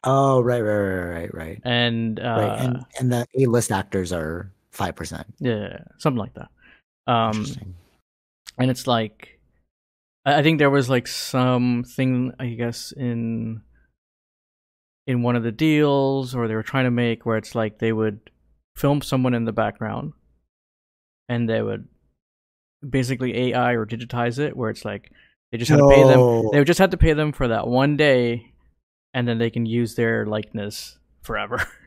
[0.03, 1.61] Oh, right, right, right, right, right.
[1.64, 2.60] and uh, right.
[2.61, 5.28] And and the A list actors are five percent.
[5.40, 6.50] yeah, something like that.
[7.08, 7.76] Um, Interesting.
[8.58, 9.40] and it's like
[10.26, 13.62] I think there was like something I guess in
[15.06, 17.91] in one of the deals or they were trying to make where it's like they
[17.91, 18.32] would
[18.76, 20.14] film someone in the background
[21.28, 21.88] and they would
[22.88, 25.12] basically AI or digitize it where it's like
[25.52, 27.68] they just had to pay them they would just have to pay them for that
[27.68, 28.54] one day
[29.14, 31.68] and then they can use their likeness forever.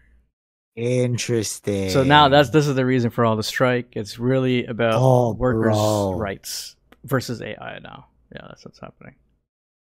[0.76, 1.88] Interesting.
[1.90, 3.88] so now that's this is the reason for all the strike.
[3.96, 6.12] It's really about Oh, workers' bro.
[6.14, 8.06] rights versus AI now.
[8.34, 9.14] Yeah, that's what's happening.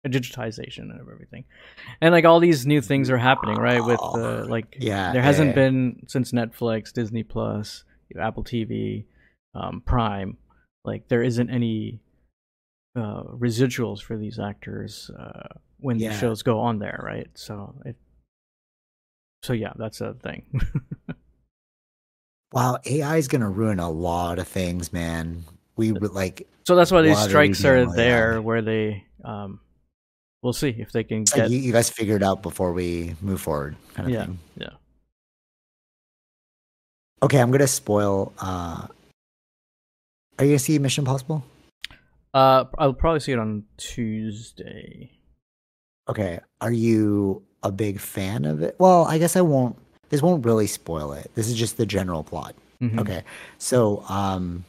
[0.03, 1.43] And digitization and everything,
[2.01, 3.83] and like all these new things are happening, right?
[3.85, 5.55] With uh, like, Yeah, there hasn't yeah.
[5.55, 7.83] been since Netflix, Disney Plus,
[8.17, 9.03] Apple TV,
[9.53, 10.37] um, Prime.
[10.85, 11.99] Like there isn't any
[12.95, 15.49] uh, residuals for these actors uh,
[15.79, 16.09] when Yeah.
[16.13, 17.27] the shows go on there, right?
[17.35, 17.95] So it.
[19.43, 20.45] So yeah, that's a thing.
[22.51, 22.77] wow.
[22.85, 25.43] AI is gonna ruin a lot of things, man.
[25.75, 28.39] We would like So that's why these What are we strikes are there, AI?
[28.39, 29.59] where they um,
[30.41, 31.49] we'll see if they can get.
[31.49, 34.39] you, you guys figure it out before we move forward, kind of yeah, thing.
[34.57, 34.69] yeah.
[37.23, 38.33] Okay, I'm gonna spoil.
[38.39, 38.87] uh
[40.37, 41.43] Are you gonna see Mission Impossible?
[42.33, 45.11] Uh, I'll probably see it on Tuesday.
[46.07, 48.75] Okay, are you a big fan of it?
[48.79, 49.75] Well, I guess I won't.
[50.09, 51.29] This won't really spoil it.
[51.35, 52.55] This is just the general plot.
[52.81, 52.99] Mhm.
[52.99, 53.23] Okay,
[53.57, 54.63] so um,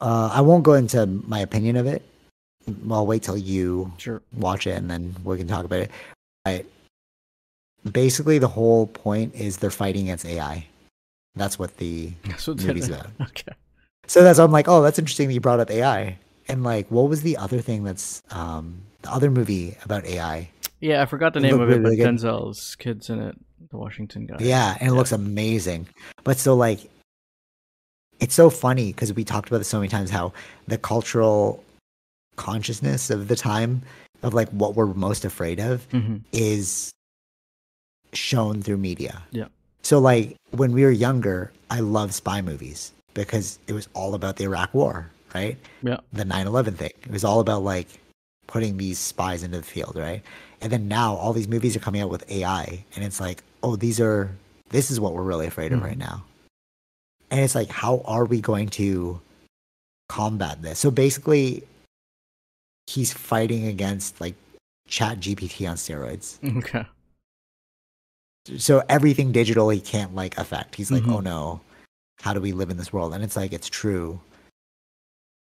[0.00, 2.02] uh, I won't go into my opinion of it.
[2.90, 4.22] I'll wait till you Sure.
[4.36, 5.90] watch it and then we can talk about it.
[6.44, 6.64] But
[7.90, 10.66] basically, the whole point is they're fighting against AI.
[11.34, 13.06] That's what the That's what movie's about.
[13.20, 13.52] Okay.
[14.08, 16.18] So that's I'm like, oh, that's interesting that you brought up AI.
[16.48, 20.50] And like, what was the other thing that's um the other movie about AI?
[20.80, 22.18] Yeah, I forgot the name of it, really but good.
[22.18, 23.36] Denzel's kids in it,
[23.70, 24.36] the Washington guy.
[24.40, 24.98] Yeah, and it Yeah.
[24.98, 25.88] looks amazing.
[26.24, 26.80] But so like,
[28.20, 30.32] it's so funny because we talked about this so many times how
[30.68, 31.62] the cultural
[32.36, 33.82] consciousness of the time
[34.22, 36.90] of like what we're most afraid of hmm is
[38.12, 39.22] shown through media.
[39.30, 39.46] Yeah.
[39.82, 44.36] So like when we were younger, I loved spy movies because it was all about
[44.36, 45.56] the Iraq War, right?
[45.82, 45.98] Yeah.
[46.12, 46.92] The 9/11 thing.
[47.02, 47.88] It was all about like
[48.46, 50.22] putting these spies into the field, right?
[50.60, 53.76] And then now all these movies are coming out with AI and it's like, "Oh,
[53.76, 54.30] these are
[54.70, 55.84] this is what we're really afraid of Mhm.
[55.84, 56.24] right now."
[57.30, 59.20] And it's like, how are we going to
[60.08, 60.78] combat this?
[60.78, 61.64] So basically
[62.86, 64.34] he's fighting against like
[64.86, 66.84] chat GPT on steroids Okay.
[68.58, 70.74] so everything digital he can't like affect.
[70.74, 71.12] He's like, Mhm.
[71.14, 71.60] oh no,
[72.20, 73.14] how do we live in this world?
[73.14, 74.20] And it's like it's true.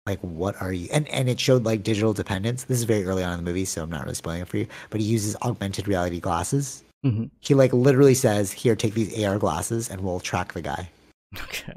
[0.09, 0.89] Like, what are you?
[0.91, 2.65] And and it showed like digital dependence.
[2.65, 4.57] This is very early on in the movie, so I'm not really spoiling it for
[4.57, 4.67] you.
[4.89, 6.83] But he uses augmented reality glasses.
[7.03, 10.89] hmm He like literally says, "Here, take these AR glasses, and we'll track the guy."
[11.43, 11.75] Okay.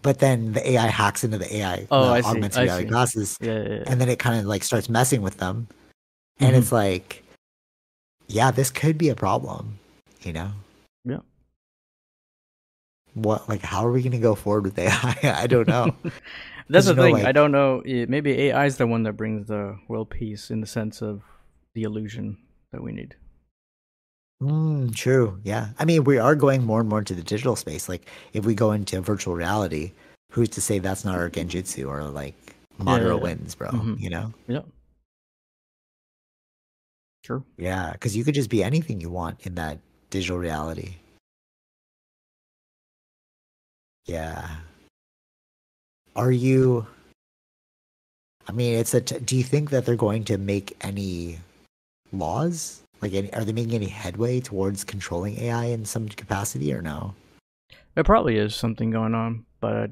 [0.00, 2.84] But then the AI hacks into the AI Oh, the I see, augmented I reality
[2.86, 2.90] see.
[2.90, 3.82] glasses, Yeah, yeah, yeah.
[3.86, 5.68] and then it kind of like starts messing with them,
[6.40, 6.58] and Mhm.
[6.58, 7.22] it's like,
[8.28, 9.78] yeah, this could be a problem,
[10.22, 10.50] you know.
[11.04, 11.20] Yeah.
[13.12, 15.18] what like how are we going to go forward with AI?
[15.44, 15.94] I don't know.
[16.68, 17.26] That's the know, thing.
[17.26, 17.82] I don't know.
[17.84, 21.22] Maybe AI is the one that brings the world peace in the sense of
[21.74, 22.38] the illusion
[22.72, 23.16] that we need.
[24.42, 25.38] mm, true.
[25.44, 25.68] Yeah.
[25.78, 27.88] I mean, we are going more and more into the digital space.
[27.88, 29.92] Like if we go into virtual reality,
[30.32, 32.34] who's to say that's not our genjutsu or like
[32.78, 33.22] Madara yeah.
[33.22, 34.00] wins, bro, Mhm.
[34.00, 34.32] you know?
[34.48, 34.62] Yeah.
[37.22, 37.44] True.
[37.56, 39.78] Yeah, cuz you could just be anything you want in that
[40.10, 40.96] digital reality.
[44.06, 44.56] Yeah.
[46.16, 46.86] Are you
[48.46, 51.38] I mean, it's a t- do you think that they're going to make any
[52.12, 52.82] laws?
[53.00, 57.14] Like any, are they making any headway towards controlling AI in some capacity or no?
[57.94, 59.88] There probably is something going on, but I,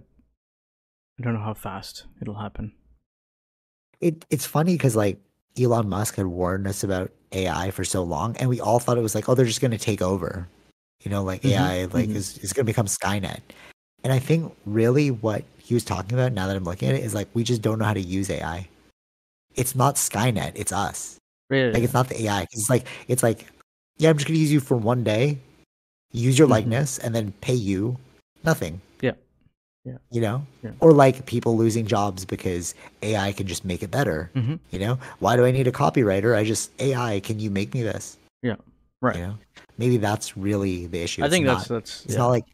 [1.22, 2.72] don't know how fast it'll happen.
[4.00, 5.18] It it's funny cuz like
[5.58, 9.02] Elon Musk had warned us about AI for so long and we all thought it
[9.02, 10.48] was like oh they're just going to take over.
[11.02, 12.16] You know, like Mhm, AI like mhm.
[12.16, 13.40] is is going to become Skynet.
[14.04, 17.02] And I think really what he was talking about now that I'm looking at it
[17.02, 18.68] is like we just don't know how to use AI.
[19.54, 21.16] It's not Skynet, it's us.
[21.48, 22.42] Yeah, Like it's not the AI.
[22.52, 23.46] It's like it's like
[23.96, 25.38] yeah, I'm just to use you for one day,
[26.12, 26.50] use your Mhm.
[26.50, 27.96] likeness and then pay you
[28.44, 28.82] nothing.
[29.00, 29.12] Yeah.
[29.86, 29.96] Yeah.
[30.10, 30.46] You know?
[30.62, 30.72] Yeah.
[30.80, 34.30] Or like people losing jobs because AI can just make it better.
[34.34, 34.58] Mhm.
[34.72, 36.36] You know, why do I need a copywriter?
[36.36, 37.20] I just AI.
[37.20, 38.18] Can you make me this?
[38.42, 38.56] Yeah.
[39.00, 39.16] Right.
[39.16, 39.38] You know,
[39.78, 41.22] maybe that's really the issue.
[41.22, 42.18] I It's think not, that's that's It's yeah.
[42.18, 42.44] not like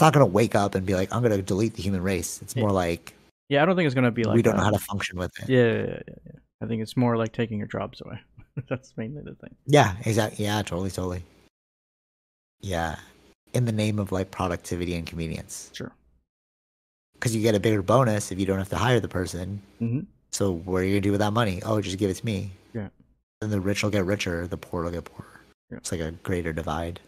[0.00, 2.40] it's not gonna wake up and be like, I'm gonna delete the human race.
[2.40, 3.12] It's more like
[3.50, 3.62] yeah.
[3.62, 5.46] I don't think it's gonna be like we don't know how to function with it.
[5.50, 6.32] Yeah, yeah, yeah, yeah.
[6.62, 8.18] I think it's more like taking your jobs away.
[8.70, 9.54] that's mainly the thing.
[9.66, 10.46] Yeah, exactly.
[10.46, 11.22] Yeah, totally, totally.
[12.62, 12.96] Yeah,
[13.52, 15.92] in the name of like productivity and convenience, Sure.
[17.12, 19.60] because you get a bigger bonus if you don't have to hire the person.
[19.80, 20.00] hmm
[20.30, 21.60] So what are you gonna do with that money?
[21.62, 22.52] Oh, just give it to me.
[22.72, 22.88] Yeah.
[23.42, 25.42] Then the rich will get richer, the poor will get poorer.
[25.70, 25.76] Yeah.
[25.76, 27.00] It's like a greater divide.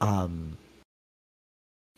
[0.00, 0.58] Um.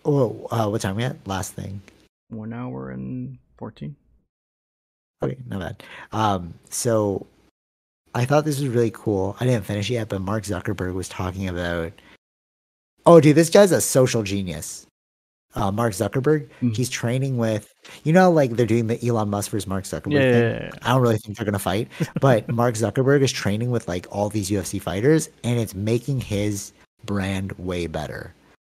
[0.09, 1.17] Oh, uh, what time we at?
[1.27, 1.83] Last thing.
[2.31, 3.95] One hour and fourteen.
[5.23, 5.83] Okay, not bad.
[6.13, 7.27] Um, so
[8.15, 9.37] I thought this was really cool.
[9.39, 11.93] I didn't finish yet, but Mark Zuckerberg was talking about.
[13.05, 14.87] Oh, dude, this guy's a social genius.
[15.55, 16.49] Uh, Mark Zuckerberg.
[16.63, 16.75] Mm.
[16.77, 17.73] He's training with,
[18.05, 20.43] you know, like they're doing the Elon Musk versus Mark Zuckerberg Yeah, thing.
[20.43, 20.79] yeah, yeah, yeah.
[20.83, 21.89] I don't really think they're gonna fight,
[22.21, 26.73] but Mark Zuckerberg is training with like all these UFC fighters, and it's making his
[27.05, 28.33] brand way better.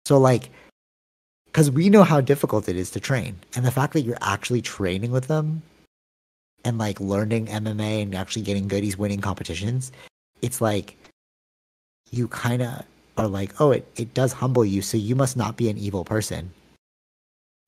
[0.06, 0.50] So like,
[1.50, 4.62] because we know how difficult it is to train, and the fact that you're actually
[4.62, 5.62] training with them,
[6.64, 9.92] and like learning MMA and actually getting good, he's winning competitions.
[10.42, 10.96] It's like
[12.10, 12.84] you kind of
[13.16, 16.04] are like, oh, it it does humble you, so you must not be an evil
[16.04, 16.52] person.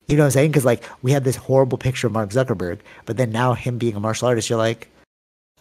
[0.07, 0.51] You know what I'm saying?
[0.51, 3.95] Because like we had this horrible picture of Mark Zuckerberg, but then now him being
[3.95, 4.89] a martial artist, you're like,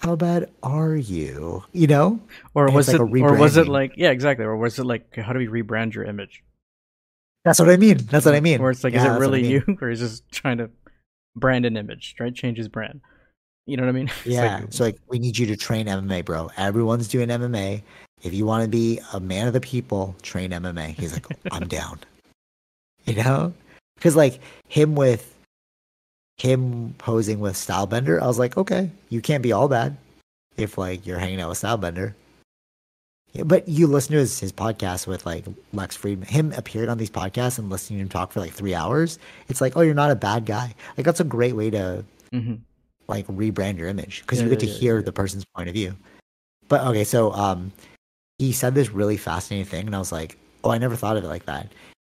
[0.00, 1.62] how bad are you?
[1.72, 2.20] You know?
[2.54, 3.02] Or And was it's it?
[3.02, 3.92] like or was it like?
[3.96, 4.44] Yeah, exactly.
[4.44, 5.14] Or was it like?
[5.14, 6.42] How do we rebrand your image?
[7.44, 7.98] That's what I mean.
[7.98, 8.60] That's what I mean.
[8.60, 9.50] Or it's like, Yeah, is it what I really mean.
[9.50, 10.70] you, or is just trying to
[11.36, 12.34] brand an image, right?
[12.34, 13.00] Change his brand.
[13.66, 14.08] You know what I mean?
[14.24, 14.58] It's Yeah.
[14.60, 16.50] like- so like we need you to train MMA, bro.
[16.56, 17.82] Everyone's doing MMA.
[18.22, 20.94] If you want to be a man of the people, train MMA.
[20.94, 21.98] He's like, I'm down.
[23.06, 23.52] You know?
[23.96, 24.38] Because like
[24.68, 25.28] him with
[26.38, 29.96] him posing with Stylebender, I was like, okay, you can't be all bad
[30.56, 32.14] if like you're hanging out with Stylebender.
[33.44, 36.26] But you listen to his, his podcast with like Lex Fridman.
[36.28, 39.18] Him appeared on these podcasts and listening to him talk for like three hours.
[39.48, 40.74] It's like, oh, you're not a bad guy.
[40.96, 42.60] Like that's a great way to Mhm.
[43.08, 45.68] like rebrand your image because Yeah, you get yeah, to yeah, hear the person's point
[45.68, 45.94] of view.
[46.68, 47.72] But okay, so um,
[48.38, 51.24] he said this really fascinating thing, and I was like, oh, I never thought of
[51.24, 51.68] it like that.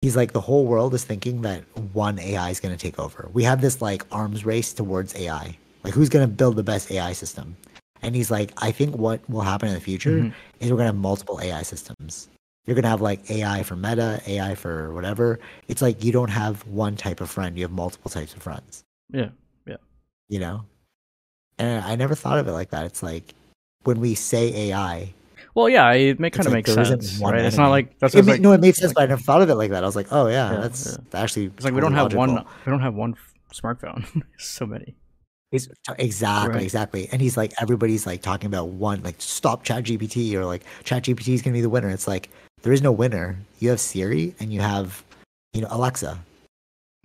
[0.02, 1.62] He's like, the whole world is thinking that
[1.94, 3.28] one AI is going to take over.
[3.32, 5.56] We have this like arms race towards AI.
[5.82, 7.56] Like, who's going to build the best AI system?
[8.04, 10.32] And he's like, I think what will happen in the future Mhm.
[10.60, 12.28] is we're going to have multiple AI systems.
[12.66, 15.38] You're going to have like AI for meta, AI for whatever.
[15.68, 18.82] It's like you don't have one type of friend, you have multiple types of friends
[19.12, 19.30] Yeah.
[19.66, 19.76] Yeah.
[20.28, 20.64] You know
[21.56, 23.32] and i never thought of it like that it's like
[23.84, 25.14] when we say ai
[25.54, 27.44] Well, yeah, it may, kind of like makes sense, right?
[27.44, 29.22] It's not like that's it ma- like no it made sense like- but i never
[29.22, 31.20] thought of it like that i was like oh yeah, Yeah, that's yeah.
[31.22, 32.34] actually it's like we don't have one.
[32.66, 34.02] We don't have one f- smartphone.
[34.38, 34.96] so many.
[35.54, 35.68] It's-
[35.98, 36.62] exactly Right.
[36.62, 40.62] exactly and he's like everybody's like talking about one like stop chat gpt or like
[40.82, 42.28] chat gpt is gonna be the winner it's like
[42.62, 45.02] there is no winner you have siri and you have
[45.52, 46.18] you know alexa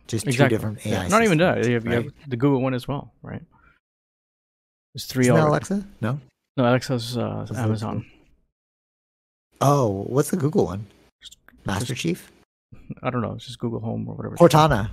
[0.08, 1.08] just two different ai Yeah.
[1.08, 1.64] Not even that.
[1.68, 3.44] You have, you have the Google one as well, right?
[4.96, 5.52] There's three Isn't that already.
[5.68, 6.20] alexa no
[6.58, 8.04] No, Alexa's uh, Amazon.
[9.62, 10.88] oh what's the google one
[11.66, 12.32] master Just- chief
[13.04, 13.34] I don't know.
[13.34, 14.36] It's just Google Home or whatever.
[14.36, 14.92] cortana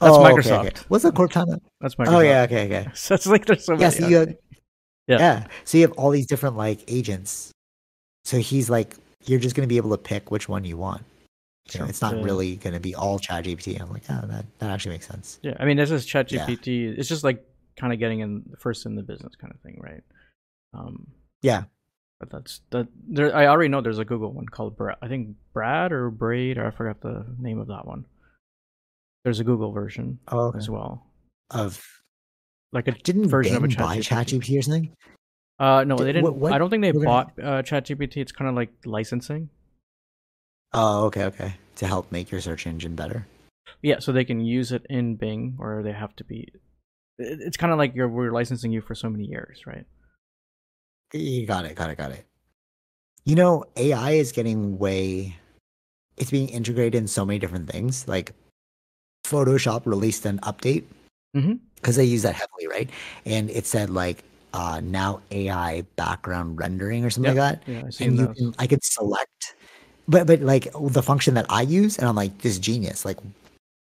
[0.00, 0.66] That's Oh, okay, Microsoft.
[0.66, 0.76] okay.
[0.88, 1.58] What's a Cortana?
[1.80, 2.14] That's Microsoft.
[2.16, 2.88] Oh yeah, okay, okay.
[2.94, 3.90] So it's like there's so Yeah, many.
[3.92, 4.28] so you have,
[5.06, 5.18] Yeah.
[5.18, 5.46] yeah.
[5.64, 7.52] So you have all these different like agents.
[8.24, 11.02] So he's like, you're just gonna be able to pick which one you want.
[11.72, 12.22] You know, it's not Yeah.
[12.22, 13.80] really gonna be all ChatGPT.
[13.80, 15.38] I'm like, oh, that that actually makes sense.
[15.42, 16.22] Yeah, I mean, this is Yeah.
[16.22, 16.96] ChatGPT.
[16.98, 17.44] It's just like
[17.76, 20.02] kind of getting in first in the business kind of thing, right?
[20.74, 21.06] Um,
[21.42, 21.64] Yeah.
[22.20, 22.88] but that's that.
[23.08, 24.96] There, I already know there's a Google one called Brad.
[25.02, 28.04] I think Brad or Braid, or I forgot the name of that one.
[29.26, 30.58] There's a Google version Oh, okay.
[30.58, 31.04] as well,
[31.50, 31.84] Of
[32.72, 34.56] like a didn't version of a Bing buy ChatGPT.
[34.56, 34.92] Or something?
[35.58, 36.22] Uh, no, Did- they didn't.
[36.26, 38.18] what- what I don't think they we're gonna- bought uh, ChatGPT.
[38.18, 39.50] It's kind of like licensing.
[40.72, 41.54] Oh, okay, okay.
[41.74, 43.26] To help make your search engine better.
[43.82, 46.52] Yeah, so they can use it in Bing, or they have to be.
[47.18, 49.86] It's kind of like you're we're licensing you for so many years, right?
[51.12, 52.26] You got it, got it, got it.
[53.24, 55.36] You know, AI is getting way
[56.16, 58.06] it's being integrated in so many different things.
[58.06, 58.32] Like
[59.30, 60.84] Photoshop released an update
[61.76, 62.88] because they use that heavily, right?
[63.24, 64.22] And it said like
[64.54, 67.62] uh now AI background rendering or something like that.
[67.66, 68.36] Yeah, I And you those.
[68.36, 69.54] can I could select
[70.08, 73.04] but but like the function that I use and I'm like this is genius.
[73.04, 73.18] Like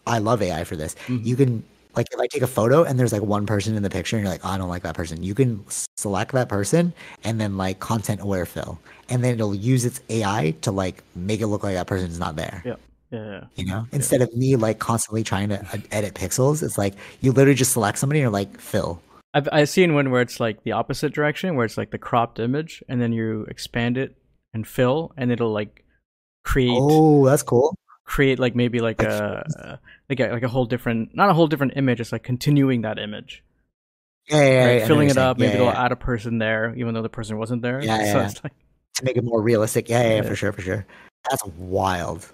[0.06, 0.96] I love AI for this.
[1.08, 1.26] Mhm.
[1.26, 1.64] You can
[1.96, 4.24] like if I take a photo and there's like one person in the picture and
[4.24, 5.24] you're like, oh, I don't like that person.
[5.24, 5.64] You can
[5.98, 6.94] select that person
[7.24, 8.80] and then like content aware fill,
[9.10, 12.36] and then it'll use its AI to like make it look like that person's not
[12.36, 12.62] there.
[12.66, 12.76] Yeah,
[13.12, 13.44] yeah, yeah.
[13.56, 17.32] You know, instead of me like constantly trying to uh, edit pixels, it's like you
[17.32, 19.02] literally just select somebody and you're like fill.
[19.34, 22.40] I've I've seen one where it's like the opposite direction, where it's like the cropped
[22.40, 24.16] image, and then you expand it
[24.54, 25.86] and fill, and it'll like
[26.44, 27.76] create Oh, that's cool.
[28.06, 29.80] create like maybe like Like a
[30.10, 32.00] like a like a whole different not a whole different image.
[32.02, 33.44] It's like continuing that image,
[34.30, 34.70] Yeah, yeah, yeah, right?
[34.70, 35.38] I know what filling it up.
[35.38, 35.86] Maybe yeah, they'll yeah.
[35.86, 37.82] add a person there, even though the person wasn't there.
[37.82, 38.26] Yeah, so yeah.
[38.28, 38.54] it's like
[38.96, 39.88] to make it more realistic.
[39.88, 40.22] Yeah, yeah, yeah, Yeah.
[40.24, 40.86] for sure, for sure.
[41.30, 42.28] That's wild.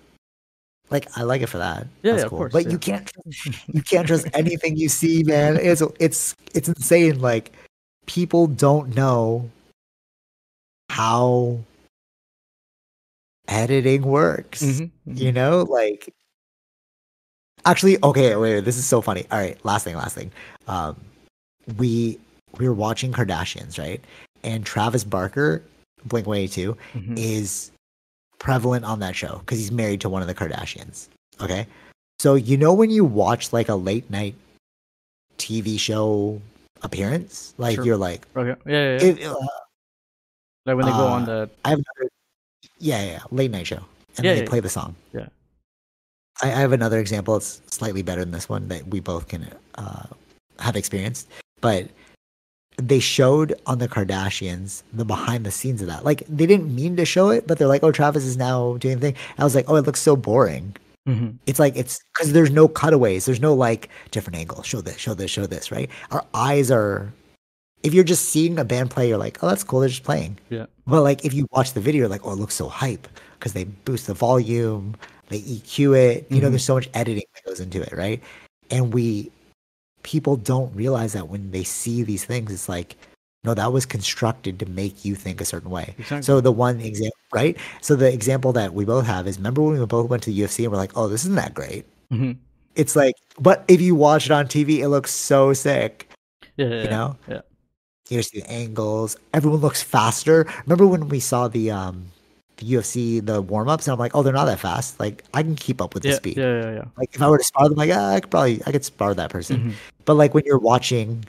[0.90, 1.88] Like I like it for that.
[2.02, 2.38] Yeah, That's yeah, of cool.
[2.40, 2.72] course, But yeah.
[2.72, 3.12] you can't
[3.68, 5.58] you can't trust anything you see, man.
[5.58, 7.20] It's it's it's insane.
[7.20, 7.52] Like
[8.06, 9.50] people don't know
[10.90, 11.60] how
[13.48, 14.64] editing works.
[14.64, 15.18] Mhm, mhm.
[15.20, 16.14] You know, like
[17.66, 19.26] actually, okay, wait, wait, this is so funny.
[19.32, 20.32] All right, last thing, last thing.
[20.68, 20.96] Um,
[21.78, 22.18] we
[22.58, 24.02] we were watching Kardashians, right?
[24.44, 25.62] And Travis Barker,
[26.06, 27.18] Blink One Eighty Two, Mhm.
[27.18, 27.72] is
[28.40, 31.08] prevalent on that show because he's married to one of the Kardashians.
[31.42, 31.68] Okay,
[32.20, 34.36] so you know when you watch like a late night
[35.38, 36.42] TV show
[36.84, 37.86] appearance, like Sure.
[37.86, 38.60] you're like, Okay.
[38.66, 39.10] Yeah, yeah, yeah.
[39.10, 39.36] it, uh,
[40.66, 42.12] like when they go on uh, the I have another,
[42.80, 43.84] yeah, yeah, late night show,
[44.18, 44.96] and Yeah, they play the song.
[45.14, 45.28] Yeah.
[46.42, 47.36] I, I have another example.
[47.38, 50.06] It's slightly better than this one that we both can uh,
[50.60, 51.28] have experienced,
[51.62, 51.88] but
[52.78, 56.06] they showed on the Kardashians the behind the scenes of that.
[56.06, 58.96] Like they didn't mean to show it, but they're like, "Oh, Travis is now doing
[59.00, 60.76] the thing." I was like, "Oh, it looks so boring."
[61.08, 61.36] Mhm.
[61.48, 63.26] It's like it's because there's no cutaways.
[63.26, 64.66] There's no like different angles.
[64.68, 65.72] Show this, show this, show this.
[65.72, 65.90] Right?
[66.12, 67.12] Our eyes are.
[67.84, 69.80] If you're just seeing a band play, you're like, oh, that's cool.
[69.82, 70.38] They're just playing.
[70.50, 70.66] Yeah.
[70.88, 73.08] But like if you watch the video, you're like, oh, it looks so hype
[73.40, 74.96] because they boost the volume,
[75.30, 76.28] they EQ it.
[76.30, 76.52] You know, Mhm.
[76.52, 78.22] there's so much editing that goes into it, right?
[78.72, 79.32] And we
[80.08, 82.96] people don't realize that when they see these things, it's like,
[83.44, 85.94] no, that was constructed to make you think a certain way.
[85.98, 86.22] Exactly.
[86.24, 87.58] So the one example, right?
[87.82, 90.40] So the example that we both have is remember when we both went to the
[90.42, 91.86] UFC and we're like, oh, this isn't that great.
[92.12, 92.38] Mhm.
[92.76, 96.10] It's like, but if you watch it on TV, it looks so sick.
[96.56, 97.42] Yeah, You know, Yeah.
[98.10, 99.18] you see the angles.
[99.34, 100.48] Everyone looks faster.
[100.66, 102.06] Remember when we saw the um
[102.58, 105.00] the UFC the warm ups and I'm like, oh, they're not that fast.
[105.00, 106.38] Like I can keep up with the Yeah, speed.
[106.38, 106.86] yeah, yeah, yeah.
[106.98, 109.14] Like if I were to spar them, like ah, I could probably I could spar
[109.14, 109.58] that person.
[109.60, 109.74] Mhm.
[110.06, 111.26] But like when you're watching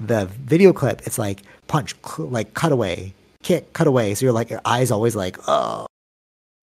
[0.00, 4.14] the video clip, it's like punch, cl- like cutaway, kick, cutaway.
[4.14, 5.86] So you're like your eyes always like, oh,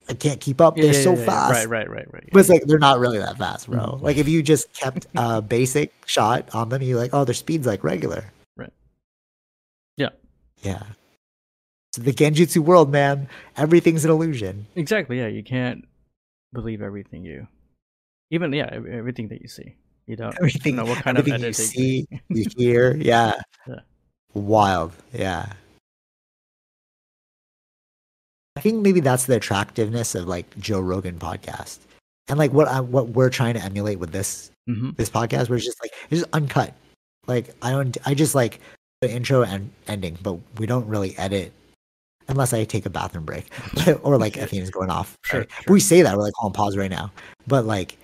[0.09, 0.75] I can't keep up.
[0.77, 1.53] Yeah, They're yeah, so fast.
[1.53, 2.29] Right, right, right, right.
[2.33, 3.79] But it's like they're not really that fast, bro.
[3.79, 4.01] Mhm.
[4.01, 7.65] Like if you just kept a basic shot on them, you're like, oh, their speed's
[7.65, 8.25] like regular.
[8.57, 8.73] Right.
[9.95, 10.09] Yeah.
[10.63, 10.83] Yeah.
[11.93, 13.27] So the Genjutsu world, man,
[13.57, 14.65] everything's an illusion.
[14.75, 15.19] Exactly.
[15.19, 15.85] Yeah, you can't
[16.53, 17.47] believe everything you,
[18.29, 19.75] even yeah, everything that you see.
[20.07, 23.33] You don't Everything, know what kind of everything you see, you hear, yeah.
[23.67, 23.79] Yeah.
[24.33, 25.53] Wild, yeah.
[28.55, 31.79] I think maybe that's the attractiveness of like Joe Rogan podcast,
[32.27, 34.95] and like what I, what we're trying to emulate with this Mhm.
[34.97, 36.73] this podcast, where it's just like it's just uncut.
[37.27, 38.59] Like I don't, I just like
[39.01, 41.51] the intro and ending, but we don't really edit
[42.31, 43.45] unless I take a bathroom break
[44.03, 45.17] or like Athena's going off.
[45.23, 45.49] Sure, right?
[45.51, 45.73] sure.
[45.73, 47.11] We say that we're like on pause right now,
[47.47, 47.97] but like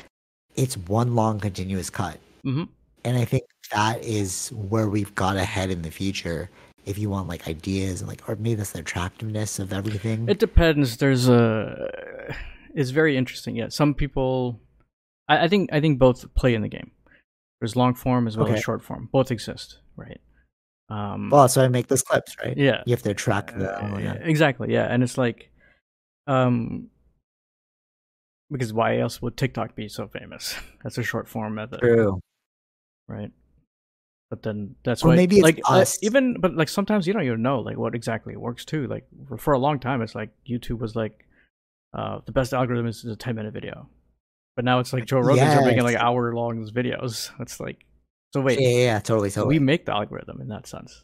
[0.55, 2.67] it's one long continuous cut, Mhm.
[3.05, 6.49] and I think that is where we've got ahead in the future.
[6.85, 10.29] If you want like ideas and like, or maybe that's the attractiveness of everything.
[10.29, 10.95] It depends.
[10.97, 12.33] There's a.
[12.73, 13.55] It's very interesting.
[13.57, 14.61] Yeah, some people.
[15.27, 16.91] I, I think I think both play in the game.
[17.59, 18.55] There's long form as well Okay.
[18.55, 19.09] as short form.
[19.11, 20.21] Both exist, right?
[20.89, 22.57] Um, well, so I make those clips, right?
[22.57, 22.83] yeah.
[22.85, 23.71] You have to track the.
[23.71, 24.71] Uh, oh, yeah, exactly.
[24.71, 25.51] Yeah, and it's like,
[26.27, 26.89] um,
[28.49, 30.55] because why else would TikTok be so famous?
[30.83, 32.19] That's a short form method, True.
[33.07, 33.31] right?
[34.29, 37.23] But then that's Or why, maybe it's like uh, even, but like sometimes you don't
[37.23, 38.85] even know like what exactly works too.
[38.87, 39.05] Like
[39.37, 41.25] for, a long time, it's like YouTube was like,
[41.93, 43.87] uh, the best algorithm is a ten minute video,
[44.57, 47.31] but now it's like Joe Rogan's are making like hour long videos.
[47.39, 47.85] It's like,
[48.33, 49.59] so wait, Yeah, yeah, yeah, totally, so totally.
[49.59, 51.03] we make the algorithm in that sense.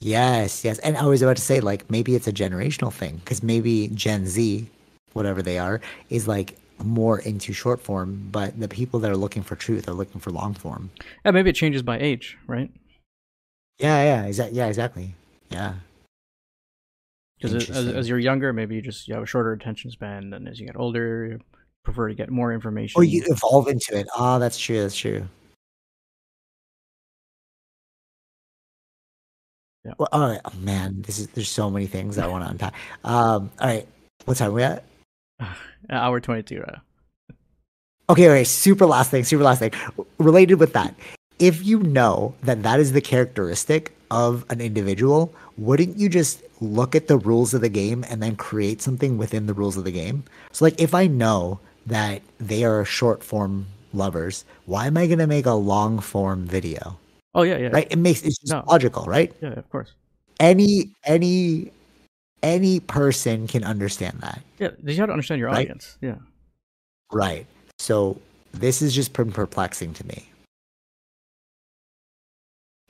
[0.00, 0.78] Yes, yes.
[0.80, 4.26] And I was about to say, like, maybe it's a generational thing because maybe Gen
[4.26, 4.66] Z,
[5.12, 5.80] whatever they are,
[6.10, 9.92] is like more into short form, but the people that are looking for truth are
[9.92, 10.90] looking for long form.
[11.24, 12.68] Yeah, maybe it changes by age, right?
[13.78, 14.58] Yeah, yeah, exactly.
[14.58, 15.14] Yeah, exactly.
[15.50, 15.74] Yeah.
[17.40, 20.48] Because as, as you're younger, maybe you just you have a shorter attention span, and
[20.48, 21.40] as you get older, you
[21.84, 23.00] prefer to get more oh, information.
[23.00, 24.06] Or you evolve into it.
[24.16, 24.80] Oh, that's true.
[24.80, 25.28] That's true.
[29.84, 29.94] Yeah.
[29.98, 30.40] Well, all right.
[30.44, 32.74] Oh, man, this is there's so many things I want to unpack.
[33.04, 33.86] Um, all right.
[34.24, 34.84] What time are we at?
[35.90, 36.60] hour twenty two.
[36.60, 36.78] Right?
[38.08, 38.44] Okay, okay.
[38.44, 39.24] Super last thing.
[39.24, 39.72] Super last thing.
[40.18, 40.94] Related with that,
[41.38, 46.94] if you know that that is the characteristic of an individual, wouldn't you just look
[46.94, 49.90] at the rules of the game and then create something within the rules of the
[49.90, 50.22] game?
[50.52, 55.26] So, like, if I know that they are short form lovers, why am I gonna
[55.26, 56.98] make a long form video?
[57.34, 57.88] Oh yeah, yeah, Right?
[57.90, 58.64] It makes it's just No.
[58.68, 59.32] logical, right?
[59.40, 59.50] yeah.
[59.50, 59.92] Of course.
[60.40, 61.72] Any any
[62.42, 64.42] any person can understand that.
[64.58, 65.60] Yeah, you have to understand your Right.
[65.66, 65.96] audience.
[66.00, 66.16] Yeah.
[67.12, 67.46] Right.
[67.78, 68.20] So
[68.52, 70.28] this has just been perplexing to me.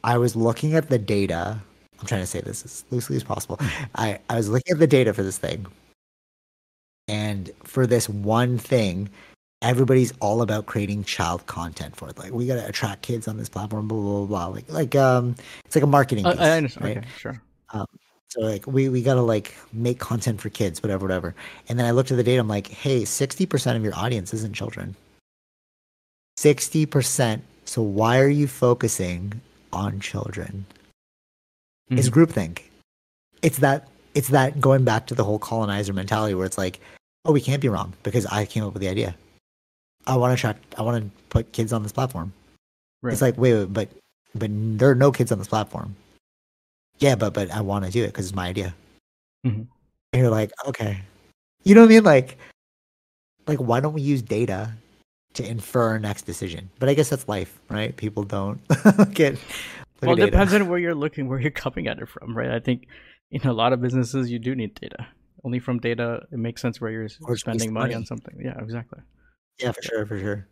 [0.05, 1.60] I was looking at the data.
[2.01, 3.59] I'm trying to say this as loosely as possible.
[3.94, 5.66] I, I was looking at the data for this thing.
[7.06, 9.09] And for this one thing,
[9.62, 12.18] everybody's all about creating child content for it.
[12.18, 14.26] Like we gotta attract kids on this platform, blah blah blah.
[14.26, 14.47] blah.
[14.48, 15.34] Like like um
[15.64, 16.84] it's like a marketing I, piece, I understand.
[16.86, 16.97] right?
[16.98, 17.40] Okay, sure.
[18.28, 21.34] So like we, we gotta like make content for kids, whatever, whatever.
[21.68, 24.32] And then I looked at the data, I'm like, hey, sixty percent of your audience
[24.32, 24.97] isn't children.
[26.39, 27.44] Sixty percent.
[27.66, 29.40] So why are you focusing
[29.72, 30.64] on children?
[31.90, 32.14] It's Mhm.
[32.14, 32.60] groupthink.
[33.43, 36.80] It's that it's that going back to the whole colonizer mentality where it's like,
[37.26, 39.14] oh, we can't be wrong because I came up with the idea.
[40.06, 40.74] I want to attract.
[40.78, 42.32] I want to put kids on this platform.
[43.02, 43.12] Right.
[43.12, 43.88] It's like, wait, wait, but
[44.34, 45.96] but there are no kids on this platform.
[46.98, 48.74] Yeah, but but I want to do it because it's my idea.
[49.46, 49.66] Mhm.
[50.12, 51.02] And you're like, okay,
[51.64, 52.04] you know what I mean?
[52.04, 52.38] Like,
[53.46, 54.72] like why don't we use data
[55.34, 56.70] to infer our next decision?
[56.78, 57.96] But I guess that's life, right?
[57.96, 58.60] People don't
[59.14, 59.38] get.
[60.02, 60.30] well, it data.
[60.30, 62.50] depends on where you're looking, where you're coming at it from, right?
[62.50, 62.86] I think
[63.30, 65.06] in a lot of businesses you do need data.
[65.44, 67.94] Only from data it makes sense where you're Or spending money, money.
[67.96, 68.38] on something.
[68.40, 69.00] Yeah, exactly.
[69.58, 70.46] Yeah, for sure, for sure.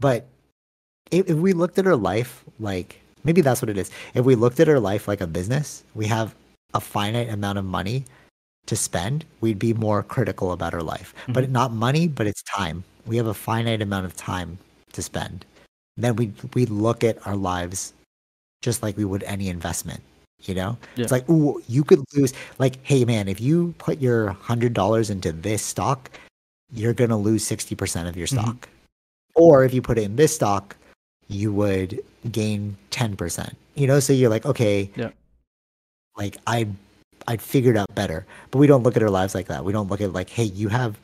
[0.00, 0.26] But
[1.10, 3.90] if, if we looked at our life like maybe that's what it is.
[4.14, 6.34] If we looked at our life like a business, we have
[6.72, 8.04] a finite amount of money
[8.66, 11.12] to spend, we'd be more critical about our life.
[11.28, 11.50] But Mhm.
[11.50, 12.84] not money, but it's time.
[13.06, 14.58] We have a finite amount of time
[14.92, 15.44] to spend.
[15.96, 17.92] Then we we look at our lives
[18.62, 20.00] just like we would any investment.
[20.42, 21.02] You know, Yeah.
[21.04, 22.32] it's like, ooh, you could lose.
[22.58, 26.10] Like, hey, man, if you put your hundred dollars into this stock,
[26.72, 28.42] you're gonna lose sixty percent of your Mhm.
[28.42, 28.68] stock.
[29.34, 30.76] Or if you put it in this stock,
[31.28, 33.56] you would gain ten percent.
[33.74, 35.10] You know, so you're like, okay, Yeah.
[36.16, 36.66] like I,
[37.28, 38.26] I'd figured out better.
[38.50, 39.64] But we don't look at our lives like that.
[39.64, 40.98] We don't look at like, hey, you have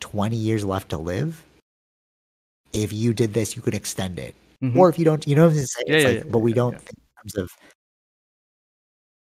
[0.00, 1.42] twenty years left to live.
[2.72, 4.34] If you did this, you could extend it.
[4.62, 4.76] Mhm.
[4.76, 5.86] Or if you don't, you know what I'm saying?
[5.88, 7.50] Yeah, yeah, like, yeah, but we don't think in terms of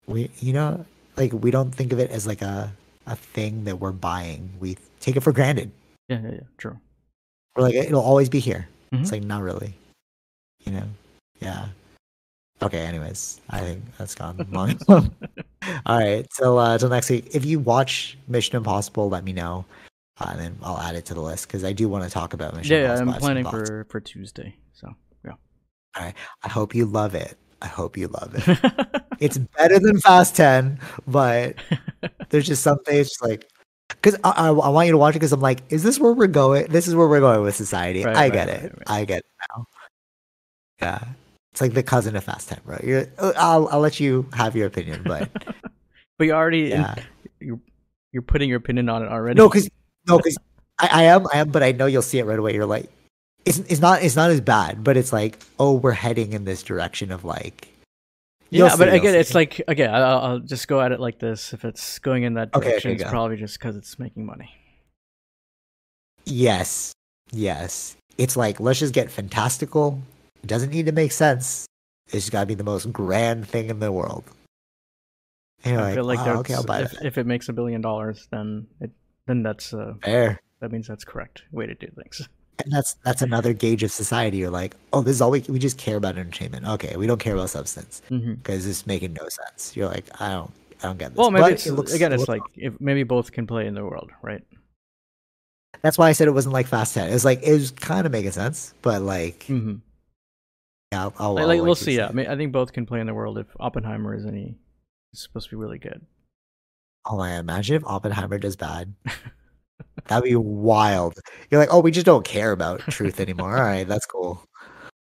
[0.07, 0.85] we, you know,
[1.17, 2.73] like we don't think of it as like a
[3.07, 4.51] a thing that we're buying.
[4.61, 5.70] We take it for granted.
[6.09, 6.79] yeah, yeah, yeah, true.
[7.57, 8.69] We're like, it'll always be here.
[8.93, 9.12] It's Mhm.
[9.12, 9.75] like not really,
[10.65, 10.89] you know.
[11.41, 11.69] Yeah.
[12.62, 12.81] Okay.
[12.81, 14.79] Anyways, I think that's gone long.
[14.89, 16.27] All right.
[16.33, 19.65] So uh, till next week, if you watch Mission Impossible, let me know,
[20.20, 22.33] uh, and then I'll add it to the list because I do want to talk
[22.33, 24.57] about Mission Yeah, yeah, I'm I have some planning for for Tuesday.
[24.73, 24.95] So
[25.25, 25.33] yeah.
[25.97, 26.15] All right.
[26.43, 27.37] I hope you love it.
[27.61, 29.03] I hope you love it.
[29.20, 31.57] it's better than Fast Ten, but
[32.31, 33.49] there's just some things like
[33.89, 36.12] because I, I, I want you to watch it because I'm like, is this where
[36.12, 36.66] we're going?
[36.66, 38.05] This is where we're going with society.
[38.05, 38.82] Right, I right, get right, it.
[38.86, 39.66] I get it now.
[40.81, 41.05] Yeah,
[41.52, 42.78] it's like the cousin of Fast Ten, bro.
[42.82, 45.31] You're, uh, I'll I'll let you have your opinion, but
[46.19, 46.94] but you already yeah,
[47.40, 47.60] you're
[48.12, 49.39] you're putting your opinion on it already.
[49.39, 49.69] no, because
[50.06, 50.39] no, because
[50.78, 52.55] I, I am I am, but I know you'll see it right away.
[52.55, 52.90] You're like,
[53.44, 56.62] it's it's not it's not as bad, but it's like, oh, we're heading in this
[56.62, 57.69] direction of like.
[58.51, 59.19] You'll yeah, see, but again, see.
[59.19, 61.53] it's like again, I'll, I'll just go at it like this.
[61.53, 64.51] If it's going in that Okay, okay, direction, it's probably just because it's making money.
[66.25, 66.93] Yes.
[67.33, 67.97] Yes.
[68.16, 70.01] It's like, let's just get fantastical.
[70.43, 71.66] It doesn't need to make sense.
[72.11, 74.25] It's got to be the most grand thing in the world.
[75.65, 77.05] I like, feel like that's, okay, I'll buy if, that.
[77.05, 78.91] if it makes a billion dollars, then it
[79.27, 80.41] then that's uh, Fair.
[80.61, 82.29] that means that's correct way to do things.
[82.64, 84.39] And that's that's another gauge of society.
[84.39, 86.66] You're like, oh, this is all we we just care about entertainment.
[86.66, 89.76] Okay, we don't care about substance because it's making no sense.
[89.76, 90.51] You're like, I don't,
[90.82, 91.18] I don't get this.
[91.18, 93.74] Well, maybe But it's it looks- again, it's like if maybe both can play in
[93.74, 94.43] the world, right?
[95.82, 97.09] that's why I said it wasn't like Fast Ten.
[97.09, 99.76] It was like it was kind of making sense, but like, hmm
[100.90, 101.97] yeah, I'll, I'll, Like, I'll like we'll see.
[101.97, 103.39] Yeah, I mean, I think both can play in the world.
[103.39, 104.56] If Oppenheimer is any,
[105.12, 106.05] is supposed to be really good.
[107.05, 107.35] Oh my!
[107.39, 108.94] Imagine if Oppenheimer does bad.
[110.07, 111.15] That'd be wild.
[111.51, 113.57] You're like, oh, we just don't care about truth anymore.
[113.57, 114.43] All right, that's cool.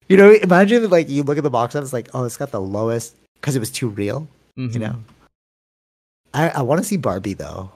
[0.10, 2.60] You know, imagine like you look at the box office, like, oh, it's got the
[2.62, 4.28] lowest because it was too real.
[4.58, 4.80] You Mhm.
[4.80, 4.96] know.
[6.34, 7.72] I I want to see Barbie though.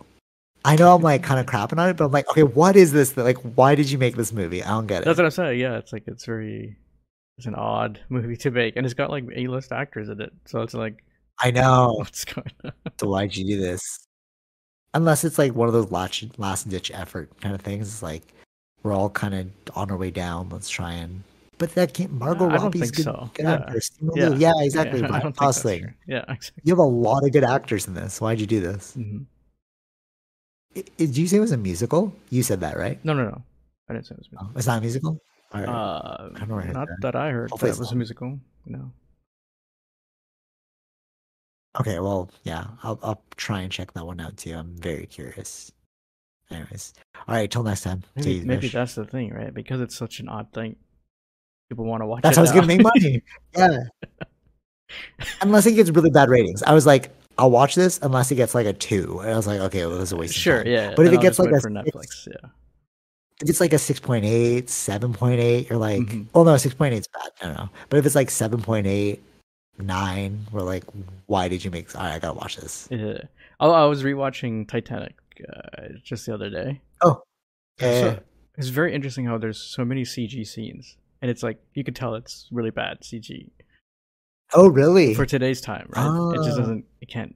[0.65, 2.91] I know I'm like kind of crapping on it, but I'm like, okay, what is
[2.91, 3.15] this?
[3.15, 4.63] Like, why did you make this movie?
[4.63, 5.05] I don't get it.
[5.05, 5.59] That's what I'm saying.
[5.59, 6.75] Yeah, it's like it's very,
[7.37, 10.33] it's an odd movie to make, and it's got like A-list actors in it.
[10.45, 11.03] So it's like,
[11.39, 11.93] I know.
[11.99, 12.71] what's going on?
[12.99, 14.04] So why'd you do this?
[14.95, 17.87] Unless it's like one of those last last ditch effort kind of things.
[17.87, 18.23] It's like
[18.81, 19.47] we're all kind of
[19.77, 20.49] on our way down.
[20.49, 21.21] Let's try and.
[21.57, 22.11] But that can't.
[22.13, 23.29] Margot I don't Robbie's good, so.
[23.33, 23.53] good Yeah.
[23.53, 23.91] actress.
[24.01, 24.29] Yeah.
[24.29, 24.99] Yeah, yeah, exactly.
[25.01, 25.93] Yeah, Ryan don't think that's Gosling.
[26.07, 26.61] Yeah, exactly.
[26.65, 28.19] You have a lot of good actors in this.
[28.19, 28.93] Why'd you do this?
[28.93, 29.19] hmm
[30.75, 32.13] I- I- Did you say it was a musical?
[32.29, 33.03] You said that, right?
[33.05, 33.41] No, no, no.
[33.89, 35.19] I didn't say it was a Oh, it's not a musical.
[35.53, 35.69] All right.
[35.69, 36.97] Uh, I don't know I heard not that.
[37.01, 37.49] that I heard.
[37.51, 38.39] Hopefully That it's was a musical.
[38.65, 38.91] No.
[41.79, 41.99] Okay.
[41.99, 42.65] Well, yeah.
[42.83, 44.53] I'll I'll try and check that one out too.
[44.55, 45.71] I'm very curious.
[46.51, 46.93] Anyways,
[47.27, 47.49] all right.
[47.49, 48.03] Till next time.
[48.15, 49.53] Maybe, maybe that's the thing, right?
[49.53, 50.75] Because it's such an odd thing,
[51.69, 53.21] people want to watch That's how it's gonna make money.
[53.57, 53.79] Yeah.
[55.41, 56.61] unless it gets really bad ratings.
[56.63, 59.19] I was like, I'll watch this unless it gets like a two.
[59.21, 60.35] And I was like, okay, well, this is a waste.
[60.35, 60.73] Sure, of time.
[60.73, 60.93] yeah.
[60.95, 62.49] But if it gets like a for six- Netflix, yeah.
[63.41, 66.27] If it's like a 6.8, 7.8, you're like, Mhm.
[66.33, 67.31] oh no, 6.8 is bad.
[67.41, 67.69] I don't know.
[67.89, 69.19] But if it's like 7.8,
[69.77, 70.83] 9, we're like,
[71.27, 72.87] why did you make All right, I gotta watch this.
[72.91, 73.17] Yeah.
[73.59, 75.15] Oh, I was rewatching Titanic
[75.47, 76.81] uh, just the other day.
[77.03, 77.23] Yeah, So-
[77.81, 78.19] yeah, yeah.
[78.57, 82.15] It's very interesting how there's so many CG scenes, and it's like you could tell
[82.15, 83.49] it's really bad CG
[84.53, 85.13] Oh, really?
[85.13, 86.31] for today's time, right?
[86.35, 86.59] It just Oh.
[86.61, 86.85] doesn't.
[87.01, 87.35] It can't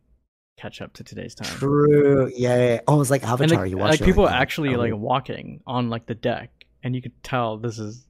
[0.58, 1.50] catch up to today's time.
[1.58, 2.32] True.
[2.34, 2.80] Yeah, yeah.
[2.88, 3.64] Oh, it's like Avatar.
[3.64, 6.52] like, you watch like people it, actually oh, like walking on like the deck,
[6.84, 8.06] and you could tell this is.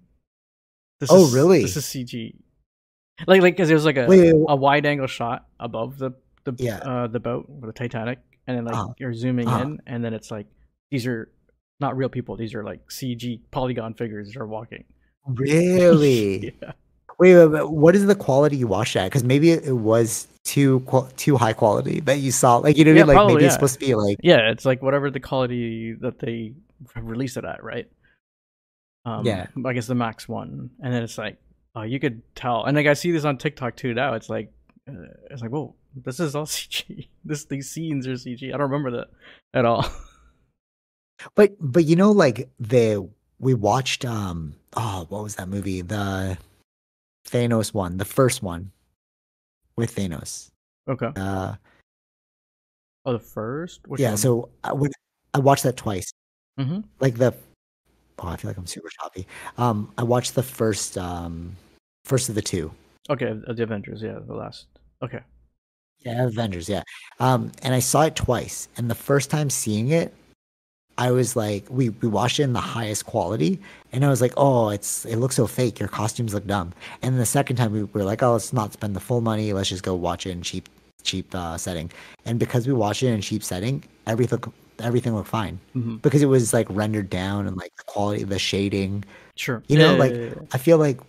[1.00, 1.62] This Oh, is, really?
[1.64, 2.36] This is CG.
[3.28, 6.12] Like, like, because it was like a Wait, wait, a wide angle shot above the
[6.46, 6.78] the Yeah.
[6.78, 8.94] uh, the boat or the Titanic, and then like Uh-huh.
[8.98, 9.62] you're zooming Uh-huh.
[9.64, 10.48] in, and then it's like
[10.92, 11.30] these are
[11.80, 14.84] not real people; these are like CG polygon figures that are walking.
[15.28, 16.54] Really?
[16.62, 16.72] yeah.
[17.20, 19.06] Wait, wait, wait, what is the quality you watched at?
[19.08, 20.84] Because maybe it, it was too
[21.18, 22.58] too high quality that you saw.
[22.58, 23.08] Like you know, what I Yeah, mean?
[23.08, 26.20] like probably, maybe it's supposed to be like yeah, it's like whatever the quality that
[26.20, 26.54] they
[26.96, 27.90] have released it at, right?
[29.06, 29.48] Um, Yeah.
[29.66, 31.38] I guess the max one, and then it's like,
[31.80, 32.66] oh, you could tell.
[32.66, 34.14] And like I see this on TikTok too now.
[34.14, 34.52] It's like,
[34.90, 34.94] uh,
[35.32, 37.08] it's like, whoa, this is all CG.
[37.26, 38.48] This these scenes are CG.
[38.48, 39.08] I don't remember that
[39.54, 39.86] at all.
[41.36, 43.06] But but you know, like the
[43.40, 45.82] we watched um oh what was that movie?
[45.82, 46.38] The
[47.28, 48.72] Thanos one, the first one
[49.76, 50.50] with Thanos.
[50.88, 51.12] okay.
[51.18, 51.56] Uh
[53.06, 53.86] Oh, the first.
[53.88, 54.18] Which yeah, one?
[54.18, 54.94] so I would
[55.34, 56.10] I watched that twice.
[56.58, 56.86] Mhm.
[57.02, 57.34] Like the
[58.20, 59.28] oh, I feel like I'm super choppy.
[59.58, 61.58] Um I watched the first um
[62.12, 62.66] first of the two.
[63.14, 64.02] okay, the Avengers.
[64.02, 64.66] Yeah, the last.
[65.06, 65.22] Okay.
[66.06, 66.84] Yeah, Avengers, yeah.
[67.20, 68.68] Um, and I saw it twice.
[68.78, 70.14] And the first time seeing it,
[70.98, 73.60] I was like, we we watched it in the highest quality,
[73.94, 75.80] and I was like, oh, it's it looks so fake.
[75.80, 76.74] Your costumes look dumb.
[77.02, 79.54] And the second time we were like, oh, let's not spend the full money.
[79.54, 80.68] Let's just go watch it in cheap
[81.04, 81.90] cheap uh, setting.
[82.26, 84.42] And because we watched it in cheap setting, everything
[84.80, 88.40] everything looked fine hmm because it was like rendered down and like the quality, the
[88.40, 89.04] shading.
[89.36, 89.64] Sure.
[89.70, 90.56] You know, Yeah, like yeah, yeah.
[90.56, 91.00] I feel like,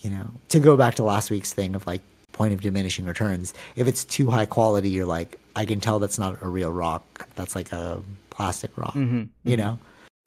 [0.00, 2.00] you know, to go back to last week's thing of like
[2.32, 6.18] point of diminishing returns, if it's too high quality, you're like, I can tell that's
[6.18, 7.28] not a real rock.
[7.34, 9.58] That's like a plastic rock, Mhm, you mhm.
[9.58, 9.78] know?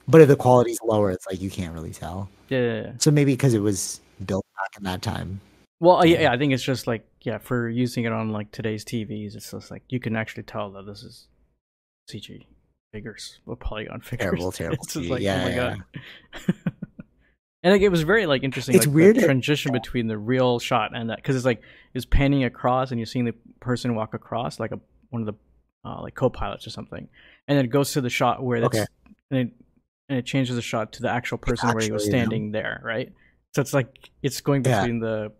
[0.06, 2.28] But if the quality's lower, it's like you can't really tell.
[2.50, 2.92] Yeah, yeah, yeah.
[2.98, 5.40] So maybe because it was built back in that time.
[5.80, 6.32] Well, yeah, Yeah.
[6.32, 9.70] I think it's just like yeah, for using it on like today's TVs, it's just
[9.70, 11.26] like you can actually tell that this is
[12.10, 12.44] CG
[12.92, 14.24] figures, or polygon figures.
[14.26, 16.72] Terrible, terrible It's just like Yeah, oh my yeah, god.
[17.64, 18.76] and like it was very like interesting.
[18.76, 21.62] It's like, weird transition between the real shot and that because it's like
[21.94, 24.78] it's panning across and you're seeing the person walk across like a
[25.10, 25.34] one of the
[25.88, 27.08] uh, like co-pilots or something,
[27.48, 28.86] and then it goes to the shot where that's Okay.
[29.30, 29.52] and it
[30.08, 32.80] and it changes the shot to the actual person where he was actually standing there,
[32.84, 33.10] right?
[33.54, 34.80] So it's like it's going Yeah.
[34.80, 35.32] between the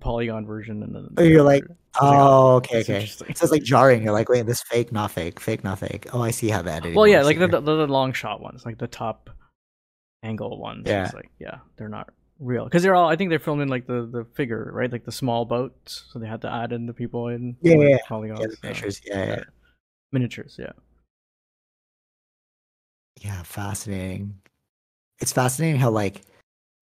[0.00, 1.08] polygon version and the.
[1.18, 1.64] Oh, you're like,
[2.00, 3.06] Oh, okay, okay.
[3.06, 4.02] So it's like jarring.
[4.02, 6.06] You're like, wait, this fake, not fake, fake, not fake.
[6.12, 6.84] Oh, I see how that.
[6.94, 9.30] well, yeah, like the, the the long shot ones, like the top
[10.26, 10.84] angle ones.
[10.86, 11.04] Yeah.
[11.04, 13.08] It's like yeah, they're not real because they're all.
[13.08, 14.90] I think they're filming like the the figure, right?
[14.90, 17.88] Like the small boats, so they had to add in the people in Yeah, like,
[17.88, 19.00] yeah, polygons, yeah, the so- pictures.
[19.06, 19.42] Uh, yeah, yeah.
[20.12, 20.56] miniatures.
[20.58, 20.72] Yeah,
[23.20, 24.34] Yeah, fascinating.
[25.20, 26.22] It's fascinating how like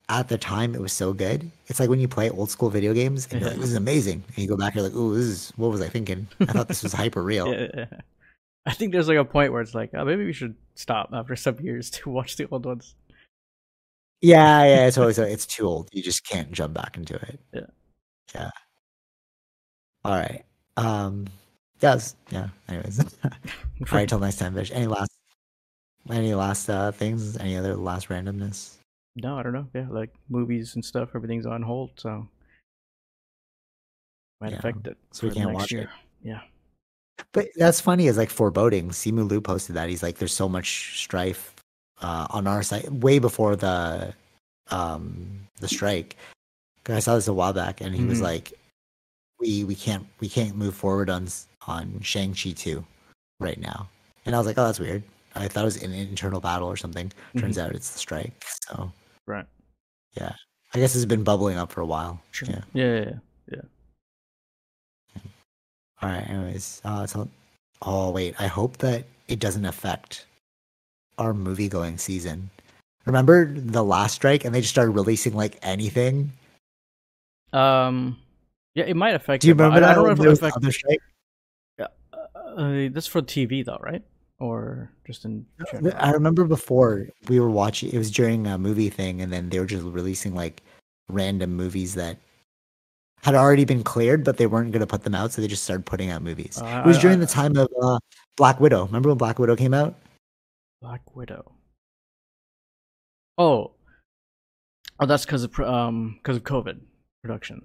[0.08, 1.50] at the time it was so good.
[1.68, 4.22] It's like when you play old school video games and you're like, this is amazing.
[4.28, 6.26] And you go back, you're like, oh, this is what was I thinking?
[6.40, 7.46] I thought this was hyper real.
[7.52, 7.86] yeah, yeah.
[8.66, 11.36] I think there's like a point where it's like, oh, maybe we should stop after
[11.46, 12.94] some years to watch the old ones.
[14.20, 14.86] Yeah, yeah.
[14.86, 15.90] It's always it's too old.
[15.92, 17.40] You just can't jump back into it.
[17.52, 17.66] Yeah.
[18.34, 18.50] Yeah.
[20.04, 20.44] All right.
[20.76, 21.26] Um
[21.80, 22.48] yes, yeah.
[22.68, 23.00] Anyways.
[23.24, 23.30] All
[23.92, 24.70] right, till next time, Vish.
[24.72, 25.10] Any last
[26.10, 27.36] any last uh things?
[27.36, 28.76] Any other last randomness?
[29.16, 29.68] No, I don't know.
[29.74, 32.26] Yeah, like movies and stuff, everything's on hold, so
[34.40, 34.96] might Yeah, affect it.
[35.12, 35.88] so we can't watch it.
[36.22, 36.40] Yeah.
[37.32, 38.88] But that's funny is like foreboding.
[38.90, 39.88] Simu Liu posted that.
[39.88, 41.53] He's like, there's so much strife
[42.04, 44.12] uh, on our side way before the
[44.70, 45.04] um
[45.60, 46.16] the strike.
[46.86, 48.28] I saw this a while back, and he was Mhm.
[48.30, 48.46] like,
[49.40, 51.28] we we can't we can't move forward on
[51.66, 52.84] on Shang Chi two
[53.40, 53.88] right now.
[54.26, 55.02] And I was like, oh, that's weird.
[55.34, 57.10] I thought it was an internal battle or something.
[57.40, 58.32] Turns out it's the strike.
[58.68, 58.92] So
[59.26, 59.46] Right.
[60.20, 60.34] Yeah.
[60.74, 62.20] I guess it's been bubbling up for a while.
[62.30, 62.48] Sure.
[62.50, 62.62] Yeah.
[62.74, 63.12] Yeah, yeah,
[63.54, 63.66] yeah.
[66.02, 66.28] All right.
[66.28, 67.28] Anyways, uh, so
[67.82, 70.26] oh wait, I hope that it doesn't affect
[71.18, 72.50] our movie going season.
[73.06, 76.32] Remember the last strike, and they just started releasing like anything.
[77.52, 78.18] Um,
[78.74, 79.42] yeah, it might affect.
[79.42, 79.90] Do you it, remember I, that?
[79.90, 81.00] I don't know when if it other strike?
[82.56, 84.02] Uh, that's for TV though, right?
[84.38, 85.94] Or just in general?
[85.98, 87.92] I remember before we were watching.
[87.92, 90.62] It was during a movie thing, and then they were just releasing like
[91.08, 92.18] random movies that
[93.22, 95.64] had already been cleared, but they weren't going to put them out, so they just
[95.64, 96.60] started putting out movies.
[96.60, 97.98] Uh, it was during the time of uh,
[98.36, 98.84] Black Widow.
[98.86, 99.94] Remember when Black Widow came out?
[100.84, 101.52] Black Widow.
[103.38, 103.72] Oh,
[105.00, 106.78] oh, that's because of um because of COVID
[107.22, 107.64] production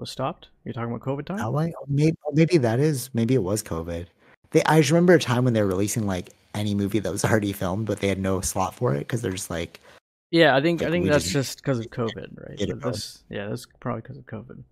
[0.00, 0.48] was stopped.
[0.64, 1.38] You're talking about COVID time?
[1.38, 1.52] How
[1.86, 4.06] maybe maybe that is maybe it was COVID.
[4.52, 7.26] They I just remember a time when they were releasing like any movie that was
[7.26, 9.80] already filmed, but they had no slot for it because they're just like,
[10.30, 12.56] Yeah, I think Like, I think that's just- because of COVID, right?
[12.56, 14.64] get it this, yeah, that's probably because of COVID.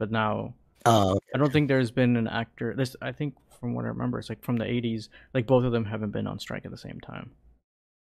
[0.00, 0.54] But now
[0.86, 2.74] oh, I don't think there's been an actor.
[2.74, 5.08] This I think from what I remember, it's like from the '80s.
[5.32, 7.30] Like both of them haven't been on strike at the same time,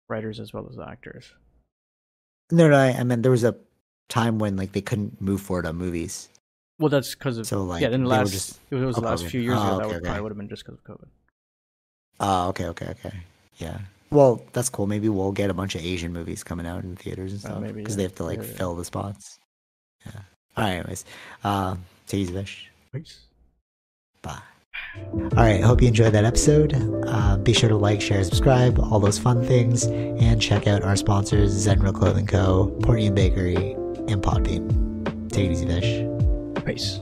[0.08, 1.30] writers as well as the actors.
[2.50, 3.54] no, no, I, I meant there was a
[4.08, 6.30] time when like they couldn't move forward on movies.
[6.78, 7.90] Well, that's because of So like yeah.
[7.90, 9.28] Then they the last just it was the oh, last COVID.
[9.30, 9.74] few years Oh, ago.
[9.74, 10.04] okay, that would okay.
[10.06, 11.08] probably would have been just because of COVID.
[12.20, 13.16] oh, okay, okay, okay,
[13.58, 13.78] yeah.
[14.10, 14.86] Well, that's cool.
[14.86, 17.60] Maybe we'll get a bunch of Asian movies coming out in theaters and Oh, stuff
[17.60, 17.96] maybe, because yeah.
[17.98, 18.56] they have to like Yeah, yeah.
[18.56, 19.38] fill the spots.
[20.06, 20.12] Yeah.
[20.56, 20.72] All right.
[20.78, 21.04] Anyways,
[21.44, 21.76] uh,
[22.06, 22.70] take it easy, Vish.
[22.92, 23.20] Peace.
[24.22, 24.40] Bye.
[24.94, 26.74] All right, hope you enjoyed that episode.
[27.06, 30.96] Uh, be sure to like, share, subscribe, all those fun things, and check out our
[30.96, 33.72] sponsors Zenro Clothing Co., Portian Bakery,
[34.08, 35.30] and Podbean.
[35.30, 36.64] Take it easy, Vish.
[36.64, 37.00] Peace.